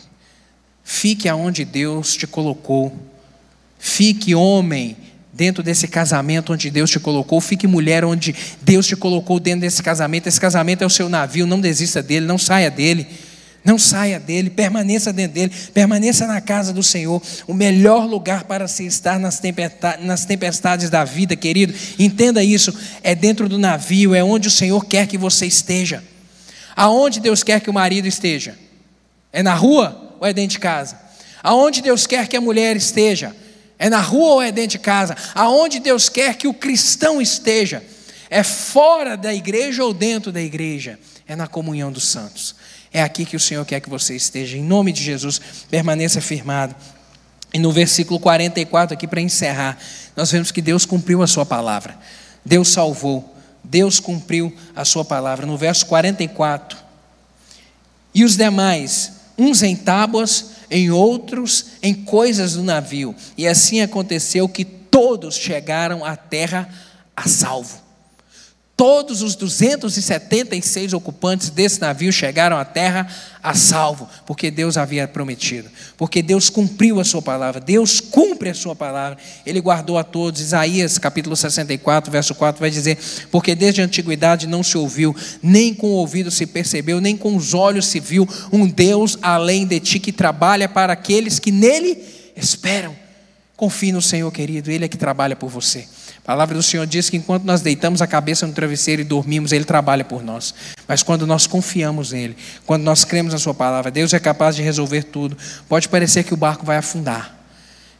Fique 0.84 1.28
aonde 1.28 1.66
Deus 1.66 2.16
te 2.16 2.28
colocou. 2.28 2.96
Fique 3.80 4.36
homem 4.36 4.96
dentro 5.34 5.62
desse 5.62 5.88
casamento 5.88 6.54
onde 6.54 6.70
Deus 6.70 6.90
te 6.90 7.00
colocou. 7.00 7.42
Fique 7.42 7.68
mulher 7.68 8.06
onde 8.06 8.36
Deus 8.62 8.88
te 8.88 8.96
colocou 8.96 9.40
dentro 9.40 9.62
desse 9.62 9.84
casamento. 9.84 10.28
Esse 10.28 10.40
casamento 10.40 10.84
é 10.84 10.88
o 10.88 10.90
seu 10.90 11.10
navio, 11.10 11.46
não 11.46 11.60
desista 11.60 12.02
dele, 12.02 12.26
não 12.26 12.38
saia 12.38 12.72
dele. 12.72 13.08
Não 13.66 13.80
saia 13.80 14.20
dele, 14.20 14.52
permaneça 14.52 15.12
dentro 15.12 15.34
dele, 15.34 15.52
permaneça 15.74 16.28
na 16.28 16.40
casa 16.40 16.72
do 16.72 16.84
Senhor. 16.84 17.20
O 17.48 17.54
melhor 17.54 18.06
lugar 18.06 18.44
para 18.44 18.68
se 18.68 18.86
estar 18.86 19.20
nas 19.20 19.40
tempestades, 19.40 20.06
nas 20.06 20.24
tempestades 20.24 20.92
da 20.92 21.04
vida, 21.04 21.36
querido, 21.36 21.74
entenda 21.98 22.44
isso: 22.44 22.72
é 23.02 23.16
dentro 23.16 23.50
do 23.50 23.58
navio, 23.58 24.14
é 24.14 24.24
onde 24.24 24.50
o 24.50 24.52
Senhor 24.52 24.86
quer 24.86 25.08
que 25.08 25.18
você 25.18 25.48
esteja. 25.48 26.04
Aonde 26.76 27.20
Deus 27.20 27.42
quer 27.42 27.60
que 27.60 27.70
o 27.70 27.74
marido 27.74 28.08
esteja? 28.08 28.56
É 29.34 29.42
na 29.42 29.56
rua 29.56 30.16
ou 30.20 30.28
é 30.28 30.32
dentro 30.32 30.52
de 30.52 30.60
casa? 30.60 31.00
Aonde 31.42 31.82
Deus 31.82 32.06
quer 32.06 32.28
que 32.28 32.38
a 32.38 32.42
mulher 32.42 32.76
esteja? 32.76 33.36
É 33.80 33.90
na 33.90 34.00
rua 34.00 34.34
ou 34.36 34.42
é 34.44 34.52
dentro 34.52 34.78
de 34.78 34.80
casa? 34.80 35.18
Aonde 35.34 35.80
Deus 35.80 36.08
quer 36.08 36.36
que 36.36 36.48
o 36.48 36.54
cristão 36.54 37.20
esteja? 37.20 37.84
É 38.30 38.44
fora 38.44 39.18
da 39.18 39.34
igreja 39.34 39.84
ou 39.84 39.92
dentro 39.92 40.32
da 40.32 40.42
igreja? 40.42 41.00
É 41.28 41.36
na 41.36 41.48
comunhão 41.48 41.92
dos 41.92 42.08
santos. 42.08 42.56
É 42.96 43.02
aqui 43.02 43.26
que 43.26 43.36
o 43.36 43.40
Senhor 43.42 43.66
quer 43.66 43.82
que 43.82 43.90
você 43.90 44.16
esteja. 44.16 44.56
Em 44.56 44.64
nome 44.64 44.94
de 44.94 45.04
Jesus, 45.04 45.42
permaneça 45.70 46.22
firmado. 46.22 46.74
E 47.54 47.60
no 47.60 47.70
versículo 47.70 48.18
44, 48.22 48.94
aqui 48.94 49.06
para 49.06 49.20
encerrar, 49.20 49.78
nós 50.16 50.32
vemos 50.32 50.50
que 50.50 50.62
Deus 50.62 50.86
cumpriu 50.86 51.22
a 51.22 51.28
sua 51.28 51.46
palavra. 51.46 52.00
Deus 52.46 52.70
salvou. 52.70 53.36
Deus 53.62 54.00
cumpriu 54.00 54.56
a 54.74 54.86
sua 54.86 55.04
palavra. 55.04 55.46
No 55.46 55.58
verso 55.58 55.86
44. 55.88 56.78
E 58.14 58.24
os 58.24 58.38
demais, 58.38 59.12
uns 59.38 59.62
em 59.62 59.76
tábuas, 59.76 60.52
em 60.72 60.90
outros 60.90 61.66
em 61.84 61.94
coisas 61.94 62.54
do 62.54 62.64
navio. 62.64 63.14
E 63.38 63.46
assim 63.46 63.82
aconteceu 63.82 64.48
que 64.48 64.64
todos 64.64 65.36
chegaram 65.36 66.06
à 66.06 66.16
terra 66.16 66.70
a 67.14 67.28
salvo. 67.28 67.85
Todos 68.78 69.22
os 69.22 69.36
276 69.36 70.92
ocupantes 70.92 71.50
desse 71.50 71.80
navio 71.80 72.12
chegaram 72.12 72.58
à 72.58 72.66
terra 72.66 73.08
a 73.42 73.54
salvo, 73.54 74.10
porque 74.26 74.52
Deus 74.52 74.76
havia 74.76 75.08
prometido, 75.08 75.70
porque 75.96 76.22
Deus 76.22 76.50
cumpriu 76.50 77.00
a 77.00 77.06
sua 77.06 77.22
palavra, 77.22 77.62
Deus 77.62 78.02
cumpre 78.02 78.50
a 78.50 78.54
sua 78.54 78.76
palavra, 78.76 79.18
Ele 79.46 79.62
guardou 79.62 79.98
a 79.98 80.04
todos. 80.04 80.42
Isaías 80.42 80.98
capítulo 80.98 81.38
64, 81.38 82.12
verso 82.12 82.36
4 82.36 82.60
vai 82.60 82.70
dizer: 82.70 82.98
Porque 83.32 83.56
desde 83.56 83.82
a 83.82 83.86
antiguidade 83.86 84.46
não 84.46 84.62
se 84.62 84.78
ouviu, 84.78 85.16
nem 85.42 85.74
com 85.74 85.88
o 85.88 85.96
ouvido 85.96 86.30
se 86.30 86.46
percebeu, 86.46 87.00
nem 87.00 87.16
com 87.16 87.34
os 87.34 87.54
olhos 87.54 87.86
se 87.86 88.02
viu 88.02 88.28
um 88.52 88.68
Deus 88.68 89.18
além 89.22 89.66
de 89.66 89.80
ti 89.80 90.00
que 90.00 90.12
trabalha 90.12 90.68
para 90.68 90.92
aqueles 90.92 91.40
que 91.40 91.52
nele 91.52 91.98
esperam. 92.36 92.94
Confie 93.56 93.94
no 93.94 94.02
Senhor, 94.02 94.30
querido, 94.34 94.70
Ele 94.70 94.84
é 94.84 94.90
que 94.90 94.98
trabalha 94.98 95.34
por 95.34 95.50
você. 95.50 95.88
A 96.26 96.34
palavra 96.34 96.56
do 96.56 96.64
Senhor 96.64 96.88
diz 96.88 97.08
que 97.08 97.18
enquanto 97.18 97.44
nós 97.44 97.62
deitamos 97.62 98.02
a 98.02 98.08
cabeça 98.08 98.48
no 98.48 98.54
travesseiro 98.54 99.00
e 99.00 99.06
dormimos, 99.06 99.52
Ele 99.52 99.64
trabalha 99.64 100.04
por 100.04 100.24
nós. 100.24 100.56
Mas 100.88 101.04
quando 101.04 101.28
nós 101.28 101.46
confiamos 101.46 102.14
nele, 102.14 102.36
quando 102.66 102.82
nós 102.82 103.06
cremos 103.06 103.32
na 103.32 103.38
Sua 103.38 103.54
palavra, 103.54 103.92
Deus 103.92 104.12
é 104.12 104.20
capaz 104.20 104.56
de 104.56 104.64
resolver 104.64 105.04
tudo. 105.04 105.38
Pode 105.70 105.88
parecer 105.88 106.24
que 106.24 106.34
o 106.34 106.38
barco 106.38 106.66
vai 106.66 106.78
afundar. 106.78 107.38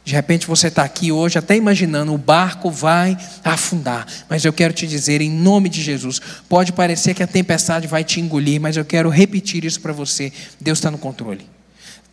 De 0.04 0.12
repente 0.12 0.44
você 0.44 0.66
está 0.66 0.82
aqui 0.82 1.12
hoje 1.12 1.38
até 1.38 1.56
imaginando 1.56 2.12
o 2.12 2.18
barco 2.18 2.68
vai 2.68 3.16
afundar, 3.44 4.06
mas 4.28 4.44
eu 4.44 4.52
quero 4.52 4.72
te 4.72 4.86
dizer 4.86 5.20
em 5.20 5.28
nome 5.28 5.68
de 5.68 5.82
Jesus, 5.82 6.20
pode 6.48 6.72
parecer 6.72 7.12
que 7.12 7.24
a 7.24 7.26
tempestade 7.26 7.88
vai 7.88 8.04
te 8.04 8.20
engolir, 8.20 8.60
mas 8.60 8.76
eu 8.76 8.84
quero 8.84 9.08
repetir 9.08 9.64
isso 9.64 9.80
para 9.80 9.92
você: 9.92 10.32
Deus 10.60 10.78
está 10.78 10.92
no 10.92 10.98
controle. 10.98 11.55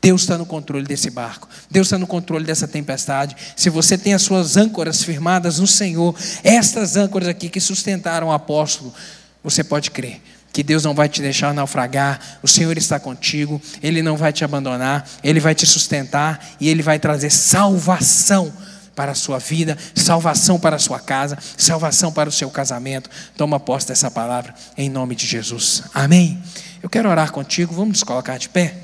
Deus 0.03 0.23
está 0.23 0.37
no 0.37 0.45
controle 0.45 0.85
desse 0.85 1.09
barco, 1.09 1.47
Deus 1.71 1.87
está 1.87 1.97
no 1.97 2.05
controle 2.05 2.43
dessa 2.43 2.67
tempestade. 2.67 3.37
Se 3.55 3.69
você 3.69 3.97
tem 3.97 4.13
as 4.13 4.21
suas 4.21 4.57
âncoras 4.57 5.01
firmadas 5.01 5.59
no 5.59 5.65
Senhor, 5.65 6.13
estas 6.43 6.97
âncoras 6.97 7.29
aqui 7.29 7.47
que 7.47 7.61
sustentaram 7.61 8.27
o 8.27 8.31
apóstolo, 8.33 8.93
você 9.41 9.63
pode 9.63 9.91
crer 9.91 10.21
que 10.51 10.61
Deus 10.61 10.83
não 10.83 10.93
vai 10.93 11.07
te 11.07 11.21
deixar 11.21 11.53
naufragar, 11.53 12.19
o 12.43 12.47
Senhor 12.49 12.77
está 12.77 12.99
contigo, 12.99 13.61
Ele 13.81 14.03
não 14.03 14.17
vai 14.17 14.33
te 14.33 14.43
abandonar, 14.43 15.07
Ele 15.23 15.39
vai 15.39 15.55
te 15.55 15.65
sustentar 15.65 16.47
e 16.59 16.67
Ele 16.67 16.83
vai 16.83 16.99
trazer 16.99 17.29
salvação 17.29 18.51
para 18.93 19.13
a 19.13 19.15
sua 19.15 19.39
vida, 19.39 19.77
salvação 19.95 20.59
para 20.59 20.75
a 20.75 20.79
sua 20.79 20.99
casa, 20.99 21.37
salvação 21.57 22.11
para 22.11 22.27
o 22.27 22.31
seu 22.31 22.51
casamento. 22.51 23.09
Toma 23.37 23.57
posse 23.57 23.87
dessa 23.87 24.11
palavra 24.11 24.53
em 24.77 24.89
nome 24.89 25.15
de 25.15 25.25
Jesus. 25.25 25.83
Amém. 25.93 26.43
Eu 26.83 26.89
quero 26.89 27.09
orar 27.09 27.31
contigo, 27.31 27.73
vamos 27.73 27.89
nos 27.93 28.03
colocar 28.03 28.37
de 28.37 28.49
pé. 28.49 28.82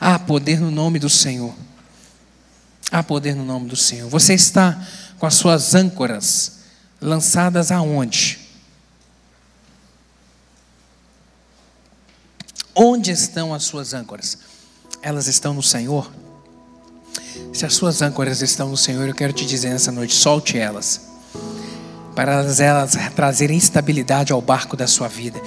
Há 0.00 0.18
poder 0.18 0.60
no 0.60 0.70
nome 0.70 0.98
do 0.98 1.08
Senhor. 1.08 1.54
Há 2.90 3.02
poder 3.02 3.34
no 3.34 3.44
nome 3.44 3.68
do 3.68 3.76
Senhor. 3.76 4.08
Você 4.08 4.34
está 4.34 4.80
com 5.18 5.26
as 5.26 5.34
suas 5.34 5.74
âncoras 5.74 6.58
lançadas 7.00 7.70
aonde? 7.70 8.38
Onde 12.74 13.10
estão 13.10 13.52
as 13.52 13.64
suas 13.64 13.92
âncoras? 13.92 14.38
Elas 15.02 15.26
estão 15.26 15.52
no 15.52 15.62
Senhor? 15.62 16.10
Se 17.52 17.66
as 17.66 17.74
suas 17.74 18.02
âncoras 18.02 18.40
estão 18.40 18.68
no 18.68 18.76
Senhor, 18.76 19.08
eu 19.08 19.14
quero 19.14 19.32
te 19.32 19.44
dizer 19.44 19.70
nessa 19.70 19.90
noite: 19.90 20.14
solte 20.14 20.56
elas, 20.58 21.00
para 22.14 22.44
elas 22.58 22.92
trazerem 23.14 23.58
estabilidade 23.58 24.32
ao 24.32 24.40
barco 24.40 24.76
da 24.76 24.86
sua 24.86 25.08
vida. 25.08 25.40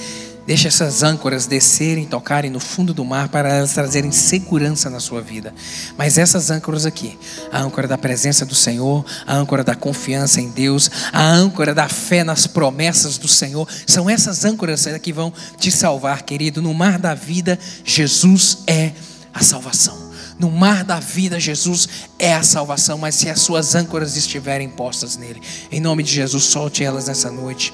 Deixe 0.45 0.67
essas 0.67 1.03
âncoras 1.03 1.45
descerem, 1.45 2.05
tocarem 2.05 2.49
no 2.49 2.59
fundo 2.59 2.93
do 2.93 3.05
mar 3.05 3.29
para 3.29 3.49
elas 3.49 3.73
trazerem 3.73 4.11
segurança 4.11 4.89
na 4.89 4.99
sua 4.99 5.21
vida. 5.21 5.53
Mas 5.95 6.17
essas 6.17 6.49
âncoras 6.49 6.85
aqui, 6.85 7.17
a 7.51 7.59
âncora 7.59 7.87
da 7.87 7.97
presença 7.97 8.43
do 8.43 8.55
Senhor, 8.55 9.05
a 9.27 9.35
âncora 9.35 9.63
da 9.63 9.75
confiança 9.75 10.41
em 10.41 10.49
Deus, 10.49 10.89
a 11.13 11.23
âncora 11.23 11.75
da 11.75 11.87
fé 11.87 12.23
nas 12.23 12.47
promessas 12.47 13.19
do 13.19 13.27
Senhor, 13.27 13.67
são 13.85 14.09
essas 14.09 14.43
âncoras 14.43 14.87
que 15.01 15.13
vão 15.13 15.31
te 15.57 15.71
salvar, 15.71 16.23
querido. 16.23 16.61
No 16.61 16.73
mar 16.73 16.97
da 16.97 17.13
vida, 17.13 17.59
Jesus 17.85 18.59
é 18.65 18.93
a 19.31 19.43
salvação. 19.43 20.11
No 20.39 20.49
mar 20.49 20.83
da 20.83 20.99
vida, 20.99 21.39
Jesus 21.39 21.87
é 22.17 22.33
a 22.33 22.41
salvação, 22.41 22.97
mas 22.97 23.13
se 23.13 23.29
as 23.29 23.39
suas 23.41 23.75
âncoras 23.75 24.17
estiverem 24.17 24.67
postas 24.67 25.15
nele, 25.15 25.39
em 25.71 25.79
nome 25.79 26.01
de 26.01 26.11
Jesus, 26.11 26.45
solte 26.45 26.83
elas 26.83 27.07
nessa 27.07 27.29
noite. 27.29 27.71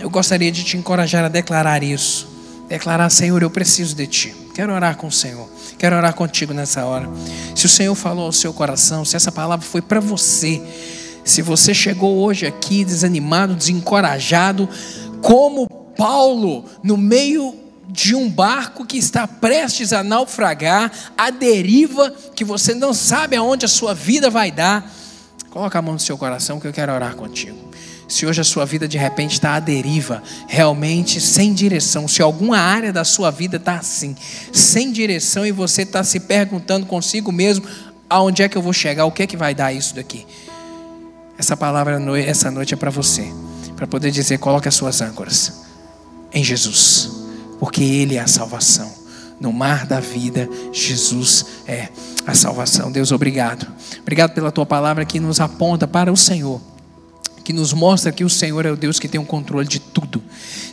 Eu 0.00 0.08
gostaria 0.08 0.50
de 0.50 0.64
te 0.64 0.78
encorajar 0.78 1.26
a 1.26 1.28
declarar 1.28 1.82
isso. 1.82 2.26
Declarar, 2.66 3.10
Senhor, 3.10 3.42
eu 3.42 3.50
preciso 3.50 3.94
de 3.94 4.06
Ti. 4.06 4.34
Quero 4.54 4.72
orar 4.72 4.96
com 4.96 5.08
o 5.08 5.12
Senhor. 5.12 5.46
Quero 5.78 5.94
orar 5.94 6.14
contigo 6.14 6.54
nessa 6.54 6.86
hora. 6.86 7.08
Se 7.54 7.66
o 7.66 7.68
Senhor 7.68 7.94
falou 7.94 8.26
ao 8.26 8.32
seu 8.32 8.52
coração, 8.54 9.04
se 9.04 9.14
essa 9.14 9.30
palavra 9.30 9.66
foi 9.66 9.82
para 9.82 10.00
você, 10.00 10.62
se 11.22 11.42
você 11.42 11.74
chegou 11.74 12.18
hoje 12.18 12.46
aqui 12.46 12.82
desanimado, 12.82 13.54
desencorajado, 13.54 14.68
como 15.20 15.66
Paulo, 15.96 16.64
no 16.82 16.96
meio 16.96 17.54
de 17.86 18.14
um 18.14 18.28
barco 18.28 18.86
que 18.86 18.96
está 18.96 19.26
prestes 19.28 19.92
a 19.92 20.02
naufragar, 20.02 20.90
a 21.18 21.28
deriva, 21.28 22.10
que 22.34 22.44
você 22.44 22.72
não 22.72 22.94
sabe 22.94 23.36
aonde 23.36 23.66
a 23.66 23.68
sua 23.68 23.92
vida 23.92 24.30
vai 24.30 24.50
dar, 24.50 24.90
coloca 25.50 25.78
a 25.78 25.82
mão 25.82 25.94
no 25.94 26.00
seu 26.00 26.16
coração 26.16 26.58
que 26.58 26.66
eu 26.66 26.72
quero 26.72 26.92
orar 26.92 27.14
contigo. 27.16 27.59
Se 28.10 28.26
hoje 28.26 28.40
a 28.40 28.44
sua 28.44 28.66
vida 28.66 28.86
de 28.86 28.98
repente 28.98 29.32
está 29.32 29.54
à 29.54 29.60
deriva, 29.60 30.22
realmente 30.46 31.20
sem 31.20 31.54
direção, 31.54 32.06
se 32.06 32.20
alguma 32.20 32.58
área 32.58 32.92
da 32.92 33.04
sua 33.04 33.30
vida 33.30 33.56
está 33.56 33.76
assim, 33.76 34.14
sem 34.52 34.92
direção 34.92 35.46
e 35.46 35.52
você 35.52 35.82
está 35.82 36.04
se 36.04 36.20
perguntando 36.20 36.84
consigo 36.84 37.32
mesmo, 37.32 37.64
aonde 38.08 38.42
é 38.42 38.48
que 38.48 38.58
eu 38.58 38.62
vou 38.62 38.72
chegar, 38.72 39.06
o 39.06 39.12
que 39.12 39.22
é 39.22 39.26
que 39.26 39.36
vai 39.36 39.54
dar 39.54 39.72
isso 39.72 39.94
daqui? 39.94 40.26
essa 41.40 41.56
palavra 41.56 41.98
essa 42.18 42.50
noite 42.50 42.74
é 42.74 42.76
para 42.76 42.90
você, 42.90 43.32
para 43.74 43.86
poder 43.86 44.10
dizer: 44.10 44.38
coloque 44.38 44.68
as 44.68 44.74
suas 44.74 45.00
âncoras 45.00 45.62
em 46.32 46.44
Jesus, 46.44 47.10
porque 47.58 47.82
Ele 47.82 48.16
é 48.16 48.20
a 48.20 48.26
salvação. 48.26 49.00
No 49.40 49.50
mar 49.50 49.86
da 49.86 50.00
vida, 50.00 50.46
Jesus 50.70 51.46
é 51.66 51.88
a 52.26 52.34
salvação. 52.34 52.92
Deus, 52.92 53.10
obrigado. 53.10 53.66
Obrigado 54.02 54.34
pela 54.34 54.52
tua 54.52 54.66
palavra 54.66 55.02
que 55.06 55.18
nos 55.18 55.40
aponta 55.40 55.88
para 55.88 56.12
o 56.12 56.16
Senhor 56.16 56.60
que 57.50 57.52
nos 57.52 57.72
mostra 57.72 58.12
que 58.12 58.22
o 58.22 58.30
Senhor 58.30 58.64
é 58.64 58.70
o 58.70 58.76
Deus 58.76 59.00
que 59.00 59.08
tem 59.08 59.20
o 59.20 59.24
controle 59.24 59.66
de 59.66 59.80
tudo, 59.80 60.22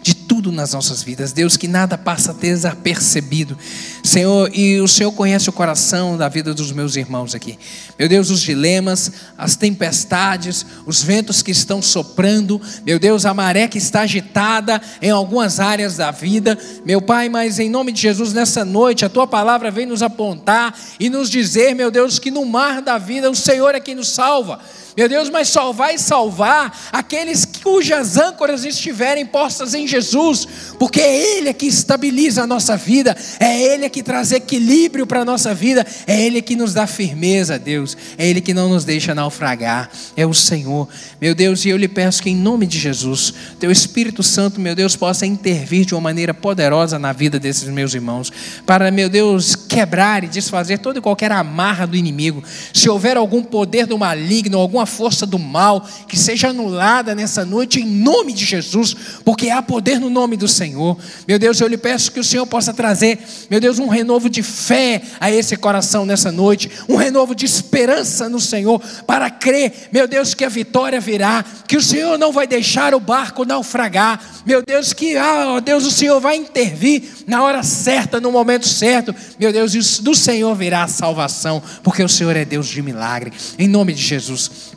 de 0.04 0.14
tudo 0.14 0.52
nas 0.52 0.74
nossas 0.74 1.02
vidas. 1.02 1.32
Deus 1.32 1.58
que 1.58 1.68
nada 1.68 1.98
passa 1.98 2.32
desapercebido. 2.32 3.58
Senhor, 4.04 4.52
e 4.54 4.80
o 4.80 4.88
Senhor 4.88 5.12
conhece 5.12 5.50
o 5.50 5.52
coração 5.52 6.16
da 6.16 6.30
vida 6.30 6.54
dos 6.54 6.72
meus 6.72 6.96
irmãos 6.96 7.34
aqui. 7.34 7.58
Meu 7.98 8.08
Deus, 8.08 8.30
os 8.30 8.42
dilemas, 8.42 9.12
as 9.36 9.56
tempestades, 9.56 10.68
os 10.86 11.02
ventos 11.02 11.42
que 11.42 11.50
estão 11.50 11.82
soprando, 11.82 12.62
meu 12.86 13.00
Deus, 13.00 13.26
a 13.26 13.34
maré 13.34 13.68
que 13.68 13.80
está 13.80 14.02
agitada 14.02 14.80
em 15.02 15.10
algumas 15.10 15.60
áreas 15.60 15.98
da 15.98 16.12
vida. 16.12 16.56
Meu 16.86 17.02
Pai, 17.02 17.28
mas 17.28 17.58
em 17.58 17.72
nome 17.72 17.92
de 17.92 18.00
Jesus, 18.00 18.34
nessa 18.34 18.64
noite, 18.64 19.04
a 19.04 19.10
tua 19.10 19.26
palavra 19.26 19.72
vem 19.72 19.88
nos 19.88 20.04
apontar 20.04 20.78
e 21.00 21.10
nos 21.10 21.28
dizer, 21.32 21.74
meu 21.74 21.90
Deus, 21.90 22.20
que 22.20 22.30
no 22.30 22.46
mar 22.46 22.84
da 22.84 23.00
vida 23.00 23.32
o 23.32 23.36
Senhor 23.36 23.74
é 23.74 23.80
quem 23.80 23.96
nos 23.96 24.10
salva. 24.10 24.60
Meu 24.98 25.08
Deus, 25.08 25.30
mas 25.30 25.50
só 25.50 25.72
vai 25.72 25.96
salvar 26.00 26.90
aqueles 26.92 27.46
cujas 27.46 28.18
âncoras 28.18 28.66
estiverem 28.66 29.28
postas 29.28 29.76
em 29.76 29.86
Jesus, 29.86 30.48
porque 30.80 31.00
é 31.00 31.38
Ele 31.38 31.54
que 31.54 31.68
estabiliza 31.68 32.42
a 32.42 32.48
nossa 32.48 32.76
vida, 32.76 33.16
é 33.40 33.62
Ele 33.62 33.88
que 33.92 34.02
traz 34.02 34.32
equilíbrio 34.32 35.06
para 35.06 35.22
a 35.22 35.26
nossa 35.26 35.54
vida, 35.54 35.86
é 36.08 36.20
Ele 36.20 36.42
que 36.42 36.56
nos 36.56 36.74
dá 36.74 36.88
firmeza, 36.88 37.60
Deus, 37.60 37.96
é 38.18 38.28
Ele 38.28 38.42
que 38.42 38.56
não 38.56 38.70
nos 38.70 38.86
deixa 38.86 39.14
naufragar, 39.14 39.88
é 40.16 40.26
o 40.26 40.34
Senhor, 40.34 40.90
meu 41.22 41.36
Deus, 41.36 41.64
e 41.64 41.70
eu 41.70 41.78
lhe 41.78 41.88
peço 41.88 42.24
que 42.24 42.32
em 42.32 42.36
nome 42.36 42.66
de 42.66 42.80
Jesus, 42.80 43.32
Teu 43.60 43.70
Espírito 43.70 44.24
Santo, 44.24 44.60
meu 44.60 44.74
Deus, 44.74 44.96
possa 44.96 45.28
intervir 45.28 45.86
de 45.86 45.94
uma 45.94 46.02
maneira 46.02 46.34
poderosa 46.34 46.98
na 46.98 47.14
vida 47.14 47.40
desses 47.40 47.70
meus 47.70 47.94
irmãos, 47.94 48.34
para, 48.66 48.90
meu 48.90 49.10
Deus, 49.10 49.56
quebrar 49.56 50.24
e 50.24 50.28
desfazer 50.28 50.80
toda 50.80 50.98
e 50.98 51.04
qualquer 51.04 51.32
amarra 51.32 51.86
do 51.86 51.96
inimigo, 51.96 52.44
se 52.74 52.90
houver 52.90 53.16
algum 53.16 53.44
poder 53.44 53.86
do 53.86 53.96
maligno, 53.96 54.58
alguma 54.58 54.87
força 54.88 55.26
do 55.26 55.38
mal 55.38 55.88
que 56.08 56.18
seja 56.18 56.50
anulada 56.50 57.14
nessa 57.14 57.46
noite 57.46 57.80
em 57.80 57.86
nome 57.86 58.34
de 58.34 58.46
Jesus, 58.46 58.96
porque 59.24 59.50
há 59.50 59.62
poder 59.62 60.00
no 60.00 60.10
nome 60.10 60.36
do 60.36 60.48
Senhor. 60.48 60.98
Meu 61.28 61.38
Deus, 61.38 61.60
eu 61.62 61.68
lhe 61.68 61.78
peço 61.78 62.12
que 62.12 62.20
o 62.20 62.24
Senhor 62.24 62.48
possa 62.48 62.74
trazer, 62.74 63.20
meu 63.50 63.60
Deus, 63.60 63.78
um 63.78 63.88
renovo 63.88 64.30
de 64.30 64.42
fé 64.42 65.02
a 65.20 65.30
esse 65.30 65.56
coração 65.56 66.06
nessa 66.06 66.32
noite, 66.32 66.72
um 66.88 66.96
renovo 66.96 67.36
de 67.36 67.46
esperança 67.46 68.30
no 68.30 68.40
Senhor, 68.40 68.82
para 69.06 69.30
crer, 69.30 69.90
meu 69.92 70.08
Deus, 70.08 70.34
que 70.34 70.46
a 70.46 70.50
vitória 70.50 71.00
virá, 71.00 71.44
que 71.68 71.78
o 71.78 71.82
Senhor 71.82 72.18
não 72.18 72.32
vai 72.32 72.48
deixar 72.48 72.96
o 72.96 73.00
barco 73.00 73.46
naufragar, 73.46 74.20
meu 74.46 74.64
Deus, 74.66 74.94
que, 74.94 75.18
ah, 75.18 75.60
Deus, 75.60 75.86
o 75.86 75.92
Senhor 75.92 76.20
vai 76.20 76.36
intervir 76.36 77.04
na 77.28 77.44
hora 77.44 77.62
certa, 77.64 78.22
no 78.22 78.32
momento 78.32 78.68
certo, 78.68 79.14
meu 79.40 79.52
Deus, 79.52 80.00
do 80.00 80.16
Senhor 80.16 80.56
virá 80.56 80.84
a 80.84 80.88
salvação, 80.88 81.62
porque 81.84 82.04
o 82.04 82.10
Senhor 82.10 82.36
é 82.36 82.46
Deus 82.46 82.68
de 82.68 82.82
milagre, 82.82 83.34
em 83.60 83.68
nome 83.68 83.94
de 83.94 84.02
Jesus. 84.02 84.77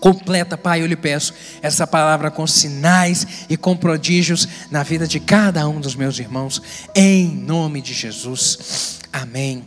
Completa, 0.00 0.56
Pai, 0.56 0.80
eu 0.80 0.86
lhe 0.86 0.96
peço 0.96 1.34
essa 1.60 1.86
palavra 1.86 2.30
com 2.30 2.46
sinais 2.46 3.44
e 3.50 3.56
com 3.56 3.76
prodígios 3.76 4.48
na 4.70 4.82
vida 4.82 5.06
de 5.06 5.20
cada 5.20 5.68
um 5.68 5.78
dos 5.78 5.94
meus 5.94 6.18
irmãos, 6.18 6.60
em 6.94 7.28
nome 7.28 7.82
de 7.82 7.92
Jesus. 7.92 8.98
Amém 9.12 9.62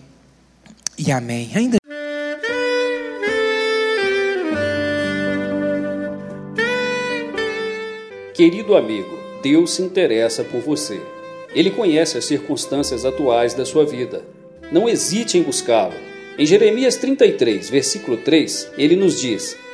e 0.97 1.11
amém. 1.11 1.51
Ainda 1.53 1.77
Querido 8.33 8.75
amigo, 8.75 9.15
Deus 9.43 9.75
se 9.75 9.83
interessa 9.83 10.43
por 10.43 10.59
você. 10.59 10.99
Ele 11.53 11.69
conhece 11.69 12.17
as 12.17 12.25
circunstâncias 12.25 13.05
atuais 13.05 13.53
da 13.53 13.63
sua 13.63 13.85
vida. 13.85 14.23
Não 14.71 14.89
hesite 14.89 15.37
em 15.37 15.43
buscá-lo. 15.43 15.93
Em 16.35 16.43
Jeremias 16.43 16.95
33, 16.95 17.69
versículo 17.69 18.17
3, 18.17 18.71
ele 18.75 18.95
nos 18.95 19.21
diz: 19.21 19.55